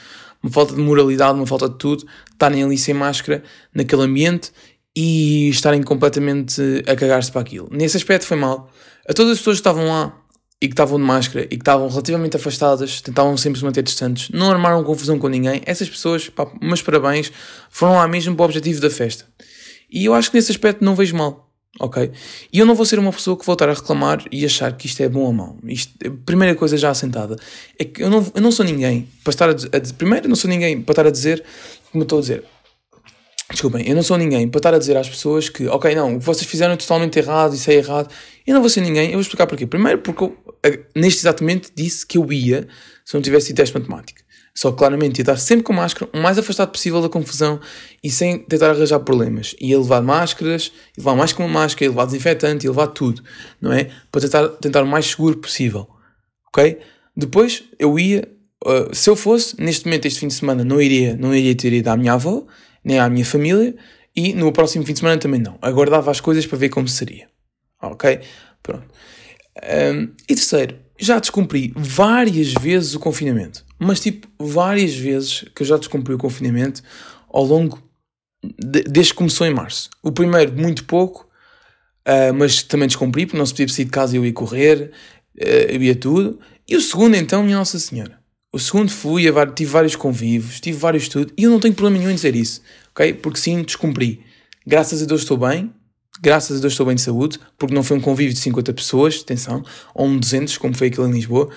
uma 0.41 0.51
falta 0.51 0.73
de 0.75 0.81
moralidade, 0.81 1.37
uma 1.37 1.47
falta 1.47 1.69
de 1.69 1.77
tudo. 1.77 2.05
Estarem 2.31 2.63
ali 2.63 2.77
sem 2.77 2.93
máscara, 2.93 3.43
naquele 3.73 4.03
ambiente 4.03 4.51
e 4.95 5.49
estarem 5.49 5.81
completamente 5.81 6.61
a 6.87 6.95
cagar-se 6.95 7.31
para 7.31 7.41
aquilo. 7.41 7.67
Nesse 7.71 7.97
aspecto 7.97 8.25
foi 8.25 8.37
mal. 8.37 8.69
A 9.07 9.13
todas 9.13 9.33
as 9.33 9.37
pessoas 9.39 9.57
que 9.57 9.61
estavam 9.61 9.87
lá, 9.87 10.22
e 10.63 10.67
que 10.69 10.73
estavam 10.73 10.97
de 10.97 11.03
máscara 11.03 11.43
e 11.43 11.49
que 11.49 11.55
estavam 11.55 11.89
relativamente 11.89 12.37
afastadas, 12.37 13.01
tentavam 13.01 13.35
sempre 13.35 13.59
se 13.59 13.65
manter 13.65 13.83
distantes, 13.83 14.29
não 14.29 14.49
armaram 14.49 14.81
confusão 14.81 15.19
com 15.19 15.27
ninguém, 15.27 15.61
essas 15.65 15.89
pessoas, 15.89 16.29
pá, 16.29 16.49
meus 16.61 16.81
parabéns, 16.81 17.33
foram 17.69 17.95
lá 17.95 18.07
mesmo 18.07 18.33
para 18.33 18.43
o 18.43 18.45
objetivo 18.45 18.79
da 18.79 18.89
festa. 18.89 19.25
E 19.91 20.05
eu 20.05 20.13
acho 20.13 20.31
que 20.31 20.37
nesse 20.37 20.53
aspecto 20.53 20.81
não 20.81 20.95
vejo 20.95 21.17
mal, 21.17 21.51
ok? 21.81 22.09
E 22.51 22.59
eu 22.59 22.65
não 22.65 22.75
vou 22.75 22.85
ser 22.85 22.97
uma 22.97 23.11
pessoa 23.11 23.37
que 23.37 23.45
voltar 23.45 23.67
a 23.67 23.73
reclamar 23.73 24.23
e 24.31 24.45
achar 24.45 24.71
que 24.77 24.87
isto 24.87 25.03
é 25.03 25.09
bom 25.09 25.23
ou 25.23 25.33
mau. 25.33 25.57
Isto, 25.65 25.91
primeira 26.25 26.55
coisa 26.55 26.77
já 26.77 26.91
assentada 26.91 27.35
é 27.77 27.83
que 27.83 28.01
eu 28.01 28.09
não, 28.09 28.25
eu 28.33 28.41
não 28.41 28.51
sou 28.51 28.65
ninguém 28.65 29.09
para 29.21 29.31
estar 29.31 29.49
a, 29.49 29.51
a 29.51 29.93
primeiro, 29.97 30.27
eu 30.27 30.29
não 30.29 30.37
sou 30.37 30.49
ninguém 30.49 30.81
para 30.81 30.93
estar 30.93 31.05
a 31.05 31.11
dizer, 31.11 31.43
como 31.91 32.03
estou 32.03 32.19
a 32.19 32.21
dizer, 32.21 32.45
Desculpem, 33.53 33.87
eu 33.87 33.95
não 33.95 34.01
sou 34.01 34.17
ninguém 34.17 34.47
para 34.47 34.57
estar 34.57 34.73
a 34.73 34.79
dizer 34.79 34.97
às 34.97 35.07
pessoas 35.07 35.47
que, 35.47 35.67
ok, 35.67 35.93
não, 35.93 36.19
vocês 36.19 36.49
fizeram 36.49 36.75
totalmente 36.75 37.19
errado, 37.19 37.53
isso 37.53 37.69
é 37.69 37.75
errado. 37.75 38.09
Eu 38.47 38.53
não 38.55 38.61
vou 38.61 38.69
ser 38.69 38.81
ninguém, 38.81 39.07
eu 39.07 39.13
vou 39.13 39.21
explicar 39.21 39.45
porquê. 39.45 39.67
Primeiro, 39.67 39.99
porque 39.99 40.23
eu, 40.23 40.35
neste 40.95 41.21
exatamente, 41.21 41.71
disse 41.75 42.05
que 42.05 42.17
eu 42.17 42.31
ia 42.31 42.67
se 43.05 43.13
não 43.13 43.21
tivesse 43.21 43.47
tido 43.47 43.57
teste 43.57 43.77
matemática. 43.77 44.23
Só 44.55 44.71
que 44.71 44.77
claramente 44.77 45.17
ia 45.17 45.23
estar 45.23 45.37
sempre 45.37 45.63
com 45.63 45.73
máscara, 45.73 46.09
o 46.13 46.21
mais 46.21 46.37
afastado 46.37 46.71
possível 46.71 47.01
da 47.01 47.09
confusão 47.09 47.59
e 48.03 48.11
sem 48.11 48.37
tentar 48.37 48.69
arranjar 48.69 48.99
problemas. 48.99 49.55
Ia 49.59 49.79
levar 49.79 50.01
máscaras, 50.01 50.71
ia 50.95 51.01
levar 51.01 51.15
mais 51.15 51.33
que 51.33 51.39
uma 51.41 51.47
máscara, 51.47 51.85
ia 51.85 51.89
levar 51.89 52.05
desinfetante, 52.05 52.65
ia 52.65 52.69
levar 52.71 52.87
tudo, 52.87 53.23
não 53.59 53.73
é? 53.73 53.89
Para 54.11 54.21
tentar, 54.21 54.47
tentar 54.49 54.83
o 54.83 54.87
mais 54.87 55.07
seguro 55.07 55.37
possível. 55.37 55.87
Ok? 56.49 56.79
Depois 57.17 57.63
eu 57.79 57.97
ia, 57.97 58.29
uh, 58.63 58.93
se 58.93 59.09
eu 59.09 59.15
fosse, 59.15 59.59
neste 59.59 59.85
momento, 59.85 60.05
este 60.05 60.19
fim 60.19 60.27
de 60.27 60.35
semana, 60.35 60.63
não 60.63 60.79
iria, 60.79 61.17
não 61.17 61.33
iria 61.33 61.55
ter 61.55 61.73
ido 61.73 61.87
à 61.87 61.97
minha 61.97 62.13
avó, 62.13 62.45
nem 62.83 62.99
à 62.99 63.09
minha 63.09 63.25
família, 63.25 63.75
e 64.15 64.33
no 64.33 64.51
próximo 64.51 64.85
fim 64.85 64.93
de 64.93 64.99
semana 64.99 65.17
também 65.17 65.41
não. 65.41 65.57
Aguardava 65.63 66.11
as 66.11 66.21
coisas 66.21 66.45
para 66.45 66.59
ver 66.59 66.69
como 66.69 66.87
seria. 66.87 67.27
Ok? 67.81 68.19
Pronto. 68.61 68.85
Um, 69.61 70.09
e 70.27 70.35
terceiro, 70.35 70.75
já 70.97 71.19
descumpri 71.19 71.73
várias 71.75 72.53
vezes 72.53 72.95
o 72.95 72.99
confinamento. 72.99 73.65
Mas 73.77 73.99
tipo, 73.99 74.27
várias 74.39 74.95
vezes 74.95 75.45
que 75.55 75.61
eu 75.61 75.67
já 75.67 75.77
descumpri 75.77 76.13
o 76.13 76.17
confinamento 76.17 76.81
ao 77.29 77.43
longo 77.43 77.81
de, 78.43 78.83
desde 78.83 79.13
que 79.13 79.17
começou 79.17 79.45
em 79.45 79.53
março. 79.53 79.89
O 80.01 80.11
primeiro, 80.11 80.53
muito 80.53 80.85
pouco, 80.85 81.27
uh, 82.07 82.33
mas 82.33 82.63
também 82.63 82.87
descumpri, 82.87 83.25
porque 83.25 83.37
não 83.37 83.45
se 83.45 83.53
podia 83.53 83.67
sair 83.67 83.85
de 83.85 83.91
casa 83.91 84.15
eu 84.15 84.25
ia 84.25 84.33
correr, 84.33 84.91
uh, 85.37 85.43
eu 85.69 85.81
ia 85.81 85.95
tudo. 85.95 86.39
E 86.67 86.75
o 86.75 86.81
segundo, 86.81 87.15
então, 87.15 87.43
minha 87.43 87.57
Nossa 87.57 87.79
Senhora. 87.79 88.19
O 88.51 88.59
segundo 88.59 88.91
fui, 88.91 89.23
tive 89.55 89.71
vários 89.71 89.95
convívios, 89.95 90.59
tive 90.59 90.77
vários 90.77 91.07
tudo, 91.07 91.33
e 91.35 91.43
eu 91.43 91.49
não 91.49 91.59
tenho 91.59 91.73
problema 91.73 91.97
nenhum 91.97 92.11
em 92.11 92.15
dizer 92.15 92.35
isso, 92.35 92.61
ok? 92.91 93.13
Porque 93.15 93.39
sim, 93.39 93.63
descumpri. 93.63 94.23
Graças 94.65 95.01
a 95.01 95.05
Deus 95.05 95.21
estou 95.21 95.37
bem, 95.37 95.73
graças 96.21 96.57
a 96.57 96.61
Deus 96.61 96.73
estou 96.73 96.85
bem 96.85 96.95
de 96.95 97.01
saúde, 97.01 97.39
porque 97.57 97.73
não 97.73 97.83
foi 97.83 97.97
um 97.97 98.01
convívio 98.01 98.33
de 98.33 98.39
50 98.39 98.73
pessoas, 98.73 99.21
atenção, 99.21 99.63
ou 99.93 100.07
um 100.07 100.17
200, 100.17 100.57
como 100.57 100.73
foi 100.73 100.87
aquilo 100.87 101.07
em 101.07 101.11
Lisboa. 101.11 101.49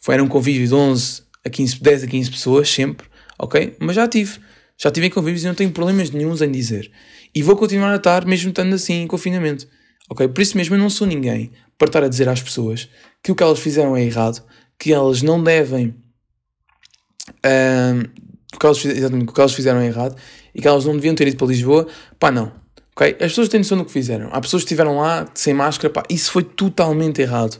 Foi, 0.00 0.14
era 0.14 0.22
um 0.22 0.28
convívio 0.28 0.66
de 0.66 0.74
11 0.74 1.22
a 1.44 1.50
15, 1.50 1.80
10 1.80 2.04
a 2.04 2.06
15 2.06 2.30
pessoas, 2.30 2.68
sempre, 2.68 3.06
ok? 3.38 3.76
Mas 3.80 3.96
já 3.96 4.06
tive. 4.08 4.38
Já 4.78 4.90
tive 4.90 5.06
em 5.06 5.10
convívios 5.10 5.44
e 5.44 5.46
não 5.46 5.54
tenho 5.54 5.70
problemas 5.70 6.10
nenhums 6.10 6.42
em 6.42 6.50
dizer. 6.50 6.90
E 7.34 7.42
vou 7.42 7.56
continuar 7.56 7.92
a 7.92 7.96
estar, 7.96 8.26
mesmo 8.26 8.50
estando 8.50 8.74
assim 8.74 9.02
em 9.02 9.06
confinamento. 9.06 9.66
Ok? 10.10 10.26
Por 10.28 10.42
isso 10.42 10.56
mesmo 10.56 10.74
eu 10.74 10.78
não 10.78 10.90
sou 10.90 11.06
ninguém 11.06 11.52
para 11.78 11.86
estar 11.86 12.04
a 12.04 12.08
dizer 12.08 12.28
às 12.28 12.42
pessoas 12.42 12.88
que 13.22 13.32
o 13.32 13.34
que 13.34 13.42
elas 13.42 13.58
fizeram 13.58 13.96
é 13.96 14.02
errado, 14.02 14.42
que 14.78 14.92
elas 14.92 15.22
não 15.22 15.42
devem. 15.42 15.94
Um, 17.44 18.00
o 18.54 18.58
que 18.58 18.66
elas, 18.66 18.84
exatamente, 18.84 19.30
o 19.30 19.32
que 19.32 19.40
elas 19.40 19.54
fizeram 19.54 19.80
é 19.80 19.86
errado 19.86 20.16
e 20.54 20.60
que 20.60 20.68
elas 20.68 20.84
não 20.84 20.94
deviam 20.94 21.14
ter 21.14 21.28
ido 21.28 21.36
para 21.36 21.46
Lisboa. 21.46 21.86
Pá, 22.18 22.30
não. 22.30 22.52
Ok? 22.94 23.16
As 23.20 23.30
pessoas 23.32 23.48
têm 23.48 23.60
noção 23.60 23.78
do 23.78 23.84
que 23.84 23.92
fizeram. 23.92 24.28
Há 24.32 24.40
pessoas 24.40 24.62
que 24.62 24.66
estiveram 24.66 24.98
lá 24.98 25.26
sem 25.34 25.54
máscara, 25.54 25.92
pá, 25.92 26.02
isso 26.08 26.30
foi 26.30 26.42
totalmente 26.42 27.20
errado. 27.22 27.58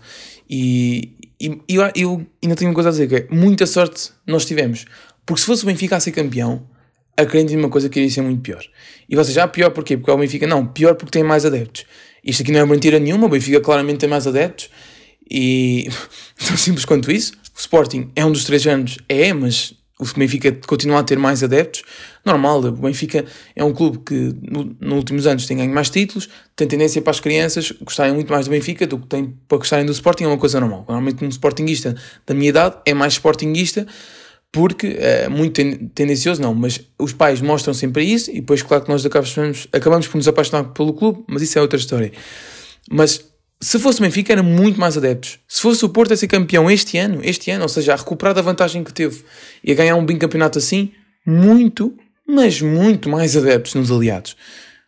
E, 0.49 1.17
e, 1.41 1.59
eu, 1.69 1.91
eu 1.95 2.27
ainda 2.43 2.55
tenho 2.55 2.71
uma 2.71 2.75
coisa 2.75 2.91
a 2.91 2.93
dizer, 2.93 3.09
que 3.09 3.15
é 3.17 3.27
muita 3.31 3.67
sorte 3.67 4.11
nós 4.27 4.45
tivemos. 4.45 4.85
Porque 5.25 5.41
se 5.41 5.47
fosse 5.47 5.65
o 5.65 5.67
Benfica 5.67 5.97
a 5.97 6.01
ser 6.01 6.13
campeão, 6.13 6.67
acredito 7.17 7.59
uma 7.59 7.69
coisa 7.69 7.89
que 7.89 7.99
iria 7.99 8.11
ser 8.11 8.23
muito 8.23 8.43
pior. 8.43 8.63
E 9.09 9.17
vocês, 9.17 9.35
já 9.35 9.47
pior 9.49 9.71
porquê? 9.71 9.97
Porque 9.97 10.11
é 10.11 10.15
o 10.15 10.19
Benfica, 10.19 10.47
não, 10.47 10.67
pior 10.67 10.95
porque 10.95 11.13
tem 11.13 11.23
mais 11.23 11.47
adeptos. 11.47 11.87
Isto 12.23 12.43
aqui 12.43 12.53
não 12.53 12.61
é 12.61 12.67
mentira 12.67 12.99
nenhuma, 12.99 13.27
o 13.27 13.31
Benfica 13.31 13.61
claramente 13.61 13.99
tem 13.99 14.09
mais 14.09 14.27
adeptos 14.27 14.69
e 15.31 15.89
tão 16.47 16.57
simples 16.57 16.85
quanto 16.85 17.11
isso. 17.11 17.33
O 17.55 17.59
Sporting 17.59 18.11
é 18.15 18.25
um 18.25 18.33
dos 18.33 18.45
três 18.45 18.67
anos, 18.67 18.99
é, 19.09 19.33
mas 19.33 19.75
o 19.99 20.19
Benfica 20.19 20.53
continua 20.67 21.01
a 21.01 21.03
ter 21.03 21.19
mais 21.19 21.43
adeptos. 21.43 21.83
Normal, 22.25 22.61
o 22.61 22.73
Benfica 22.73 23.25
é 23.55 23.63
um 23.63 23.73
clube 23.73 23.99
que 23.99 24.35
nos 24.43 24.67
no 24.81 24.97
últimos 24.97 25.27
anos 25.27 25.47
tem 25.47 25.57
ganho 25.57 25.73
mais 25.73 25.91
títulos, 25.91 26.29
tem 26.57 26.67
tendência 26.67 27.01
para 27.01 27.11
as 27.11 27.21
crianças 27.21 27.73
gostarem 27.81 28.13
muito 28.15 28.33
mais 28.33 28.47
do 28.47 28.51
Benfica 28.51 28.87
do 28.87 28.99
que 28.99 29.07
tem 29.07 29.35
para 29.47 29.59
gostarem 29.59 29.87
do 29.87 29.93
Sporting, 29.93 30.25
é 30.25 30.29
uma 30.29 30.39
coisa 30.39 30.59
normal. 30.59 30.85
Normalmente 30.89 31.25
um 31.25 31.29
Sportingista 31.29 31.95
da 32.27 32.35
minha 32.35 32.49
idade 32.49 32.77
é 32.87 32.95
mais 32.95 33.15
Sportingista 33.15 33.87
porque 34.51 34.97
é 34.99 35.29
muito 35.31 35.63
tendencioso, 35.95 36.43
não, 36.43 36.55
mas 36.55 36.81
os 36.99 37.13
pais 37.15 37.41
mostram 37.41 37.73
sempre 37.73 38.05
isso 38.05 38.31
e 38.31 38.35
depois, 38.35 38.63
claro 38.63 38.85
que 38.85 38.91
nós 38.91 39.05
acabamos, 39.05 39.67
acabamos 39.73 40.07
por 40.07 40.19
nos 40.19 40.29
apaixonar 40.29 40.65
pelo 40.65 40.93
clube, 40.93 41.25
mas 41.27 41.41
isso 41.41 41.59
é 41.59 41.63
outra 41.63 41.79
história. 41.79 42.13
Mas 42.91 43.32
se 43.63 43.79
fosse 43.79 44.01
o 44.01 44.03
Benfica, 44.03 44.33
era 44.33 44.43
muito 44.43 44.81
mais 44.81 44.97
adeptos. 44.97 45.39
Se 45.47 45.63
fosse 45.63 45.85
o 45.85 45.89
Porto 45.89 46.13
a 46.13 46.17
ser 46.17 46.27
campeão 46.27 46.69
este 46.69 46.99
ano, 46.99 47.21
este 47.23 47.49
ano, 47.53 47.63
ou 47.63 47.69
seja, 47.69 47.93
a 47.93 47.97
recuperar 47.97 48.37
a 48.37 48.43
vantagem 48.43 48.83
que 48.83 48.93
teve 48.93 49.23
e 49.63 49.71
a 49.71 49.75
ganhar 49.77 49.95
um 49.95 50.05
bicampeonato 50.05 50.59
assim, 50.59 50.93
muito, 51.25 51.97
mas 52.27 52.61
muito 52.61 53.09
mais 53.09 53.37
adeptos 53.37 53.75
nos 53.75 53.93
aliados. 53.93 54.37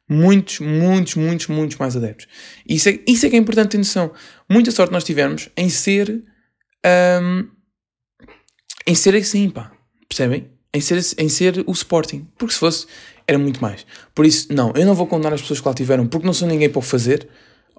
Muitos, 0.08 0.58
muitos, 0.58 1.14
muitos, 1.14 1.46
muitos 1.46 1.76
mais 1.78 1.96
adeptos. 1.96 2.26
Isso 2.68 2.88
é, 2.88 2.98
isso 3.06 3.24
é 3.24 3.30
que 3.30 3.36
é 3.36 3.38
importante 3.38 3.70
ter 3.70 3.78
noção. 3.78 4.12
Muita 4.50 4.72
sorte 4.72 4.92
nós 4.92 5.04
tivemos 5.04 5.48
em 5.56 5.68
ser. 5.68 6.24
Um, 7.22 7.48
em 8.86 8.94
ser 8.96 9.14
assim, 9.14 9.50
pá. 9.50 9.70
Percebem? 10.08 10.50
Em 10.74 10.80
ser, 10.80 11.00
em 11.16 11.28
ser 11.28 11.62
o 11.64 11.72
Sporting. 11.72 12.26
Porque 12.36 12.52
se 12.52 12.58
fosse, 12.58 12.86
era 13.24 13.38
muito 13.38 13.62
mais. 13.62 13.86
Por 14.12 14.26
isso, 14.26 14.52
não, 14.52 14.72
eu 14.74 14.84
não 14.84 14.94
vou 14.94 15.06
condenar 15.06 15.32
as 15.32 15.40
pessoas 15.40 15.60
que 15.60 15.68
lá 15.68 15.72
tiveram, 15.72 16.08
porque 16.08 16.26
não 16.26 16.34
sou 16.34 16.48
ninguém 16.48 16.68
para 16.68 16.80
o 16.80 16.82
fazer, 16.82 17.28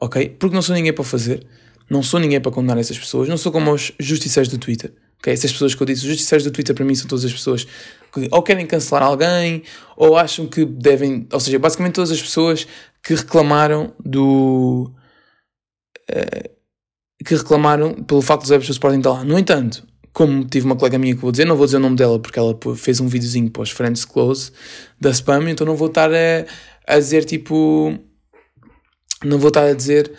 ok? 0.06 0.30
Porque 0.39 0.56
não 0.56 0.62
sou 0.62 0.76
ninguém 0.76 0.94
para 0.94 1.04
fazer. 1.04 1.46
Não 1.89 2.02
sou 2.02 2.20
ninguém 2.20 2.41
para 2.41 2.52
condenar 2.52 2.78
essas 2.78 2.98
pessoas. 2.98 3.30
Não 3.30 3.38
sou 3.38 3.52
como 3.52 3.72
os 3.72 3.91
justiceiros 4.00 4.50
do 4.50 4.58
Twitter. 4.58 4.94
ok? 5.20 5.32
Essas 5.32 5.52
pessoas 5.52 5.76
que 5.76 5.82
eu 5.82 5.86
disse, 5.86 6.02
os 6.02 6.08
justiceiros 6.08 6.44
do 6.44 6.52
Twitter 6.52 6.76
para 6.76 6.86
mim 6.86 6.96
são 6.96 7.08
todas 7.08 7.26
as 7.26 7.32
pessoas 7.32 7.68
que 8.13 8.28
ou 8.32 8.41
querem 8.41 8.65
cancelar 8.65 9.04
alguém 9.04 9.63
ou 9.96 10.18
acham 10.18 10.48
que 10.48 10.65
devem. 10.65 11.28
Ou 11.32 11.39
seja, 11.39 11.60
basicamente 11.60 11.94
todas 11.94 12.12
as 12.12 12.22
pessoas 12.22 12.68
que 13.04 13.13
reclamaram 13.13 13.94
do. 14.04 14.91
Uh, 16.10 16.56
que 17.24 17.36
reclamaram 17.36 17.94
pelo 17.94 18.22
facto 18.22 18.41
dos 18.41 18.52
adeptos 18.52 18.70
do 18.70 18.74
Sporting 18.74 19.00
estar 19.00 19.12
lá. 19.12 19.24
No 19.24 19.38
entanto, 19.38 19.86
como 20.15 20.46
tive 20.46 20.65
uma 20.65 20.76
colega 20.76 20.98
minha 20.98 21.13
que 21.13 21.22
vou 21.22 21.32
dizer, 21.32 21.46
não 21.46 21.58
vou 21.58 21.65
dizer 21.65 21.78
o 21.78 21.82
nome 21.82 21.98
dela 21.98 22.18
porque 22.20 22.39
ela 22.39 22.58
fez 22.78 23.02
um 23.02 23.08
videozinho 23.08 23.50
para 23.52 23.63
os 23.63 23.72
Friends 23.72 24.06
Close 24.06 24.52
da 25.00 25.10
Spam, 25.10 25.50
então 25.50 25.68
não 25.68 25.76
vou 25.76 25.89
estar 25.89 26.10
a, 26.12 26.46
a 26.88 26.98
dizer 26.98 27.26
tipo. 27.26 28.00
Não 29.26 29.40
vou 29.40 29.50
estar 29.50 29.64
a 29.64 29.74
dizer. 29.74 30.12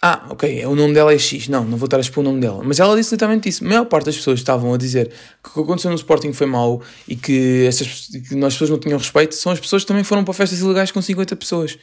Ah, 0.00 0.26
ok, 0.28 0.66
o 0.66 0.74
nome 0.74 0.92
dela 0.92 1.12
é 1.12 1.18
X. 1.18 1.48
Não, 1.48 1.64
não 1.64 1.78
vou 1.78 1.86
estar 1.86 1.96
a 1.96 2.00
expor 2.00 2.22
o 2.22 2.26
nome 2.26 2.40
dela. 2.40 2.62
Mas 2.62 2.78
ela 2.78 2.94
disse 2.96 3.14
literalmente 3.14 3.48
isso. 3.48 3.64
A 3.64 3.68
maior 3.68 3.86
parte 3.86 4.06
das 4.06 4.16
pessoas 4.16 4.38
estavam 4.38 4.74
a 4.74 4.76
dizer 4.76 5.08
que 5.42 5.50
o 5.50 5.52
que 5.52 5.60
aconteceu 5.60 5.90
no 5.90 5.96
Sporting 5.96 6.32
foi 6.32 6.46
mau 6.46 6.82
e 7.08 7.16
que, 7.16 7.64
essas, 7.66 8.08
que 8.28 8.34
nós 8.34 8.54
pessoas 8.54 8.70
não 8.70 8.78
tinham 8.78 8.98
respeito. 8.98 9.34
São 9.34 9.52
as 9.52 9.60
pessoas 9.60 9.82
que 9.82 9.88
também 9.88 10.04
foram 10.04 10.24
para 10.24 10.34
festas 10.34 10.60
ilegais 10.60 10.90
com 10.90 11.00
50 11.00 11.36
pessoas. 11.36 11.78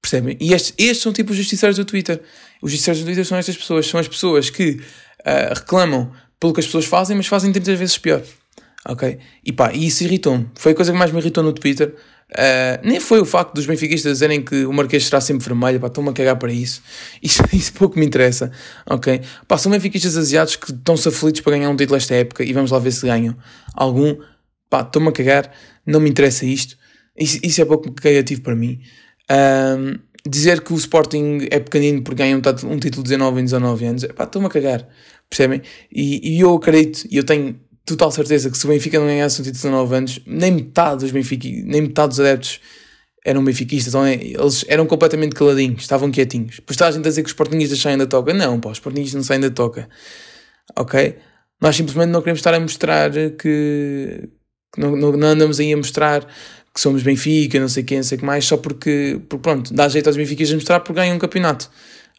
Percebem? 0.00 0.36
E 0.40 0.52
estes, 0.52 0.74
estes 0.78 1.02
são 1.02 1.12
tipo 1.12 1.32
os 1.32 1.36
justiceiros 1.36 1.76
do 1.76 1.84
Twitter. 1.84 2.20
Os 2.62 2.70
justiceiros 2.70 3.02
do 3.02 3.06
Twitter 3.06 3.24
são 3.24 3.38
estas 3.38 3.56
pessoas. 3.56 3.86
São 3.86 3.98
as 3.98 4.06
pessoas 4.06 4.50
que 4.50 4.80
uh, 5.20 5.54
reclamam 5.54 6.12
pelo 6.38 6.52
que 6.52 6.60
as 6.60 6.66
pessoas 6.66 6.84
fazem, 6.84 7.16
mas 7.16 7.26
fazem 7.26 7.50
30 7.50 7.74
vezes 7.74 7.98
pior. 7.98 8.22
Ok? 8.86 9.18
E 9.44 9.52
pá, 9.52 9.72
e 9.72 9.86
isso 9.86 10.04
irritou-me. 10.04 10.48
Foi 10.54 10.72
a 10.72 10.74
coisa 10.74 10.92
que 10.92 10.98
mais 10.98 11.10
me 11.10 11.18
irritou 11.18 11.42
no 11.42 11.52
Twitter. 11.52 11.94
Uh, 12.30 12.80
nem 12.82 12.98
foi 12.98 13.20
o 13.20 13.24
facto 13.24 13.54
dos 13.54 13.66
benfiquistas 13.66 14.12
dizerem 14.12 14.42
que 14.42 14.64
o 14.64 14.72
Marquês 14.72 15.04
será 15.04 15.20
sempre 15.20 15.46
vermelho, 15.46 15.78
pá, 15.78 15.86
estão-me 15.86 16.10
a 16.10 16.12
cagar 16.12 16.36
para 16.36 16.52
isso. 16.52 16.82
isso. 17.22 17.42
Isso 17.52 17.72
pouco 17.72 17.98
me 17.98 18.04
interessa, 18.04 18.50
ok? 18.86 19.20
Pá, 19.46 19.56
são 19.56 19.70
benfiquistas 19.70 20.16
asiáticos 20.16 20.66
que 20.66 20.72
estão-se 20.76 21.08
aflitos 21.08 21.40
para 21.40 21.56
ganhar 21.56 21.70
um 21.70 21.76
título 21.76 21.96
esta 21.96 22.14
época 22.14 22.42
e 22.44 22.52
vamos 22.52 22.70
lá 22.70 22.78
ver 22.78 22.92
se 22.92 23.06
ganham 23.06 23.36
algum. 23.74 24.16
Pá, 24.68 24.80
estou-me 24.80 25.08
a 25.08 25.12
cagar, 25.12 25.50
não 25.86 26.00
me 26.00 26.10
interessa 26.10 26.44
isto. 26.44 26.76
Isso, 27.16 27.38
isso 27.42 27.62
é 27.62 27.64
pouco 27.64 27.92
criativo 27.92 28.42
para 28.42 28.56
mim. 28.56 28.80
Uh, 29.30 29.98
dizer 30.28 30.62
que 30.62 30.72
o 30.72 30.76
Sporting 30.76 31.46
é 31.50 31.60
pequenino 31.60 32.02
porque 32.02 32.22
ganha 32.22 32.36
um, 32.36 32.72
um 32.72 32.78
título 32.78 33.02
de 33.04 33.10
19 33.10 33.40
em 33.40 33.44
19 33.44 33.86
anos, 33.86 34.04
pá, 34.16 34.24
estou-me 34.24 34.48
a 34.48 34.50
cagar. 34.50 34.88
Percebem? 35.28 35.62
E, 35.92 36.36
e 36.36 36.40
eu 36.40 36.54
acredito, 36.54 37.06
e 37.10 37.16
eu 37.16 37.24
tenho 37.24 37.58
total 37.84 38.10
certeza 38.10 38.50
que 38.50 38.56
se 38.56 38.64
o 38.64 38.68
Benfica 38.68 38.98
não 38.98 39.06
ganhasse 39.06 39.40
um 39.40 39.44
título 39.44 39.58
de 39.58 39.62
19 39.62 39.94
anos, 39.94 40.20
nem 40.26 40.50
metade 40.50 41.00
dos 41.00 41.10
Benfica, 41.10 41.48
nem 41.64 41.82
metade 41.82 42.08
dos 42.08 42.20
adeptos 42.20 42.60
eram 43.24 43.42
benfiquistas, 43.42 43.94
eles 43.94 44.64
eram 44.68 44.84
completamente 44.86 45.34
caladinhos, 45.34 45.82
estavam 45.82 46.10
quietinhos. 46.10 46.56
Depois 46.56 46.74
está 46.74 46.88
a 46.88 46.90
gente 46.90 47.06
a 47.06 47.08
dizer 47.08 47.22
que 47.22 47.26
os 47.26 47.32
Sportingistas 47.32 47.80
saem 47.80 47.96
da 47.96 48.06
toca. 48.06 48.34
Não, 48.34 48.60
pá, 48.60 48.68
os 48.68 48.76
Sportingistas 48.76 49.16
não 49.16 49.24
saem 49.24 49.40
da 49.40 49.50
toca. 49.50 49.88
Ok? 50.76 51.16
Nós 51.60 51.74
simplesmente 51.74 52.10
não 52.10 52.20
queremos 52.20 52.40
estar 52.40 52.52
a 52.52 52.60
mostrar 52.60 53.10
que, 53.38 54.28
não, 54.76 54.94
não, 54.94 55.12
não, 55.12 55.28
andamos 55.28 55.58
aí 55.58 55.72
a 55.72 55.76
mostrar 55.76 56.26
que 56.74 56.80
somos 56.80 57.02
Benfica, 57.02 57.58
não 57.58 57.68
sei 57.68 57.82
quem, 57.82 57.98
não 57.98 58.04
sei 58.04 58.16
o 58.16 58.18
que 58.18 58.26
mais, 58.26 58.44
só 58.44 58.58
porque, 58.58 59.18
porque 59.28 59.42
pronto, 59.42 59.72
dá 59.72 59.88
jeito 59.88 60.06
aos 60.06 60.16
Benfiquistas 60.16 60.54
mostrar 60.54 60.80
porque 60.80 61.00
ganham 61.00 61.16
um 61.16 61.18
campeonato. 61.18 61.70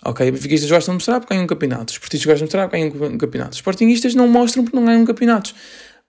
Ok, 0.04 0.26
os 0.26 0.32
benfiquistas 0.34 0.70
gostam 0.70 0.94
de 0.94 0.98
mostrar 0.98 1.20
porque 1.20 1.34
ganham 1.34 1.46
um 1.46 1.48
campeonato. 1.48 1.92
Os 1.92 1.94
esportistas 1.94 2.26
gostam 2.26 2.48
de 2.48 2.56
mostrar 2.56 2.68
porque 2.68 2.98
ganham 3.00 3.16
um 3.16 3.18
campeonato. 3.18 3.52
Os 3.52 3.58
sportingistas 3.58 4.16
não 4.16 4.28
mostram 4.28 4.64
porque 4.64 4.78
não 4.78 4.86
ganham 4.86 5.06
campeonatos. 5.06 5.56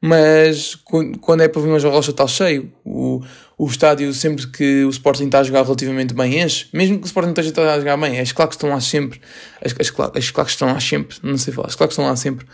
Mas 0.01 0.75
quando 1.21 1.41
é 1.41 1.49
para 1.49 1.63
vir 1.63 1.69
uma 1.69 1.79
rocha 1.79 2.11
está 2.11 2.27
cheio, 2.27 2.71
o, 2.85 3.23
o 3.57 3.67
estádio, 3.67 4.13
sempre 4.13 4.47
que 4.47 4.85
o 4.85 4.91
Sporting 4.91 5.25
está 5.25 5.41
a 5.41 5.43
jogar 5.43 5.63
relativamente 5.63 6.13
bem, 6.13 6.43
enche. 6.43 6.69
Mesmo 6.73 6.99
que 6.99 7.05
o 7.05 7.07
Sporting 7.07 7.31
esteja 7.31 7.73
a 7.73 7.79
jogar 7.79 7.97
bem, 7.97 8.21
as 8.21 8.33
claques 8.33 8.57
estão 8.57 8.69
lá 8.69 8.81
sempre. 8.81 9.21
As, 9.65 9.73
as, 9.73 9.93
as 10.15 10.31
claques 10.31 10.53
estão 10.53 10.69
lá 10.69 10.81
sempre. 10.81 11.17
Não 11.23 11.39
sei 11.39 11.55
falar. 11.55 11.69
As 11.69 11.75
claques 11.75 11.95
estão 11.95 12.05
lá 12.05 12.17
sempre. 12.17 12.47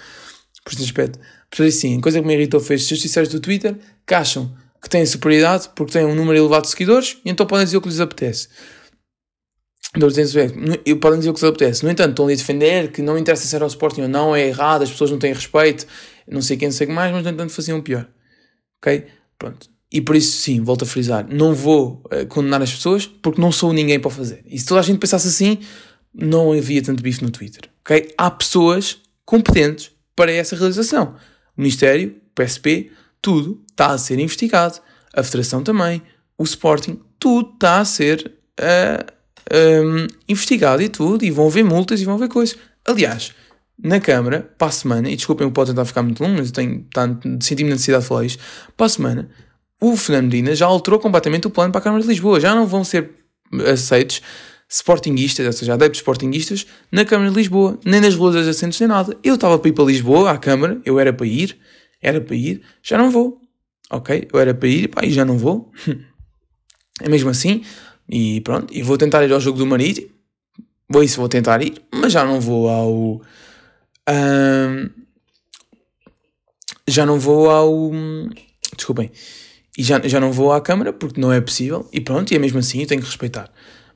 Por 0.64 0.72
este 0.72 0.84
aspecto. 0.84 1.18
Por 1.50 1.66
isso, 1.66 1.80
sim, 1.80 2.00
coisa 2.00 2.20
que 2.20 2.26
me 2.26 2.34
irritou 2.34 2.60
foi 2.60 2.76
estes 2.76 2.90
justiceiros 2.90 3.30
do 3.32 3.40
Twitter 3.40 3.76
que 4.06 4.14
acham 4.14 4.54
que 4.80 4.88
têm 4.88 5.04
superioridade 5.04 5.68
porque 5.74 5.92
têm 5.92 6.04
um 6.04 6.14
número 6.14 6.38
elevado 6.38 6.62
de 6.62 6.70
seguidores 6.70 7.18
e 7.24 7.30
então 7.30 7.46
podem 7.46 7.64
dizer 7.64 7.76
o 7.76 7.80
que 7.80 7.88
lhes 7.88 8.00
apetece. 8.00 8.48
Eu 10.84 10.96
podem 10.98 11.18
dizer 11.18 11.30
o 11.30 11.34
que 11.34 11.40
lhes 11.40 11.44
apetece. 11.44 11.84
No 11.84 11.90
entanto, 11.90 12.10
estão 12.10 12.24
ali 12.24 12.34
a 12.34 12.36
defender 12.36 12.90
que 12.90 13.02
não 13.02 13.18
interessa 13.18 13.46
se 13.46 13.54
era 13.54 13.64
o 13.64 13.68
Sporting 13.68 14.02
ou 14.02 14.08
não, 14.08 14.34
é 14.34 14.46
errado, 14.46 14.82
as 14.82 14.90
pessoas 14.90 15.10
não 15.10 15.18
têm 15.18 15.32
respeito, 15.32 15.86
não 16.26 16.40
sei 16.40 16.56
quem, 16.56 16.68
não 16.68 16.72
sei 16.72 16.86
mais, 16.86 17.12
mas 17.12 17.22
no 17.22 17.30
entanto 17.30 17.52
faziam 17.52 17.80
pior. 17.82 18.08
Ok? 18.78 19.06
Pronto. 19.38 19.70
E 19.92 20.00
por 20.00 20.16
isso, 20.16 20.38
sim, 20.38 20.62
volto 20.62 20.84
a 20.84 20.86
frisar, 20.86 21.26
não 21.28 21.54
vou 21.54 22.02
uh, 22.06 22.26
condenar 22.26 22.62
as 22.62 22.72
pessoas 22.72 23.06
porque 23.06 23.40
não 23.40 23.52
sou 23.52 23.72
ninguém 23.74 24.00
para 24.00 24.10
fazer. 24.10 24.42
E 24.46 24.58
se 24.58 24.64
toda 24.64 24.80
a 24.80 24.82
gente 24.82 24.98
pensasse 24.98 25.28
assim, 25.28 25.58
não 26.14 26.52
havia 26.52 26.82
tanto 26.82 27.02
bife 27.02 27.22
no 27.22 27.30
Twitter. 27.30 27.68
Ok? 27.82 28.14
Há 28.16 28.30
pessoas 28.30 29.02
competentes 29.26 29.90
para 30.16 30.32
essa 30.32 30.56
realização. 30.56 31.16
O 31.56 31.60
Ministério, 31.60 32.16
o 32.30 32.42
PSP, 32.42 32.90
tudo 33.20 33.62
está 33.70 33.88
a 33.88 33.98
ser 33.98 34.18
investigado. 34.18 34.80
A 35.14 35.22
Federação 35.22 35.62
também, 35.62 36.02
o 36.38 36.44
Sporting, 36.44 36.98
tudo 37.18 37.52
está 37.52 37.80
a 37.80 37.84
ser. 37.84 38.32
Uh, 38.58 39.21
um, 39.50 40.06
investigado 40.28 40.82
e 40.82 40.88
tudo, 40.88 41.24
e 41.24 41.30
vão 41.30 41.48
ver 41.48 41.64
multas 41.64 42.00
e 42.00 42.04
vão 42.04 42.18
ver 42.18 42.28
coisas. 42.28 42.56
Aliás, 42.84 43.32
na 43.82 44.00
Câmara, 44.00 44.48
para 44.58 44.68
a 44.68 44.70
semana, 44.70 45.10
e 45.10 45.16
desculpem, 45.16 45.50
pode 45.50 45.70
tentar 45.70 45.84
ficar 45.84 46.02
muito 46.02 46.22
longo, 46.22 46.36
mas 46.36 46.48
eu 46.48 46.52
tenho, 46.52 46.86
tá, 46.92 47.08
senti-me 47.40 47.70
necessidade 47.70 48.02
de 48.02 48.08
falar 48.08 48.24
isto, 48.24 48.42
para 48.76 48.86
a 48.86 48.88
semana, 48.88 49.30
o 49.80 49.96
Fernando 49.96 50.24
Medina 50.26 50.54
já 50.54 50.66
alterou 50.66 51.00
completamente 51.00 51.48
o 51.48 51.50
plano 51.50 51.72
para 51.72 51.80
a 51.80 51.82
Câmara 51.82 52.02
de 52.02 52.08
Lisboa. 52.08 52.38
Já 52.38 52.54
não 52.54 52.66
vão 52.68 52.84
ser 52.84 53.10
aceitos 53.66 54.22
sportinguistas, 54.68 55.44
ou 55.44 55.52
seja, 55.52 55.74
adeptos 55.74 55.98
sportinguistas, 55.98 56.66
na 56.90 57.04
Câmara 57.04 57.30
de 57.30 57.36
Lisboa, 57.36 57.78
nem 57.84 58.00
nas 58.00 58.14
ruas 58.14 58.36
adjacentes, 58.36 58.78
nem 58.78 58.88
nada. 58.88 59.16
Eu 59.24 59.34
estava 59.34 59.58
para 59.58 59.68
ir 59.68 59.72
para 59.72 59.84
Lisboa, 59.84 60.30
à 60.30 60.38
Câmara, 60.38 60.80
eu 60.84 61.00
era 61.00 61.12
para 61.12 61.26
ir, 61.26 61.58
Era 62.00 62.20
para 62.20 62.34
ir, 62.34 62.62
já 62.82 62.96
não 62.96 63.10
vou. 63.10 63.40
Ok? 63.90 64.28
Eu 64.32 64.40
era 64.40 64.54
para 64.54 64.68
ir 64.68 64.88
pá, 64.88 65.04
e 65.04 65.10
já 65.10 65.24
não 65.24 65.36
vou. 65.36 65.70
é 67.02 67.08
mesmo 67.08 67.28
assim. 67.28 67.62
E 68.12 68.42
pronto. 68.42 68.72
E 68.74 68.82
vou 68.82 68.98
tentar 68.98 69.24
ir 69.24 69.32
ao 69.32 69.40
jogo 69.40 69.56
do 69.56 69.66
Marítimo. 69.66 70.08
Vou 70.86 71.02
isso, 71.02 71.16
vou 71.16 71.30
tentar 71.30 71.62
ir. 71.62 71.80
Mas 71.90 72.12
já 72.12 72.22
não 72.26 72.38
vou 72.38 72.68
ao. 72.68 73.22
já 76.86 77.06
não 77.06 77.18
vou 77.18 77.48
ao. 77.48 77.90
Desculpem. 78.76 79.10
E 79.78 79.82
já, 79.82 79.98
já 80.06 80.20
não 80.20 80.30
vou 80.30 80.52
à 80.52 80.60
Câmara 80.60 80.92
porque 80.92 81.18
não 81.18 81.32
é 81.32 81.40
possível. 81.40 81.88
E 81.90 82.02
pronto, 82.02 82.30
e 82.30 82.36
é 82.36 82.38
mesmo 82.38 82.58
assim, 82.58 82.82
eu 82.82 82.86
tenho 82.86 83.00
que 83.00 83.06
respeitar. 83.06 83.50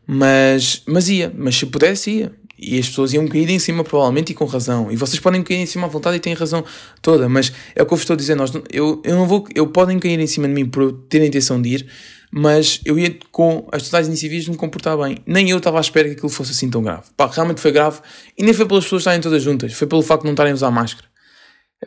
Mas, 0.06 0.82
mas 0.86 1.10
ia, 1.10 1.30
mas 1.36 1.54
se 1.54 1.66
pudesse, 1.66 2.10
ia. 2.10 2.32
E 2.58 2.78
as 2.78 2.88
pessoas 2.88 3.12
iam 3.12 3.28
cair 3.28 3.50
em 3.50 3.58
cima, 3.58 3.84
provavelmente, 3.84 4.32
e 4.32 4.34
com 4.34 4.46
razão. 4.46 4.90
E 4.90 4.96
vocês 4.96 5.20
podem 5.20 5.42
cair 5.42 5.58
em 5.58 5.66
cima 5.66 5.86
à 5.86 5.90
vontade 5.90 6.16
e 6.16 6.20
têm 6.20 6.32
razão 6.32 6.64
toda, 7.02 7.28
mas 7.28 7.52
é 7.74 7.82
o 7.82 7.86
que 7.86 7.92
eu 7.92 7.96
vos 7.98 8.00
estou 8.00 8.14
a 8.14 8.16
dizer. 8.16 8.34
Nós, 8.34 8.50
eu, 8.72 9.02
eu 9.04 9.14
não 9.14 9.28
vou. 9.28 9.46
Eu 9.54 9.66
podem 9.66 9.98
cair 9.98 10.18
em 10.18 10.26
cima 10.26 10.48
de 10.48 10.54
mim 10.54 10.64
por 10.64 10.90
ter 11.10 11.20
a 11.20 11.26
intenção 11.26 11.60
de 11.60 11.68
ir, 11.68 11.86
mas 12.30 12.80
eu 12.84 12.98
ia 12.98 13.16
com 13.30 13.68
as 13.72 13.84
totais 13.84 14.06
iniciativas 14.06 14.48
me 14.48 14.56
comportar 14.56 14.96
bem. 14.98 15.18
Nem 15.26 15.50
eu 15.50 15.58
estava 15.58 15.78
à 15.78 15.80
espera 15.80 16.08
que 16.08 16.14
aquilo 16.14 16.28
fosse 16.28 16.52
assim 16.52 16.68
tão 16.68 16.82
grave. 16.82 17.04
Pá, 17.16 17.26
realmente 17.26 17.60
foi 17.60 17.72
grave. 17.72 18.00
E 18.36 18.42
nem 18.42 18.52
foi 18.52 18.66
pelas 18.66 18.84
pessoas 18.84 19.02
estarem 19.02 19.20
todas 19.20 19.42
juntas, 19.42 19.72
foi 19.72 19.86
pelo 19.86 20.02
facto 20.02 20.22
de 20.22 20.26
não 20.26 20.32
estarem 20.32 20.52
a 20.52 20.54
usar 20.54 20.70
máscara. 20.70 21.08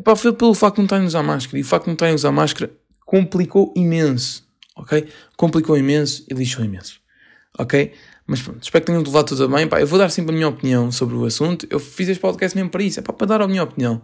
Pá, 0.03 0.15
foi 0.15 0.33
pelo 0.33 0.53
facto 0.53 0.75
de 0.75 0.81
não 0.81 0.85
estarem 0.85 1.05
a 1.05 1.07
usar 1.07 1.23
máscara. 1.23 1.57
E 1.57 1.61
o 1.61 1.65
facto 1.65 1.83
de 1.83 1.89
não 1.89 1.93
estarem 1.93 2.13
a 2.13 2.15
usar 2.15 2.31
máscara 2.31 2.71
complicou 3.05 3.73
imenso. 3.75 4.47
Ok? 4.75 5.07
Complicou 5.35 5.77
imenso 5.77 6.25
e 6.29 6.33
lixou 6.33 6.63
imenso. 6.63 6.99
Ok? 7.57 7.91
Mas 8.25 8.41
pronto, 8.41 8.61
espero 8.61 8.85
que 8.85 8.91
tenham 8.91 9.03
levado 9.03 9.27
tudo 9.27 9.49
bem. 9.49 9.67
Pá, 9.67 9.81
eu 9.81 9.87
vou 9.87 9.97
dar 9.97 10.09
sempre 10.09 10.31
a 10.31 10.35
minha 10.35 10.47
opinião 10.47 10.91
sobre 10.91 11.15
o 11.15 11.25
assunto. 11.25 11.65
Eu 11.69 11.79
fiz 11.79 12.07
este 12.07 12.21
podcast 12.21 12.55
mesmo 12.55 12.69
para 12.69 12.83
isso, 12.83 12.99
é 12.99 13.03
pá, 13.03 13.11
para 13.11 13.27
dar 13.27 13.41
a 13.41 13.47
minha 13.47 13.63
opinião. 13.63 14.01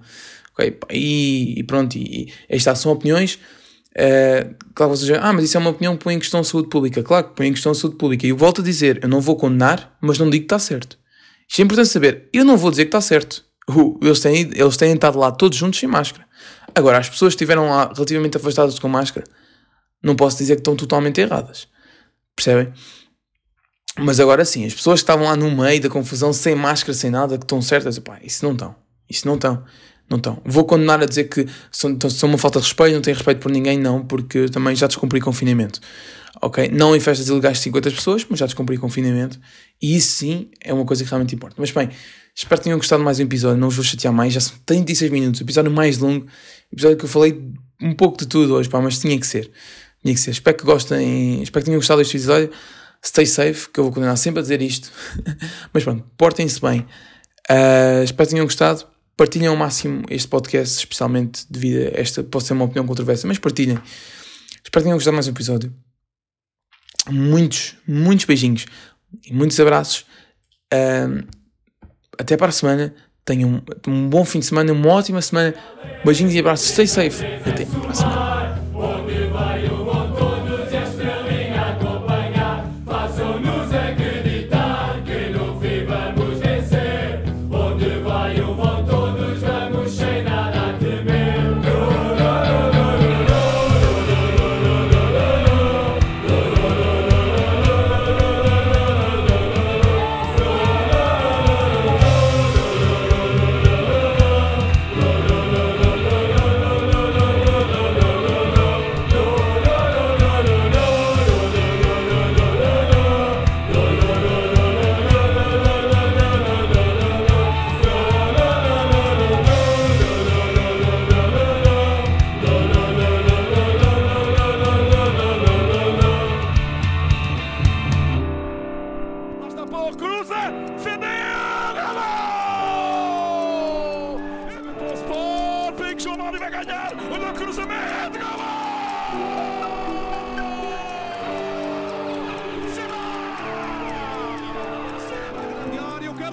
Ok? 0.53 0.71
Pá, 0.71 0.87
e, 0.91 1.59
e, 1.59 1.63
pronto, 1.63 1.95
e, 1.95 2.23
e 2.23 2.33
estas 2.49 2.79
são 2.79 2.91
opiniões. 2.91 3.39
Uh, 3.97 4.55
claro, 4.73 4.95
vocês 4.95 5.17
ah, 5.21 5.31
mas 5.31 5.45
isso 5.45 5.55
é 5.55 5.59
uma 5.59 5.69
opinião 5.69 5.95
que 5.95 6.03
põe 6.03 6.15
em 6.15 6.19
questão 6.19 6.43
saúde 6.43 6.69
pública. 6.69 7.01
Claro 7.01 7.29
que 7.29 7.35
põe 7.35 7.47
em 7.47 7.53
questão 7.53 7.73
saúde 7.73 7.95
pública. 7.95 8.25
E 8.25 8.29
eu 8.29 8.37
volto 8.37 8.61
a 8.61 8.63
dizer, 8.63 8.99
eu 9.01 9.07
não 9.07 9.21
vou 9.21 9.35
condenar, 9.35 9.95
mas 10.01 10.19
não 10.19 10.29
digo 10.29 10.43
que 10.43 10.53
está 10.53 10.59
certo. 10.59 10.97
Isto 11.47 11.61
é 11.61 11.63
importante 11.63 11.89
saber. 11.89 12.29
Eu 12.33 12.43
não 12.43 12.57
vou 12.57 12.71
dizer 12.71 12.85
que 12.85 12.89
está 12.89 13.01
certo. 13.01 13.45
Eles, 14.01 14.19
têm, 14.19 14.51
eles 14.53 14.77
têm 14.77 14.93
estado 14.93 15.17
lá 15.17 15.31
todos 15.31 15.57
juntos 15.57 15.79
sem 15.79 15.87
máscara. 15.89 16.25
Agora, 16.73 16.97
as 16.97 17.09
pessoas 17.09 17.33
que 17.33 17.37
estiveram 17.37 17.69
lá 17.69 17.91
relativamente 17.93 18.37
afastadas 18.37 18.77
com 18.77 18.87
máscara, 18.87 19.25
não 20.03 20.15
posso 20.15 20.37
dizer 20.37 20.55
que 20.55 20.61
estão 20.61 20.75
totalmente 20.75 21.21
erradas. 21.21 21.67
Percebem? 22.35 22.73
Mas 23.97 24.19
agora 24.19 24.43
sim, 24.43 24.65
as 24.65 24.73
pessoas 24.73 24.99
que 24.99 25.03
estavam 25.03 25.25
lá 25.25 25.35
no 25.37 25.49
meio 25.49 25.81
da 25.81 25.89
confusão, 25.89 26.33
sem 26.33 26.53
máscara, 26.53 26.93
sem 26.93 27.09
nada, 27.09 27.37
que 27.37 27.45
estão 27.45 27.61
certas, 27.61 27.97
pá, 27.97 28.19
isso 28.21 28.43
não 28.43 28.51
estão. 28.51 28.75
Isso 29.09 29.25
não 29.25 29.35
estão. 29.35 29.63
Não 30.09 30.17
estão. 30.17 30.41
Vou 30.45 30.65
condenar 30.65 31.01
a 31.01 31.05
dizer 31.05 31.25
que 31.25 31.47
são, 31.71 31.97
são 32.09 32.29
uma 32.29 32.37
falta 32.37 32.59
de 32.59 32.65
respeito, 32.65 32.93
não 32.93 33.01
tenho 33.01 33.15
respeito 33.15 33.39
por 33.39 33.51
ninguém, 33.51 33.77
não, 33.77 34.05
porque 34.05 34.47
também 34.49 34.75
já 34.75 34.87
descumpri 34.87 35.19
confinamento. 35.19 35.79
Ok? 36.41 36.69
Não 36.71 36.95
em 36.95 36.99
festas 36.99 37.27
ilegais 37.27 37.57
de 37.57 37.63
50 37.63 37.91
pessoas, 37.91 38.25
mas 38.29 38.39
já 38.39 38.45
descumpri 38.45 38.77
confinamento. 38.77 39.39
E 39.81 39.95
isso 39.95 40.17
sim 40.17 40.49
é 40.61 40.73
uma 40.73 40.85
coisa 40.85 41.03
que 41.03 41.09
realmente 41.09 41.33
importa. 41.33 41.55
Mas 41.57 41.71
bem, 41.71 41.89
espero 42.35 42.59
que 42.61 42.65
tenham 42.65 42.77
gostado 42.77 43.03
mais 43.03 43.19
um 43.19 43.23
episódio. 43.23 43.57
Não 43.57 43.69
vos 43.69 43.77
vou 43.77 43.85
chatear 43.85 44.13
mais, 44.13 44.33
já 44.33 44.39
são 44.39 44.55
36 44.65 45.11
minutos. 45.11 45.41
Episódio 45.41 45.71
mais 45.71 45.97
longo. 45.97 46.27
Episódio 46.71 46.97
que 46.97 47.05
eu 47.05 47.09
falei 47.09 47.51
um 47.81 47.93
pouco 47.93 48.17
de 48.17 48.27
tudo 48.27 48.55
hoje, 48.55 48.69
pá, 48.69 48.79
mas 48.81 48.99
tinha 48.99 49.19
que 49.19 49.25
ser. 49.25 49.49
Tinha 50.03 50.13
que 50.13 50.19
ser. 50.19 50.31
Espero 50.31 50.55
que 50.55 50.63
gostem, 50.63 51.41
espero 51.41 51.63
que 51.63 51.65
tenham 51.65 51.79
gostado 51.79 51.99
deste 51.99 52.17
episódio 52.17 52.51
stay 53.05 53.25
safe, 53.25 53.69
que 53.69 53.79
eu 53.79 53.83
vou 53.83 53.93
continuar 53.93 54.15
sempre 54.15 54.39
a 54.39 54.41
dizer 54.41 54.61
isto. 54.61 54.91
Mas 55.71 55.83
pronto, 55.83 56.03
portem-se 56.17 56.59
bem. 56.59 56.79
Uh, 57.49 58.03
espero 58.03 58.27
que 58.27 58.33
tenham 58.33 58.45
gostado. 58.45 58.87
Partilhem 59.17 59.47
ao 59.47 59.55
máximo 59.55 60.03
este 60.09 60.27
podcast, 60.27 60.79
especialmente 60.79 61.45
devido 61.49 61.95
a 61.95 61.99
esta, 61.99 62.23
pode 62.23 62.45
ser 62.45 62.53
uma 62.53 62.65
opinião 62.65 62.85
controversa, 62.85 63.27
mas 63.27 63.39
partilhem. 63.39 63.79
Espero 64.63 64.81
que 64.81 64.83
tenham 64.83 64.97
gostado 64.97 65.13
mais 65.13 65.27
um 65.27 65.31
episódio. 65.31 65.73
Muitos, 67.09 67.75
muitos 67.87 68.25
beijinhos 68.25 68.65
e 69.25 69.31
muitos 69.31 69.59
abraços. 69.59 70.05
Uh, 70.73 71.25
até 72.17 72.35
para 72.35 72.49
a 72.49 72.51
semana. 72.51 72.93
Tenham 73.23 73.63
um, 73.87 73.91
um 73.91 74.09
bom 74.09 74.23
fim 74.23 74.39
de 74.39 74.45
semana, 74.45 74.71
uma 74.71 74.89
ótima 74.89 75.21
semana. 75.21 75.55
Beijinhos 76.03 76.33
e 76.33 76.39
abraços. 76.39 76.69
Stay 76.69 76.87
safe. 76.87 77.25
Até 77.25 77.65
para 77.65 77.89
a 77.89 77.93
semana. 77.93 78.44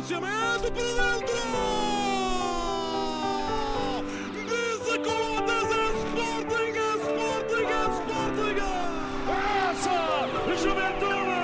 Cabeceamento 0.02 0.72
para 0.72 0.82
dentro! 0.82 1.36
Desacolou 4.48 5.38
a 5.38 5.62
Sporting, 6.02 6.74
a 6.78 6.96
Sporting, 6.96 7.68
a 7.70 7.74
Sporting! 7.92 8.58
Essa 9.70 9.96
juventude, 10.56 11.36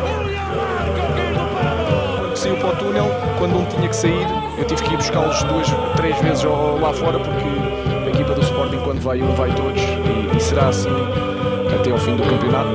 O 0.06 0.16
Leão 0.26 0.52
marca 0.56 1.02
o 1.02 1.12
quem 1.16 1.32
do 1.34 1.46
pano! 1.54 2.36
Saiu 2.36 2.58
para 2.58 2.70
o 2.70 2.76
túnel, 2.78 3.08
quando 3.40 3.58
um 3.58 3.66
tinha 3.66 3.88
que 3.90 3.96
sair, 3.96 4.28
eu 4.58 4.66
tive 4.66 4.84
que 4.84 4.94
ir 4.94 4.98
buscá-los 4.98 5.44
duas, 5.44 5.68
três 5.96 6.18
vezes 6.22 6.44
lá 6.44 6.94
fora 6.94 7.20
porque 7.20 8.06
a 8.06 8.10
equipa 8.10 8.34
do 8.34 8.42
Sporting 8.42 8.80
quando 8.84 9.02
vai 9.02 9.22
um 9.22 9.34
vai 9.36 9.54
todos 9.56 9.97
será 10.48 10.70
assim 10.70 10.88
até 11.78 11.92
ao 11.92 11.98
fim 11.98 12.16
do 12.16 12.24
campeonato. 12.24 12.70